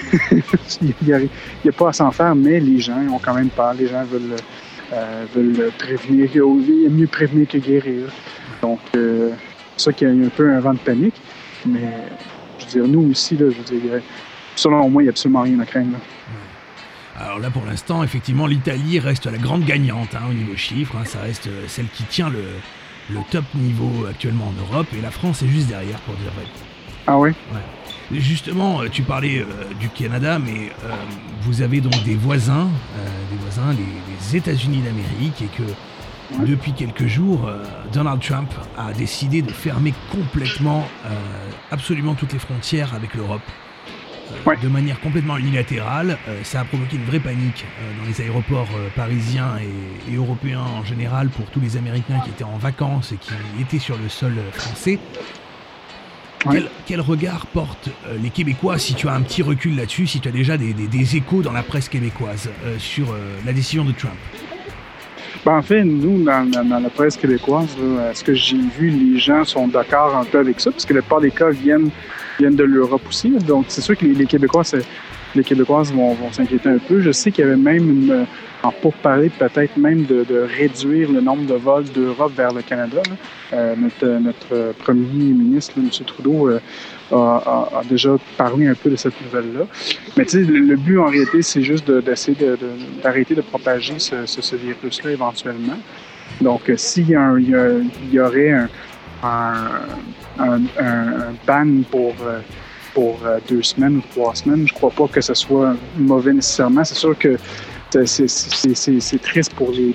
il 0.81 0.95
n'y 1.03 1.13
a 1.13 1.21
y 1.21 1.69
a, 1.69 1.73
pas 1.73 1.89
à 1.89 1.93
s'en 1.93 2.11
faire, 2.11 2.35
mais 2.35 2.61
les 2.61 2.79
gens 2.79 3.01
ont 3.09 3.19
quand 3.19 3.35
même 3.35 3.49
peur. 3.49 3.75
Les 3.75 3.87
gens 3.87 4.05
veulent, 4.05 4.37
euh, 4.93 5.25
veulent 5.35 5.73
prévenir. 5.79 6.29
Il 6.35 6.83
y 6.83 6.87
a 6.87 6.91
mieux 6.91 7.07
prévenir 7.07 7.49
que 7.49 7.59
guérir. 7.59 8.09
Donc, 8.61 8.81
euh, 8.97 9.31
c'est 9.77 9.85
ça 9.85 9.93
qu'il 9.93 10.09
y 10.09 10.23
a 10.23 10.27
un 10.27 10.29
peu 10.29 10.51
un 10.51 10.61
vent 10.61 10.75
de 10.75 10.79
panique. 10.79 11.21
Mais, 11.67 11.93
je 12.59 12.65
veux 12.65 12.71
dire, 12.71 12.89
nous 12.89 13.11
aussi, 13.11 13.37
là, 13.37 13.47
je 13.51 13.57
veux 13.57 13.81
dire, 13.81 14.01
selon 14.55 14.89
moi, 14.91 15.03
il 15.03 15.07
n'y 15.07 15.09
a 15.09 15.11
absolument 15.11 15.43
rien 15.43 15.59
à 15.61 15.67
craindre. 15.67 15.93
là. 15.93 15.99
Alors 17.21 17.41
là, 17.41 17.51
pour 17.51 17.65
l'instant, 17.65 18.03
effectivement, 18.05 18.47
l'Italie 18.47 19.01
reste 19.01 19.27
la 19.27 19.39
grande 19.39 19.65
gagnante 19.65 20.15
hein, 20.15 20.23
au 20.31 20.33
niveau 20.33 20.57
chiffre. 20.57 20.95
hein. 20.97 21.05
ça 21.05 21.21
reste 21.21 21.49
euh, 21.49 21.65
celle 21.67 21.89
qui 21.89 22.05
tient 22.05 22.29
le, 22.31 22.45
le 23.11 23.19
top 23.31 23.45
niveau 23.55 24.07
actuellement 24.09 24.49
en 24.49 24.61
Europe. 24.73 24.87
Et 24.97 25.01
la 25.03 25.11
France 25.11 25.43
est 25.43 25.49
juste 25.49 25.67
derrière, 25.67 25.99
pour 26.01 26.15
dire 26.15 26.31
vrai. 26.33 26.45
Ah 27.09 27.19
oui? 27.19 27.31
Ouais. 27.53 28.19
Justement, 28.21 28.83
euh, 28.83 28.89
tu 28.89 29.03
parlais 29.03 29.41
euh, 29.41 29.45
du 29.81 29.89
Canada, 29.89 30.39
mais 30.39 30.71
euh, 30.85 30.95
vous 31.43 31.61
avez 31.63 31.81
donc 31.81 32.03
des 32.05 32.15
voisins, 32.15 32.69
euh, 32.97 33.07
des 33.33 33.37
voisins, 33.39 33.73
les, 33.73 33.79
les 33.79 34.37
États-Unis 34.37 34.83
d'Amérique, 34.83 35.43
et 35.43 35.47
que 35.47 35.65
depuis 36.47 36.73
quelques 36.73 37.07
jours, 37.07 37.51
Donald 37.91 38.21
Trump 38.21 38.51
a 38.77 38.93
décidé 38.93 39.41
de 39.41 39.51
fermer 39.51 39.95
complètement, 40.13 40.87
absolument 41.71 42.13
toutes 42.13 42.35
les 42.35 42.39
frontières 42.39 42.93
avec 42.95 43.15
l'Europe. 43.15 43.41
De 44.63 44.69
manière 44.69 45.01
complètement 45.01 45.37
unilatérale, 45.37 46.19
Euh, 46.29 46.41
ça 46.43 46.61
a 46.61 46.65
provoqué 46.65 46.97
une 46.97 47.05
vraie 47.05 47.19
panique 47.21 47.65
euh, 47.81 48.01
dans 48.01 48.07
les 48.09 48.21
aéroports 48.21 48.69
euh, 48.77 48.89
parisiens 48.95 49.53
et, 49.61 50.13
et 50.13 50.17
européens 50.17 50.61
en 50.61 50.85
général 50.85 51.29
pour 51.29 51.47
tous 51.47 51.61
les 51.61 51.77
Américains 51.77 52.21
qui 52.25 52.31
étaient 52.31 52.45
en 52.45 52.59
vacances 52.59 53.13
et 53.13 53.17
qui 53.17 53.33
étaient 53.61 53.79
sur 53.79 53.97
le 53.97 54.09
sol 54.09 54.35
français. 54.53 54.99
Quel, 56.51 56.69
quel 56.87 57.01
regard 57.01 57.47
portent 57.47 57.91
les 58.23 58.31
Québécois, 58.31 58.79
si 58.79 58.95
tu 58.95 59.09
as 59.09 59.13
un 59.15 59.23
petit 59.23 59.43
recul 59.43 59.75
là-dessus, 59.77 60.07
si 60.07 60.21
tu 60.21 60.29
as 60.29 60.33
déjà 60.33 60.57
des, 60.57 60.73
des- 60.73 60.87
des 60.87 61.17
échos 61.17 61.43
dans 61.43 61.53
la 61.53 61.63
presse 61.65 61.89
québécoise 61.89 62.49
sur 62.79 63.07
la 63.45 63.53
décision 63.53 63.85
de 63.85 63.91
Trump? 63.93 64.15
Ben, 65.45 65.57
en 65.59 65.63
fait, 65.63 65.83
nous, 65.85 66.23
dans, 66.23 66.49
dans- 66.49 66.65
dans 66.65 66.79
la 66.79 66.91
presse 66.91 67.17
québécoise, 67.17 67.77
là, 67.81 68.15
ce 68.15 68.23
que 68.23 68.35
j'ai 68.35 68.57
vu, 68.79 68.91
les 68.91 69.19
gens 69.19 69.45
sont 69.45 69.67
d'accord 69.67 70.17
un 70.17 70.25
peu 70.25 70.39
avec 70.39 70.61
ça, 70.61 70.71
parce 70.71 70.85
que 70.87 70.95
la 70.95 71.01
plupart 71.03 71.21
des 71.21 71.33
cas 71.33 71.51
viennent, 71.51 71.91
viennent 72.39 72.57
de 72.57 72.65
l'Europe 72.65 73.03
aussi. 73.09 73.31
Donc, 73.31 73.67
c'est 73.69 73.81
sûr 73.81 73.97
que 73.97 74.05
les, 74.05 74.27
Québécois, 74.27 74.63
les 75.35 75.45
Québécoises 75.45 75.93
vont, 75.93 76.17
s'inquiéter 76.33 76.69
un 76.69 76.79
peu. 76.79 77.01
Je 77.01 77.13
sais 77.13 77.31
qu'il 77.31 77.45
y 77.45 77.49
avait 77.49 77.57
même 77.57 77.89
une, 77.89 78.27
en 78.63 78.73
pourparler 78.73 79.31
peut-être 79.31 79.77
même 79.77 80.05
de, 80.05 80.25
réduire 80.57 81.11
le 81.11 81.21
nombre 81.21 81.47
de 81.47 81.55
vols 81.55 81.85
d'Europe 81.85 82.33
vers 82.37 82.53
le 82.53 82.63
Canada. 82.63 83.03
Euh, 83.53 83.75
notre, 83.77 84.07
notre 84.07 84.73
premier 84.79 85.33
ministre, 85.33 85.75
M. 85.79 85.89
Trudeau, 86.07 86.49
euh, 86.49 86.61
a, 87.11 87.83
déjà 87.89 88.17
parlé 88.37 88.67
un 88.67 88.75
peu 88.75 88.91
de 88.91 88.97
cette 88.97 89.21
nouvelle-là. 89.23 89.67
Mais 90.17 90.25
tu 90.25 90.31
sais, 90.31 90.51
le, 90.51 90.77
but 90.77 90.99
en 90.99 91.07
réalité, 91.07 91.43
c'est 91.43 91.63
juste 91.63 91.87
de- 91.89 92.01
d'essayer 92.01 92.37
de- 92.37 92.57
de- 92.57 93.03
d'arrêter 93.03 93.35
de, 93.35 93.41
propager 93.41 93.99
ce, 93.99 94.57
virus-là 94.57 95.13
éventuellement. 95.13 95.79
Donc, 96.41 96.69
euh, 96.69 96.77
s'il 96.77 97.09
y 97.09 98.21
aurait 98.21 98.51
un, 98.51 98.69
un, 99.23 99.81
un- 100.39 100.63
un- 100.79 101.35
ban 101.47 101.83
pour, 101.91 102.15
euh, 102.23 102.41
pour 102.95 103.19
euh, 103.25 103.39
deux 103.49 103.63
semaines 103.63 103.97
ou 103.99 104.03
trois 104.11 104.35
semaines, 104.35 104.67
je 104.69 104.73
crois 104.75 104.91
pas 104.91 105.07
que 105.09 105.21
ce 105.21 105.35
soit 105.35 105.75
mauvais 105.97 106.33
nécessairement. 106.33 106.85
C'est 106.85 106.95
sûr 106.95 107.17
que 107.19 107.37
c'est- 108.07 108.27
triste 109.23 109.55
pour 109.55 109.71
les, 109.73 109.95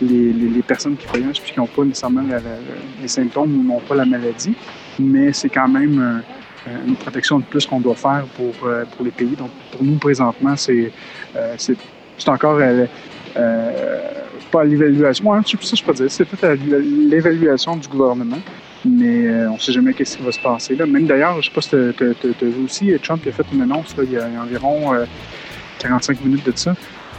les, 0.00 0.32
les- 0.32 0.48
personnes 0.62 0.96
qui 0.96 1.06
voyagent 1.06 1.40
puis 1.40 1.52
qui 1.52 1.58
n'ont 1.60 1.66
pas 1.66 1.84
nécessairement 1.84 2.22
les 3.00 3.08
symptômes 3.08 3.58
ou 3.58 3.62
n'ont 3.62 3.80
pas 3.80 3.94
la 3.94 4.04
maladie, 4.04 4.54
mais 4.98 5.32
c'est 5.32 5.48
quand 5.48 5.68
même 5.68 6.22
un- 6.66 6.86
une 6.86 6.94
protection 6.96 7.38
de 7.40 7.44
plus 7.44 7.66
qu'on 7.66 7.80
doit 7.80 7.94
faire 7.96 8.24
pour, 8.36 8.54
euh, 8.68 8.84
pour 8.96 9.04
les 9.04 9.10
pays. 9.10 9.34
Donc, 9.36 9.50
pour 9.72 9.82
nous, 9.82 9.96
présentement, 9.96 10.56
c'est 10.56 10.92
euh, 11.36 11.56
encore 12.28 12.58
euh, 12.60 12.86
euh, 13.36 14.00
pas 14.50 14.64
l'évaluation. 14.64 15.30
Ouais, 15.30 15.40
c'est 15.46 15.62
ça, 15.62 15.76
je 15.76 15.84
peux 15.84 15.92
dire. 15.92 16.10
C'est 16.10 16.24
peut-être 16.24 16.44
à 16.44 16.54
l'évaluation 16.54 17.76
du 17.76 17.88
gouvernement. 17.88 18.38
Mais 18.84 19.28
euh, 19.28 19.50
on 19.50 19.54
ne 19.54 19.58
sait 19.58 19.72
jamais 19.72 19.94
qu'est-ce 19.94 20.16
qui 20.16 20.24
va 20.24 20.32
se 20.32 20.40
passer. 20.40 20.74
Là. 20.74 20.86
Même 20.86 21.06
d'ailleurs, 21.06 21.34
je 21.34 21.38
ne 21.38 21.42
sais 21.42 21.50
pas 21.50 21.60
si 21.60 21.70
tu 21.70 22.44
as 22.44 22.48
vu 22.48 22.64
aussi, 22.64 22.92
Trump 23.02 23.24
a 23.26 23.32
fait 23.32 23.46
une 23.52 23.62
annonce 23.62 23.96
là, 23.96 24.02
il 24.04 24.12
y 24.12 24.18
a 24.18 24.26
environ 24.42 24.92
euh, 24.92 25.04
45 25.78 26.24
minutes 26.24 26.46
de 26.46 26.52
ça. 26.56 26.74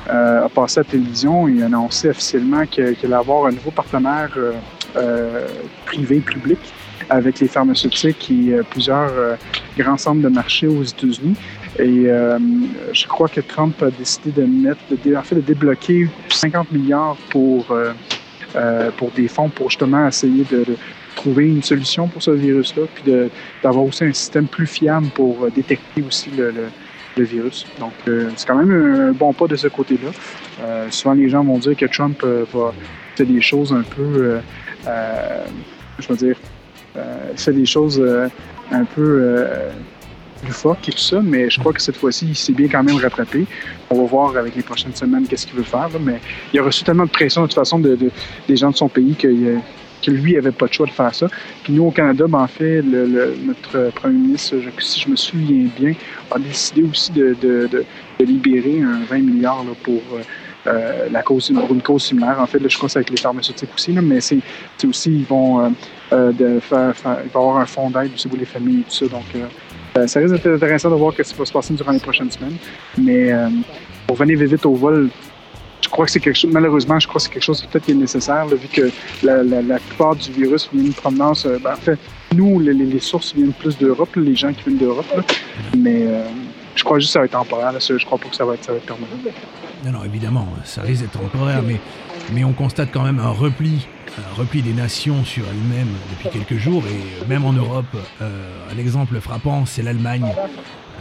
Euh, 0.09 0.45
a 0.45 0.49
passé 0.49 0.79
à 0.79 0.83
la 0.83 0.89
télévision 0.89 1.47
et 1.47 1.62
a 1.62 1.67
annoncé 1.67 2.09
officiellement 2.09 2.65
qu'il 2.65 2.83
allait 2.83 3.13
avoir 3.13 3.45
un 3.45 3.51
nouveau 3.51 3.71
partenaire 3.71 4.31
euh, 4.36 4.51
euh, 4.97 5.47
privé-public 5.86 6.59
avec 7.09 7.39
les 7.39 7.47
pharmaceutiques 7.47 8.29
et 8.29 8.53
euh, 8.53 8.63
plusieurs 8.69 9.12
euh, 9.12 9.36
grands 9.77 9.97
centres 9.97 10.21
de 10.21 10.27
marché 10.27 10.67
aux 10.67 10.83
États-Unis. 10.83 11.36
Et 11.79 12.05
euh, 12.07 12.38
je 12.91 13.07
crois 13.07 13.27
que 13.27 13.41
Trump 13.41 13.81
a 13.81 13.89
décidé 13.89 14.31
de 14.31 14.45
mettre, 14.45 14.81
de, 14.89 15.15
en 15.15 15.23
fait, 15.23 15.36
de 15.36 15.41
débloquer 15.41 16.07
50 16.29 16.71
milliards 16.71 17.17
pour, 17.29 17.71
euh, 17.71 17.93
euh, 18.55 18.91
pour 18.95 19.09
des 19.12 19.27
fonds 19.27 19.49
pour 19.49 19.69
justement 19.71 20.07
essayer 20.07 20.43
de, 20.51 20.65
trouver 21.15 21.47
une 21.47 21.62
solution 21.62 22.07
pour 22.07 22.23
ce 22.23 22.31
virus-là, 22.31 22.83
puis 22.95 23.13
d'avoir 23.62 23.86
aussi 23.86 24.03
un 24.03 24.12
système 24.12 24.47
plus 24.47 24.65
fiable 24.65 25.07
pour 25.09 25.47
détecter 25.55 26.01
aussi 26.01 26.31
le, 26.36 27.23
virus. 27.23 27.67
Donc, 27.79 27.93
c'est 28.36 28.47
quand 28.47 28.55
même 28.55 28.71
un, 28.71 29.12
bon 29.12 29.31
pas 29.31 29.45
de 29.45 29.55
ce 29.55 29.67
côté-là. 29.67 30.09
Souvent, 30.89 31.13
les 31.13 31.29
gens 31.29 31.43
vont 31.43 31.59
dire 31.59 31.77
que 31.77 31.86
Trump 31.86 32.21
va 32.23 32.73
faire 33.15 33.27
des 33.27 33.41
choses 33.41 33.71
un 33.71 33.83
peu, 33.83 34.39
je 35.99 36.07
veux 36.09 36.15
dire, 36.15 36.36
fait 37.36 37.53
des 37.53 37.65
choses 37.67 38.03
un 38.71 38.83
peu 38.83 39.45
loufoques 40.45 40.88
et 40.89 40.91
tout 40.91 40.97
ça, 40.97 41.19
mais 41.23 41.49
je 41.49 41.60
crois 41.60 41.73
que 41.73 41.82
cette 41.82 41.95
fois-ci, 41.97 42.27
il 42.29 42.36
s'est 42.36 42.53
bien 42.53 42.67
quand 42.67 42.84
même 42.84 42.97
rattrapé. 42.97 43.45
On 43.89 43.95
va 44.01 44.03
voir 44.06 44.38
avec 44.38 44.56
les 44.56 44.63
prochaines 44.63 44.95
semaines 44.95 45.25
qu'est-ce 45.27 45.45
qu'il 45.47 45.56
veut 45.56 45.63
faire, 45.63 45.89
mais 45.99 46.19
il 46.53 46.60
a 46.60 46.63
reçu 46.63 46.84
tellement 46.84 47.06
de 47.06 47.10
pression 47.10 47.41
de 47.43 47.47
toute 47.47 47.56
façon 47.56 47.79
de, 47.79 47.95
de- 47.95 48.12
des 48.47 48.56
gens 48.56 48.71
de 48.71 48.75
son 48.75 48.88
pays 48.89 49.15
que, 49.15 49.27
que 50.01 50.12
lui 50.12 50.34
n'avait 50.34 50.51
pas 50.51 50.67
de 50.67 50.73
choix 50.73 50.86
de 50.86 50.91
faire 50.91 51.13
ça. 51.13 51.27
Puis 51.63 51.73
nous, 51.73 51.86
au 51.86 51.91
Canada, 51.91 52.25
ben, 52.27 52.39
en 52.39 52.47
fait, 52.47 52.82
notre 52.82 53.91
premier 53.95 54.17
ministre, 54.17 54.56
si 54.79 54.99
je 55.01 55.10
me 55.10 55.15
souviens 55.15 55.67
bien, 55.79 55.93
a 56.32 56.39
décidé 56.39 56.84
aussi 56.84 57.12
de, 57.12 57.35
de- 57.41 57.85
libérer 58.19 58.81
un 58.81 59.00
20 59.10 59.17
milliards 59.19 59.63
là, 59.65 59.71
pour 59.83 60.02
euh, 60.67 61.10
la 61.12 61.21
cause, 61.23 61.50
une 61.50 61.81
cause 61.81 62.04
similaire. 62.06 62.37
En 62.39 62.46
fait, 62.48 62.60
je 62.65 62.77
crois 62.77 62.87
que 62.87 62.94
c'est 62.94 63.00
avec 63.00 63.10
les 63.10 63.17
pharmaceutiques 63.17 63.69
aussi, 63.75 63.91
mais 63.91 64.21
c'est 64.21 64.39
aussi, 64.87 65.12
ils 65.12 65.25
vont 65.25 65.60
euh, 65.60 65.69
euh, 66.13 66.31
de 66.31 66.60
faire, 66.62 66.96
faire- 66.96 67.17
il 67.25 67.29
va 67.31 67.39
y 67.39 67.44
avoir 67.44 67.58
un 67.58 67.65
fonds 67.65 67.89
d'aide 67.89 68.12
aussi 68.13 68.29
pour 68.29 68.37
les 68.37 68.46
familles 68.46 68.79
et 68.79 68.83
tout 68.83 68.96
ça. 68.96 69.08
Donc, 69.08 69.25
ça 70.08 70.19
risque 70.19 70.33
d'être 70.33 70.48
intéressant 70.48 70.89
de 70.89 70.96
voir 70.96 71.13
ce 71.15 71.21
qui 71.21 71.33
va 71.37 71.46
se 71.46 71.54
passer 71.54 71.73
durant 71.73 71.91
les 71.91 72.00
prochaines 72.00 72.31
semaines. 72.31 72.58
Mais 72.98 73.31
euh, 73.31 73.50
pour 74.08 74.17
venir 74.17 74.37
vite 74.39 74.65
au 74.65 74.73
vol, 74.73 75.10
je 75.81 75.89
crois 75.89 76.06
que 76.06 76.12
c'est 76.12 76.19
quelque 76.19 76.48
malheureusement, 76.48 77.00
je 77.00 77.08
crois 77.08 77.19
que 77.19 77.23
c'est 77.23 77.33
quelque 77.33 77.44
chose 77.44 77.62
qui 77.62 77.67
peut-être 77.67 77.89
est 77.89 77.94
nécessaire, 77.94 78.48
vu 78.48 78.67
que 78.67 78.89
la, 79.21 79.79
plupart 79.79 80.15
du 80.15 80.31
virus 80.31 80.69
vient 80.73 80.89
de 80.89 80.96
provenance. 80.96 81.46
euh, 81.46 81.60
ben, 81.63 81.73
en 81.73 81.77
fait, 81.77 82.00
nous, 82.35 82.60
les, 82.60 83.00
sources 83.00 83.33
viennent 83.35 83.54
plus 83.54 83.77
d'Europe, 83.77 84.10
les 84.15 84.35
gens 84.35 84.52
qui 84.54 84.63
viennent 84.63 84.79
d'Europe. 84.79 85.06
Mais 85.77 86.08
euh, 86.08 86.23
je 86.75 86.83
crois 86.83 87.00
juste 87.00 87.10
que 87.10 87.13
ça 87.13 87.19
va 87.19 87.25
être 87.25 87.31
temporaire. 87.31 87.71
là, 87.71 87.79
je 87.79 88.06
crois 88.06 88.17
pas 88.17 88.29
que 88.29 88.35
ça 88.35 88.46
va 88.46 88.56
être, 88.56 88.73
permanent. 88.85 89.08
Non, 89.85 89.91
non, 89.91 90.04
évidemment, 90.04 90.48
ça 90.63 90.81
risque 90.81 91.02
d'être 91.02 91.19
temporaire, 91.19 91.62
mais 92.33 92.44
on 92.44 92.54
constate 92.54 92.89
quand 92.91 93.04
même 93.04 93.19
un 93.19 93.29
repli, 93.29 93.87
un 94.17 94.35
repli 94.35 94.61
des 94.61 94.73
nations 94.73 95.23
sur 95.23 95.43
elles-mêmes 95.49 95.91
depuis 96.11 96.29
quelques 96.39 96.61
jours, 96.61 96.83
et 96.87 97.25
même 97.27 97.45
en 97.45 97.53
Europe, 97.53 97.85
euh, 98.21 98.71
un 98.73 98.77
exemple 98.77 99.19
frappant, 99.19 99.65
c'est 99.65 99.81
l'Allemagne, 99.81 100.31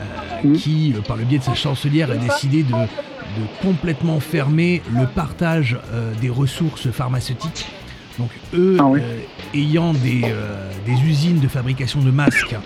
euh, 0.00 0.54
qui, 0.54 0.94
euh, 0.96 1.00
par 1.02 1.16
le 1.16 1.24
biais 1.24 1.38
de 1.38 1.44
sa 1.44 1.54
chancelière, 1.54 2.10
a 2.10 2.16
décidé 2.16 2.62
de, 2.62 2.72
de 2.72 3.46
complètement 3.60 4.20
fermer 4.20 4.82
le 4.94 5.06
partage 5.06 5.78
euh, 5.92 6.12
des 6.20 6.30
ressources 6.30 6.90
pharmaceutiques. 6.90 7.66
Donc 8.18 8.30
eux, 8.54 8.76
euh, 8.80 9.18
ayant 9.54 9.92
des, 9.94 10.22
euh, 10.24 10.70
des 10.86 11.00
usines 11.02 11.40
de 11.40 11.48
fabrication 11.48 12.00
de 12.00 12.10
masques, 12.10 12.52
euh, 12.54 12.58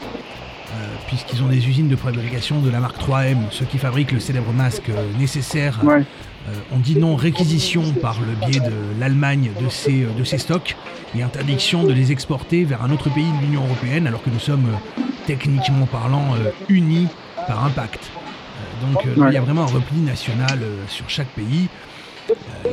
puisqu'ils 1.06 1.42
ont 1.42 1.46
des 1.48 1.68
usines 1.68 1.88
de 1.88 1.96
fabrication 1.96 2.60
de 2.60 2.70
la 2.70 2.80
marque 2.80 2.98
3M, 3.00 3.36
ceux 3.50 3.64
qui 3.64 3.78
fabriquent 3.78 4.12
le 4.12 4.20
célèbre 4.20 4.52
masque 4.52 4.88
euh, 4.90 5.06
nécessaire, 5.18 5.78
Ouais. 5.84 6.02
euh, 6.48 6.52
on 6.72 6.78
dit 6.78 6.96
non 6.96 7.16
réquisition 7.16 7.82
par 7.94 8.16
le 8.20 8.34
biais 8.46 8.60
de 8.60 8.72
l'Allemagne 9.00 9.50
de 9.60 9.66
euh, 9.66 10.24
ces 10.24 10.38
stocks 10.38 10.76
et 11.16 11.22
interdiction 11.22 11.84
de 11.84 11.92
les 11.92 12.12
exporter 12.12 12.64
vers 12.64 12.82
un 12.82 12.90
autre 12.90 13.08
pays 13.10 13.24
de 13.40 13.46
l'Union 13.46 13.64
européenne 13.64 14.06
alors 14.06 14.22
que 14.22 14.30
nous 14.30 14.38
sommes 14.40 14.66
euh, 14.66 15.02
techniquement 15.26 15.86
parlant 15.86 16.34
euh, 16.34 16.50
unis 16.68 17.08
par 17.46 17.64
un 17.64 17.70
pacte. 17.70 18.10
Euh, 18.10 18.86
donc 18.92 19.06
euh, 19.06 19.20
Ouais. 19.20 19.28
il 19.30 19.34
y 19.34 19.38
a 19.38 19.40
vraiment 19.40 19.62
un 19.62 19.66
repli 19.66 19.98
national 20.00 20.58
euh, 20.62 20.76
sur 20.88 21.08
chaque 21.08 21.28
pays. 21.28 21.68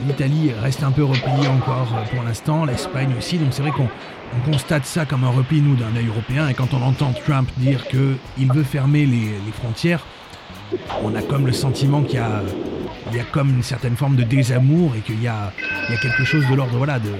L'Italie 0.07 0.51
reste 0.61 0.83
un 0.83 0.91
peu 0.91 1.03
repliée 1.03 1.47
encore 1.47 1.93
euh, 1.93 2.15
pour 2.15 2.23
l'instant, 2.23 2.65
l'Espagne 2.65 3.13
aussi, 3.17 3.37
donc 3.37 3.49
c'est 3.51 3.61
vrai 3.61 3.71
qu'on 3.71 3.87
on 4.35 4.51
constate 4.51 4.85
ça 4.85 5.05
comme 5.05 5.23
un 5.23 5.29
repli, 5.29 5.61
nous, 5.61 5.75
d'un 5.75 5.95
œil 5.95 6.07
européen, 6.07 6.47
et 6.47 6.53
quand 6.53 6.73
on 6.73 6.81
entend 6.81 7.13
Trump 7.25 7.49
dire 7.57 7.85
qu'il 7.87 8.51
veut 8.51 8.63
fermer 8.63 9.05
les, 9.05 9.25
les 9.45 9.51
frontières, 9.53 10.05
on 11.03 11.13
a 11.15 11.21
comme 11.21 11.45
le 11.45 11.53
sentiment 11.53 12.01
qu'il 12.01 12.15
y 12.15 12.21
a, 12.21 12.41
il 13.11 13.17
y 13.17 13.19
a 13.19 13.23
comme 13.25 13.49
une 13.49 13.63
certaine 13.63 13.95
forme 13.95 14.15
de 14.15 14.23
désamour 14.23 14.93
et 14.97 15.01
qu'il 15.01 15.21
y 15.21 15.27
a, 15.27 15.53
il 15.87 15.93
y 15.93 15.97
a 15.97 16.01
quelque 16.01 16.23
chose 16.23 16.47
de 16.49 16.55
l'ordre, 16.55 16.77
voilà, 16.77 16.97
de, 16.99 17.11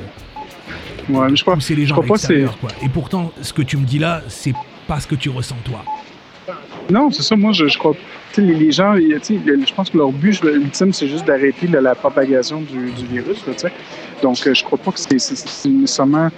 Ouais, 1.10 1.30
mais 1.30 1.36
je 1.36 1.42
crois, 1.44 1.56
pousser 1.56 1.76
les 1.76 1.84
je 1.84 1.90
gens 1.90 1.96
crois 1.96 2.06
à 2.06 2.10
pas 2.10 2.18
c'est. 2.18 2.46
Et 2.82 2.90
pourtant, 2.90 3.32
ce 3.42 3.54
que 3.54 3.62
tu 3.62 3.78
me 3.78 3.86
dis 3.86 4.00
là, 4.00 4.22
c'est 4.28 4.54
pas 4.88 5.00
ce 5.00 5.08
que 5.08 5.16
tu 5.16 5.30
ressens 5.30 5.58
toi. 5.66 5.84
Non, 6.90 7.10
c'est 7.12 7.24
ça. 7.24 7.36
Moi, 7.36 7.52
je, 7.54 7.68
je 7.68 7.78
crois. 7.78 7.94
Les, 8.38 8.54
les 8.54 8.72
gens, 8.72 8.94
le- 8.94 9.20
je 9.24 9.74
pense 9.74 9.90
que 9.90 9.98
leur 9.98 10.12
but 10.12 10.42
ultime, 10.44 10.92
c'est 10.92 11.08
juste 11.08 11.26
d'arrêter 11.26 11.68
la, 11.68 11.94
propagation 11.96 12.62
du, 12.62 12.92
du 12.92 13.06
virus. 13.06 13.46
là. 13.48 13.70
Donc, 14.22 14.46
euh, 14.48 14.54
je 14.54 14.64
crois 14.64 14.78
pas 14.80 14.92
que 14.92 15.00
c'est 15.00 15.14
nécessairement 15.14 16.30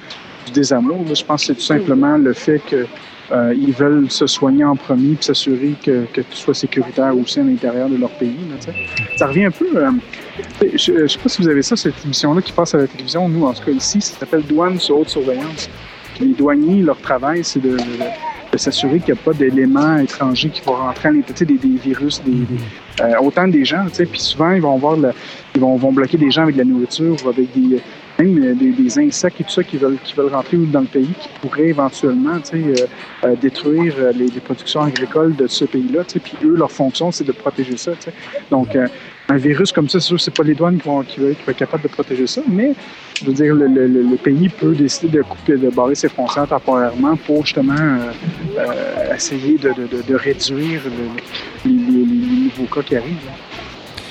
du 0.45 0.51
désamour. 0.51 1.03
là. 1.07 1.13
Je 1.13 1.23
pense 1.23 1.41
que 1.41 1.47
c'est 1.47 1.55
tout 1.55 1.61
simplement 1.61 2.17
le 2.17 2.33
fait 2.33 2.59
que 2.69 2.85
euh, 3.31 3.55
ils 3.57 3.71
veulent 3.73 4.11
se 4.11 4.27
soigner 4.27 4.63
en 4.63 4.75
premier 4.75 5.15
puis 5.15 5.25
s'assurer 5.25 5.73
que, 5.83 6.05
que 6.13 6.21
tout 6.21 6.35
soit 6.35 6.53
sécuritaire 6.53 7.17
aussi 7.17 7.39
à 7.39 7.43
l'intérieur 7.43 7.89
de 7.89 7.97
leur 7.97 8.11
pays. 8.11 8.35
là. 8.51 8.73
Ça 9.17 9.27
revient 9.27 9.45
un 9.45 9.51
peu. 9.51 9.65
euh, 9.75 9.89
je, 10.61 10.77
je 10.77 11.07
sais 11.07 11.17
pas 11.19 11.29
si 11.29 11.41
vous 11.41 11.47
avez 11.47 11.63
ça, 11.63 11.75
cette 11.75 12.03
émission-là 12.05 12.41
qui 12.41 12.51
passe 12.51 12.75
à 12.75 12.79
la 12.79 12.87
télévision. 12.87 13.27
Nous, 13.29 13.45
en 13.45 13.53
tout 13.53 13.63
cas 13.63 13.71
ici, 13.71 13.99
ça 14.01 14.19
s'appelle 14.19 14.43
Douane 14.43 14.79
sur 14.79 14.99
haute 14.99 15.09
surveillance. 15.09 15.69
Les 16.19 16.27
douaniers, 16.33 16.81
leur 16.83 16.97
travail, 16.99 17.43
c'est 17.43 17.59
de, 17.61 17.71
de- 17.71 17.79
de 18.55 18.59
s'assurer 18.61 18.99
qu'il 18.99 19.13
n'y 19.13 19.19
a 19.19 19.23
pas 19.23 19.33
d'éléments 19.33 19.97
étrangers 19.97 20.49
qui 20.49 20.61
vont 20.61 20.75
rentrer 20.75 21.09
à 21.09 21.11
l'intérieur, 21.11 21.35
tu 21.35 21.39
sais, 21.39 21.45
des, 21.45 21.57
des 21.57 21.77
virus, 21.77 22.21
des, 22.23 22.31
des- 22.31 22.63
euh, 23.01 23.19
autant 23.21 23.47
des 23.49 23.65
gens, 23.65 23.83
tu 23.89 23.95
sais, 23.95 24.05
puis 24.05 24.19
souvent 24.21 24.51
ils 24.51 24.61
vont 24.61 24.77
voir, 24.77 24.95
le- 24.95 25.11
ils 25.53 25.59
vont, 25.61 25.75
vont 25.75 25.91
bloquer 25.91 26.17
des 26.17 26.31
gens 26.31 26.43
avec 26.43 26.55
de 26.55 26.59
la 26.61 26.65
nourriture, 26.65 27.15
ou 27.25 27.29
avec 27.29 27.47
des 27.53 27.81
même 28.17 28.37
euh, 28.41 28.53
des, 28.53 28.71
des 28.71 28.97
insectes 28.99 29.41
et 29.41 29.43
tout 29.43 29.49
ça 29.49 29.61
qui 29.61 29.75
veulent 29.75 29.97
qui 30.01 30.13
veulent 30.13 30.33
rentrer 30.33 30.55
dans 30.55 30.79
le 30.79 30.85
pays, 30.85 31.09
qui 31.19 31.27
pourraient 31.41 31.67
éventuellement, 31.67 32.39
tu 32.39 32.63
sais, 32.63 32.87
euh, 33.25 33.35
détruire 33.41 33.93
les, 34.17 34.27
les 34.29 34.39
productions 34.39 34.81
agricoles 34.83 35.35
de 35.35 35.47
ce 35.47 35.65
pays-là, 35.65 36.05
tu 36.05 36.13
sais, 36.13 36.19
puis 36.19 36.37
eux 36.45 36.55
leur 36.55 36.71
fonction 36.71 37.11
c'est 37.11 37.25
de 37.25 37.33
protéger 37.33 37.75
ça, 37.75 37.91
tu 37.91 38.03
sais. 38.03 38.13
Donc 38.49 38.73
euh, 38.77 38.87
un 39.27 39.37
virus 39.37 39.71
comme 39.71 39.89
ça, 39.89 39.99
c'est 39.99 40.07
sûr, 40.07 40.21
c'est 40.21 40.33
pas 40.33 40.43
les 40.43 40.53
douanes 40.53 40.77
qui 40.77 40.87
vont, 40.87 41.01
être 41.01 41.51
capables 41.53 41.83
de 41.83 41.87
protéger 41.87 42.27
ça, 42.27 42.41
mais 42.47 42.73
je 43.19 43.25
veux 43.25 43.33
dire, 43.33 43.55
le, 43.55 44.15
pays 44.17 44.49
peut 44.49 44.75
décider 44.75 45.17
de 45.17 45.23
couper, 45.23 45.57
de 45.57 45.69
barrer 45.69 45.95
ses 45.95 46.09
frontières 46.09 46.47
temporairement 46.47 47.15
pour 47.15 47.45
justement 47.45 47.73
euh, 47.73 48.11
euh, 48.57 49.15
essayer 49.15 49.57
de, 49.57 50.15
réduire 50.15 50.81
le- 50.85 51.69
les, 51.69 52.05
nouveaux 52.45 52.73
cas 52.73 52.81
qui 52.83 52.95
arrivent. 52.95 53.25
là. 53.25 53.33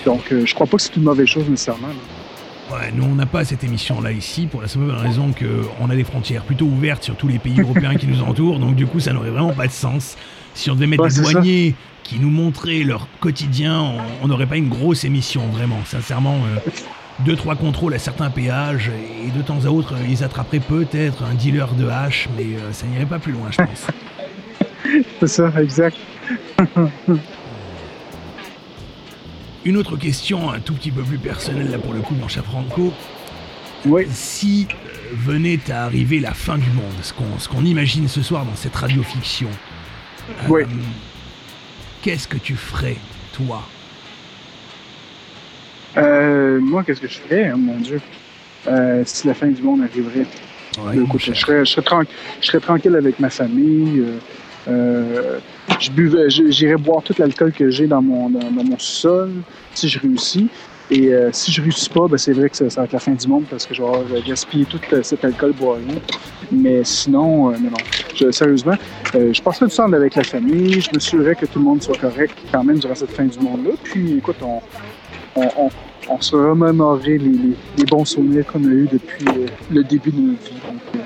Donc, 0.05 0.33
euh, 0.33 0.45
je 0.45 0.55
crois 0.55 0.67
pas 0.67 0.77
que 0.77 0.83
c'est 0.83 0.97
une 0.97 1.05
mauvaise 1.05 1.27
chose 1.27 1.49
nécessairement. 1.49 1.89
Ouais, 2.73 2.91
nous, 2.93 3.05
on 3.05 3.15
n'a 3.15 3.27
pas 3.27 3.45
cette 3.45 3.63
émission-là 3.63 4.11
ici 4.11 4.47
pour 4.47 4.63
la 4.63 4.69
simple 4.69 4.91
raison 4.91 5.33
qu'on 5.33 5.91
a 5.91 5.95
des 5.95 6.05
frontières 6.05 6.43
plutôt 6.43 6.67
ouvertes 6.67 7.05
sur 7.05 7.17
tous 7.17 7.29
les 7.29 7.39
pays 7.39 7.61
européens 7.61 7.95
qui 7.95 8.07
nous 8.07 8.23
entourent. 8.23 8.59
Donc, 8.59 8.75
du 8.75 8.87
coup, 8.87 9.01
ça 9.01 9.13
n'aurait 9.13 9.31
vraiment 9.31 9.53
pas 9.53 9.67
de 9.67 9.73
sens. 9.73 10.17
Si 10.55 10.71
on 10.71 10.75
devait 10.75 10.87
mettre 10.87 11.03
Ouais, 11.05 11.11
des 11.11 11.21
douaniers 11.21 11.75
qui 12.03 12.19
nous 12.21 12.31
montraient 12.31 12.83
leur 12.85 13.07
quotidien, 13.21 13.85
on- 14.23 14.29
n'aurait 14.29 14.47
pas 14.47 14.57
une 14.57 14.69
grosse 14.69 15.05
émission, 15.05 15.47
vraiment. 15.49 15.81
Sincèrement, 15.87 16.37
euh, 16.45 16.59
deux, 17.21 17.37
trois 17.37 17.57
contrôles 17.57 17.95
à 17.95 17.99
certains 17.99 18.31
péages 18.31 18.91
et 19.25 19.31
de 19.31 19.43
temps 19.43 19.65
à 19.65 19.69
autre, 19.69 19.95
euh, 19.95 20.07
ils 20.09 20.23
attraperaient 20.25 20.61
peut-être 20.61 21.23
un 21.25 21.35
dealer 21.35 21.73
de 21.75 21.89
hache, 21.89 22.29
mais 22.37 22.45
euh, 22.57 22.73
ça 22.73 22.87
n'irait 22.87 23.07
pas 23.07 23.19
plus 23.19 23.33
loin, 23.33 23.49
je 23.51 23.57
pense. 23.59 23.87
C'est 25.21 25.27
ça, 25.29 25.51
exact. 25.61 25.97
Une 29.65 29.77
autre 29.79 29.97
question 29.97 30.51
un 30.51 30.61
tout 30.61 30.75
petit 30.75 30.91
peu 30.91 31.03
plus 31.03 31.17
personnelle 31.19 31.71
là 31.71 31.79
pour 31.79 31.95
le 31.95 32.01
coup, 32.01 32.15
mon 32.15 32.29
cher 32.29 32.45
Franco. 32.45 32.93
Si 34.11 34.67
euh, 34.71 34.75
venait 35.17 35.59
à 35.71 35.85
arriver 35.85 36.21
la 36.21 36.33
fin 36.35 36.59
du 36.59 36.69
monde, 36.71 36.85
ce 37.03 37.13
qu'on 37.15 37.39
ce 37.39 37.49
qu'on 37.49 37.65
imagine 37.65 38.09
ce 38.09 38.23
soir 38.23 38.45
dans 38.45 38.57
cette 38.57 38.77
radiofiction, 38.77 39.49
euh, 40.31 40.65
qu'est-ce 42.03 42.29
que 42.29 42.37
tu 42.39 42.55
ferais, 42.57 42.97
toi? 43.33 43.63
Euh, 45.97 46.61
moi, 46.61 46.83
qu'est-ce 46.85 47.01
que 47.01 47.09
je 47.09 47.19
ferais, 47.19 47.45
hein, 47.49 47.57
mon 47.57 47.77
Dieu, 47.77 48.01
euh, 48.67 49.03
si 49.07 49.27
la 49.27 49.35
fin 49.35 49.47
du 49.49 49.63
monde 49.63 49.83
arriverait? 49.83 50.27
Ouais, 50.79 50.97
Écoute, 50.97 51.09
mon 51.29 51.35
je, 51.35 51.35
serais, 51.35 51.65
je, 51.65 51.71
serais 51.71 51.83
tran- 51.83 52.05
je 52.41 52.47
serais 52.47 52.61
tranquille 52.61 52.97
avec 52.97 53.21
ma 53.21 53.31
famille. 53.31 54.01
euh, 54.01 54.19
euh, 54.67 55.39
je 55.79 55.91
buvais, 55.91 56.31
j'irais 56.31 56.77
boire 56.77 57.03
tout 57.03 57.15
l'alcool 57.19 57.53
que 57.53 57.71
j'ai 57.71 57.87
dans 57.87 58.03
mon, 58.03 58.31
dans, 58.31 58.51
dans 58.51 58.65
mon 58.65 58.79
sol, 58.79 59.31
si 59.75 59.89
je 59.89 59.99
réussis. 60.01 60.49
Et 60.91 61.15
euh, 61.15 61.31
si 61.33 61.51
je 61.51 61.63
réussis 61.63 61.89
pas, 61.89 62.07
ben, 62.09 62.19
c'est 62.19 62.33
vrai 62.33 62.51
que 62.51 62.57
ça, 62.57 62.67
va 62.67 62.85
être 62.85 62.93
la 62.93 62.99
fin 62.99 63.13
du 63.13 63.27
monde 63.27 63.45
parce 63.49 63.67
que 63.67 63.75
je 63.75 63.83
vais 63.83 63.89
avoir 63.89 64.05
gaspillé 64.23 64.67
tout 64.67 64.81
euh, 64.93 65.03
cet 65.03 65.25
alcool 65.25 65.55
rien. 65.61 65.99
Mais 66.53 66.85
sinon, 66.85 67.51
euh, 67.51 67.57
non. 67.57 67.71
Je- 68.15 68.31
sérieusement, 68.31 68.75
euh, 69.15 69.33
je 69.33 69.43
passerai 69.43 69.67
du 69.67 69.75
temps 69.75 69.91
avec 69.93 70.15
la 70.15 70.25
famille. 70.25 70.81
Je 70.81 70.91
me 70.91 70.95
m'assurerais 70.95 71.35
que 71.35 71.47
tout 71.47 71.59
le 71.59 71.65
monde 71.65 71.83
soit 71.83 71.97
correct 71.97 72.37
quand 72.53 72.65
même 72.65 72.79
durant 72.79 72.95
cette 72.95 73.13
fin 73.13 73.25
du 73.25 73.39
monde-là. 73.39 73.73
Puis, 73.83 74.19
écoute, 74.19 74.37
on, 74.43 74.61
on, 75.37 75.71
on, 76.09 76.21
se 76.21 76.37
remémorerait 76.37 77.19
les, 77.19 77.57
les, 77.79 77.85
bons 77.85 78.05
souvenirs 78.05 78.47
qu'on 78.47 78.63
a 78.65 78.69
eus 78.69 78.89
depuis 78.91 79.27
euh, 79.29 79.47
le 79.71 79.83
début 79.83 80.11
de 80.11 80.21
notre 80.21 80.45
vie. 80.45 80.61
Donc, 80.67 80.81
euh, 80.97 80.99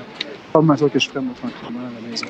pas 0.51 0.61
mal 0.61 0.77
ça 0.77 0.89
que 0.89 0.99
je 0.99 1.07
ferais, 1.07 1.21
moi, 1.21 1.33
tranquillement, 1.39 1.79
à 1.79 2.01
la 2.01 2.09
maison. 2.09 2.27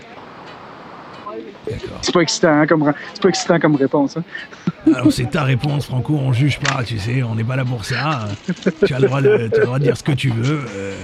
C'est 2.01 2.13
pas 2.13 2.21
excitant, 2.21 2.49
hein, 2.61 2.67
comme, 2.67 2.93
c'est 3.13 3.21
pas 3.21 3.29
excitant 3.29 3.59
comme 3.59 3.75
réponse. 3.75 4.17
Hein? 4.17 4.23
Alors 4.95 5.11
c'est 5.11 5.29
ta 5.29 5.43
réponse, 5.43 5.85
Franco, 5.85 6.15
on 6.15 6.31
juge 6.33 6.59
pas, 6.59 6.83
tu 6.83 6.97
sais, 6.97 7.21
on 7.23 7.35
n'est 7.35 7.43
pas 7.43 7.55
là 7.55 7.65
pour 7.65 7.85
ça. 7.85 8.27
Tu 8.85 8.93
as 8.93 8.99
le 8.99 9.07
droit 9.07 9.21
de, 9.21 9.49
tu 9.51 9.55
as 9.57 9.59
le 9.59 9.65
droit 9.65 9.79
de 9.79 9.83
dire 9.83 9.97
ce 9.97 10.03
que 10.03 10.11
tu 10.13 10.29
veux. 10.29 10.61
euh, 10.75 10.95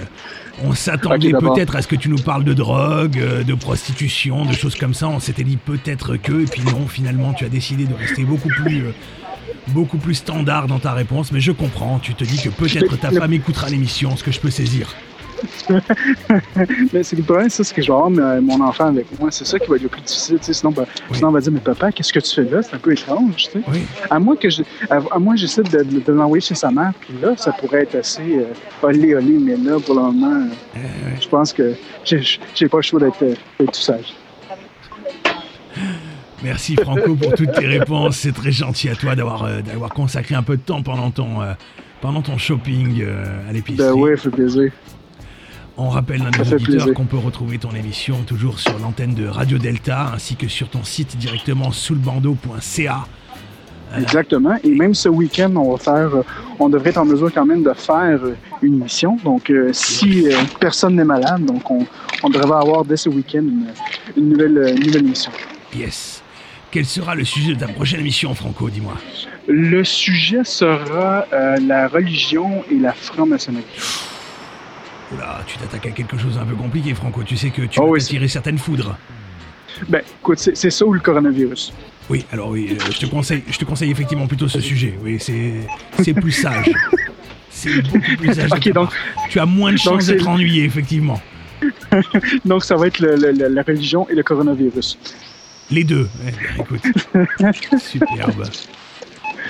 on 0.64 0.72
s'attendait 0.72 1.32
peut-être 1.32 1.76
à 1.76 1.82
ce 1.82 1.86
que 1.86 1.96
tu 1.96 2.08
nous 2.08 2.18
parles 2.18 2.44
de 2.44 2.54
drogue, 2.54 3.18
euh, 3.18 3.44
de 3.44 3.54
prostitution, 3.54 4.44
de 4.46 4.52
choses 4.52 4.74
comme 4.74 4.94
ça. 4.94 5.08
On 5.08 5.20
s'était 5.20 5.44
dit 5.44 5.58
peut-être 5.58 6.16
que, 6.16 6.42
et 6.42 6.46
puis 6.46 6.62
non, 6.62 6.86
finalement, 6.88 7.34
tu 7.34 7.44
as 7.44 7.48
décidé 7.48 7.84
de 7.84 7.94
rester 7.94 8.24
beaucoup 8.24 8.48
plus, 8.48 8.86
euh, 8.86 8.92
beaucoup 9.68 9.98
plus 9.98 10.14
standard 10.14 10.66
dans 10.66 10.78
ta 10.78 10.92
réponse. 10.92 11.30
Mais 11.32 11.40
je 11.40 11.52
comprends, 11.52 11.98
tu 11.98 12.14
te 12.14 12.24
dis 12.24 12.40
que 12.42 12.48
peut-être 12.48 12.96
ta 12.96 13.10
femme 13.10 13.32
écoutera 13.34 13.68
l'émission, 13.68 14.16
ce 14.16 14.24
que 14.24 14.32
je 14.32 14.40
peux 14.40 14.50
saisir. 14.50 14.94
mais 16.92 17.02
c'est 17.02 17.16
le 17.16 17.22
problème, 17.22 17.48
ça, 17.50 17.64
c'est 17.64 17.74
que 17.74 17.82
je 17.82 17.86
vais 17.88 17.92
avoir 17.92 18.10
mon 18.10 18.60
enfant 18.60 18.86
avec 18.86 19.06
moi. 19.18 19.30
C'est 19.30 19.44
ça 19.46 19.58
qui 19.58 19.68
va 19.68 19.76
être 19.76 19.82
le 19.82 19.88
plus 19.88 20.00
difficile. 20.02 20.38
tu 20.38 20.44
sais. 20.46 20.52
Sinon, 20.52 20.72
ben, 20.72 20.84
sinon, 21.12 21.28
on 21.28 21.32
va 21.32 21.40
dire, 21.40 21.52
mais 21.52 21.60
papa, 21.60 21.92
qu'est-ce 21.92 22.12
que 22.12 22.20
tu 22.20 22.34
fais 22.34 22.44
là? 22.50 22.62
C'est 22.62 22.74
un 22.74 22.78
peu 22.78 22.92
étrange. 22.92 23.36
tu 23.36 23.50
sais. 23.52 23.60
À 24.10 24.18
moins 24.18 24.36
que 24.36 24.48
je, 24.50 24.62
à, 24.90 24.98
à 25.10 25.18
moins 25.18 25.36
j'essaie 25.36 25.62
de, 25.62 25.82
de- 25.82 26.00
de 26.00 26.12
l'envoyer 26.12 26.40
chez 26.40 26.54
sa 26.54 26.70
mère, 26.70 26.92
puis 27.00 27.14
là, 27.20 27.34
ça 27.36 27.52
pourrait 27.52 27.82
être 27.82 27.96
assez 27.96 28.38
euh, 28.38 28.44
olé 28.82 29.14
olé, 29.14 29.38
mais 29.40 29.56
là, 29.56 29.78
pour 29.80 29.94
le 29.94 30.02
moment, 30.02 30.48
euh, 30.76 30.78
je 31.20 31.28
pense 31.28 31.52
que 31.52 31.74
j'ai 32.04 32.68
pas 32.68 32.78
le 32.78 32.82
choix 32.82 33.00
d'être 33.00 33.22
euh, 33.22 33.34
d'être 33.58 33.72
tout 33.72 33.80
sage. 33.80 34.14
Merci 36.42 36.76
Franco 36.76 37.14
pour 37.16 37.34
toutes 37.34 37.52
tes 37.52 37.66
réponses. 37.66 38.16
C'est 38.18 38.32
très 38.34 38.52
gentil 38.52 38.88
à 38.88 38.94
toi 38.94 39.14
d'avoir 39.16 39.44
euh, 39.44 39.62
d'avoir 39.62 39.90
consacré 39.90 40.34
un 40.34 40.42
peu 40.42 40.56
de 40.56 40.62
temps 40.62 40.82
pendant 40.82 41.10
ton, 41.10 41.40
euh, 41.42 41.52
pendant 42.00 42.20
ton 42.22 42.36
shopping 42.38 43.02
euh, 43.02 43.48
à 43.48 43.52
l'épicerie. 43.52 43.88
Ben 43.88 43.94
ouais, 43.98 44.16
fait 44.16 44.30
plaisir. 44.30 44.70
On 45.78 45.90
rappelle 45.90 46.22
à 46.22 46.30
nos 46.30 46.52
auditeurs 46.54 46.94
qu'on 46.94 47.04
peut 47.04 47.18
retrouver 47.18 47.58
ton 47.58 47.70
émission 47.72 48.22
toujours 48.26 48.58
sur 48.58 48.78
l'antenne 48.78 49.14
de 49.14 49.26
Radio 49.26 49.58
Delta 49.58 50.12
ainsi 50.14 50.34
que 50.36 50.48
sur 50.48 50.68
ton 50.70 50.84
site 50.84 51.16
directement 51.18 51.70
soulbando.ca. 51.70 53.06
Exactement. 53.96 54.56
Et 54.64 54.70
même 54.70 54.94
ce 54.94 55.08
week-end, 55.08 55.54
on 55.56 55.72
va 55.72 55.78
faire, 55.78 56.16
euh, 56.16 56.22
on 56.58 56.68
devrait 56.68 56.90
être 56.90 56.98
en 56.98 57.04
mesure 57.04 57.30
quand 57.32 57.44
même 57.46 57.62
de 57.62 57.72
faire 57.72 58.18
euh, 58.24 58.34
une 58.62 58.74
émission. 58.80 59.16
Donc, 59.22 59.48
euh, 59.50 59.70
si 59.72 60.26
euh, 60.32 60.36
personne 60.58 60.96
n'est 60.96 61.04
malade, 61.04 61.44
donc 61.44 61.70
on, 61.70 61.86
on 62.22 62.28
devrait 62.30 62.58
avoir 62.58 62.84
dès 62.84 62.96
ce 62.96 63.08
week-end 63.08 63.42
une, 63.42 63.66
une 64.16 64.30
nouvelle, 64.30 64.58
euh, 64.58 64.74
une 64.74 64.86
nouvelle 64.86 65.04
émission. 65.04 65.30
Yes. 65.74 66.22
quel 66.70 66.84
sera 66.86 67.14
le 67.14 67.24
sujet 67.24 67.54
de 67.54 67.60
ta 67.60 67.68
prochaine 67.68 68.00
émission, 68.00 68.34
Franco 68.34 68.68
Dis-moi? 68.70 68.94
Le 69.46 69.84
sujet 69.84 70.42
sera 70.42 71.26
euh, 71.32 71.56
la 71.64 71.86
religion 71.86 72.64
et 72.70 72.78
la 72.78 72.92
franc-maçonnerie. 72.92 73.64
Oula, 75.14 75.42
tu 75.46 75.56
t'attaques 75.58 75.86
à 75.86 75.90
quelque 75.90 76.18
chose 76.18 76.34
d'un 76.36 76.44
peu 76.44 76.54
compliqué, 76.56 76.94
Franco. 76.94 77.22
Tu 77.22 77.36
sais 77.36 77.50
que 77.50 77.62
tu 77.62 77.78
Oh 77.80 77.84
vas 77.86 77.90
oui, 77.92 78.00
tirer 78.02 78.26
certaines 78.28 78.58
foudres. 78.58 78.96
Ben, 79.88 80.02
écoute, 80.20 80.38
c'est 80.38 80.70
ça 80.70 80.84
ou 80.86 80.92
le 80.92 81.00
coronavirus? 81.00 81.72
Oui, 82.08 82.24
alors 82.32 82.50
oui, 82.50 82.68
euh, 82.80 82.84
je 82.92 82.98
te 82.98 83.06
conseille, 83.06 83.42
je 83.48 83.58
te 83.58 83.64
conseille 83.64 83.90
effectivement 83.90 84.26
plutôt 84.26 84.48
ce 84.48 84.60
sujet. 84.60 84.96
Oui, 85.02 85.18
c'est, 85.20 86.14
plus 86.14 86.32
sage. 86.32 86.70
C'est 87.50 87.82
beaucoup 87.82 88.16
plus 88.16 88.34
sage. 88.34 88.50
de 88.50 88.56
Ok, 88.56 88.62
ta 88.64 88.70
donc- 88.70 88.90
part. 88.90 89.28
tu 89.28 89.38
as 89.40 89.46
moins 89.46 89.72
de 89.72 89.76
chances 89.76 90.06
d'être 90.06 90.26
ennuyé, 90.28 90.64
effectivement. 90.64 91.20
Donc, 92.44 92.64
ça 92.64 92.76
va 92.76 92.86
être 92.86 93.00
le- 93.00 93.16
le- 93.16 93.32
le- 93.32 93.48
la 93.48 93.62
religion 93.62 94.08
et 94.08 94.14
le 94.14 94.22
coronavirus. 94.22 94.98
Les 95.70 95.84
deux. 95.84 96.08
Eh 96.26 96.30
bien, 96.30 96.64
écoute, 96.64 97.80
superbe. 97.80 98.44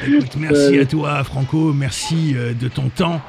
Écoute, 0.07 0.37
merci 0.39 0.77
Euh, 0.79 0.83
à 0.83 0.87
toi, 0.87 1.25
Franco. 1.25 1.73
Merci 1.73 2.35
euh, 2.37 2.53
de 2.55 2.69
ton 2.69 2.89
temps. 2.89 3.21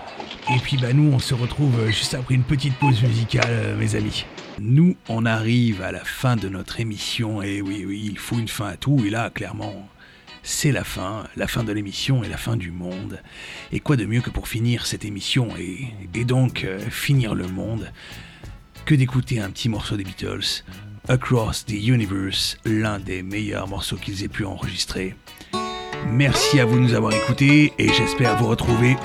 Et 0.49 0.59
puis, 0.59 0.77
bah, 0.77 0.93
nous, 0.93 1.11
on 1.11 1.19
se 1.19 1.33
retrouve 1.33 1.77
euh, 1.79 1.87
juste 1.87 2.13
après 2.13 2.35
une 2.35 2.43
petite 2.43 2.75
pause 2.75 3.03
musicale, 3.03 3.49
euh, 3.49 3.77
mes 3.77 3.95
amis. 3.95 4.25
Nous, 4.59 4.95
on 5.09 5.25
arrive 5.25 5.81
à 5.81 5.91
la 5.91 6.05
fin 6.05 6.37
de 6.37 6.47
notre 6.47 6.79
émission. 6.79 7.41
Et 7.41 7.61
oui, 7.61 7.83
oui, 7.85 8.07
il 8.11 8.17
faut 8.17 8.37
une 8.37 8.47
fin 8.47 8.67
à 8.67 8.77
tout. 8.77 9.03
Et 9.05 9.09
là, 9.09 9.29
clairement, 9.29 9.89
c'est 10.43 10.71
la 10.71 10.85
fin. 10.85 11.25
La 11.35 11.47
fin 11.47 11.65
de 11.65 11.73
l'émission 11.73 12.23
et 12.23 12.29
la 12.29 12.37
fin 12.37 12.55
du 12.55 12.71
monde. 12.71 13.21
Et 13.73 13.81
quoi 13.81 13.97
de 13.97 14.05
mieux 14.05 14.21
que 14.21 14.29
pour 14.29 14.47
finir 14.47 14.85
cette 14.85 15.03
émission 15.03 15.49
et, 15.59 15.93
et 16.13 16.23
donc 16.23 16.63
euh, 16.63 16.79
finir 16.79 17.35
le 17.35 17.47
monde 17.47 17.91
que 18.85 18.95
d'écouter 18.95 19.41
un 19.41 19.49
petit 19.49 19.67
morceau 19.67 19.97
des 19.97 20.05
Beatles, 20.05 20.63
Across 21.09 21.65
the 21.65 21.73
Universe, 21.73 22.57
l'un 22.63 22.99
des 22.99 23.21
meilleurs 23.21 23.67
morceaux 23.67 23.97
qu'ils 23.97 24.23
aient 24.23 24.29
pu 24.29 24.45
enregistrer. 24.45 25.13
Merci 26.09 26.61
à 26.61 26.65
vous 26.65 26.75
de 26.75 26.81
nous 26.81 26.93
avoir 26.93 27.13
écoutés 27.13 27.73
et 27.77 27.89
j'espère 27.91 28.37
vous 28.37 28.47
retrouver 28.47 28.95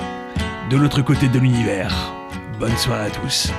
de 0.73 0.77
l'autre 0.79 1.03
côté 1.03 1.27
de 1.27 1.37
l'univers. 1.37 2.15
Bonne 2.59 2.75
soirée 2.77 3.05
à 3.05 3.09
tous. 3.11 3.53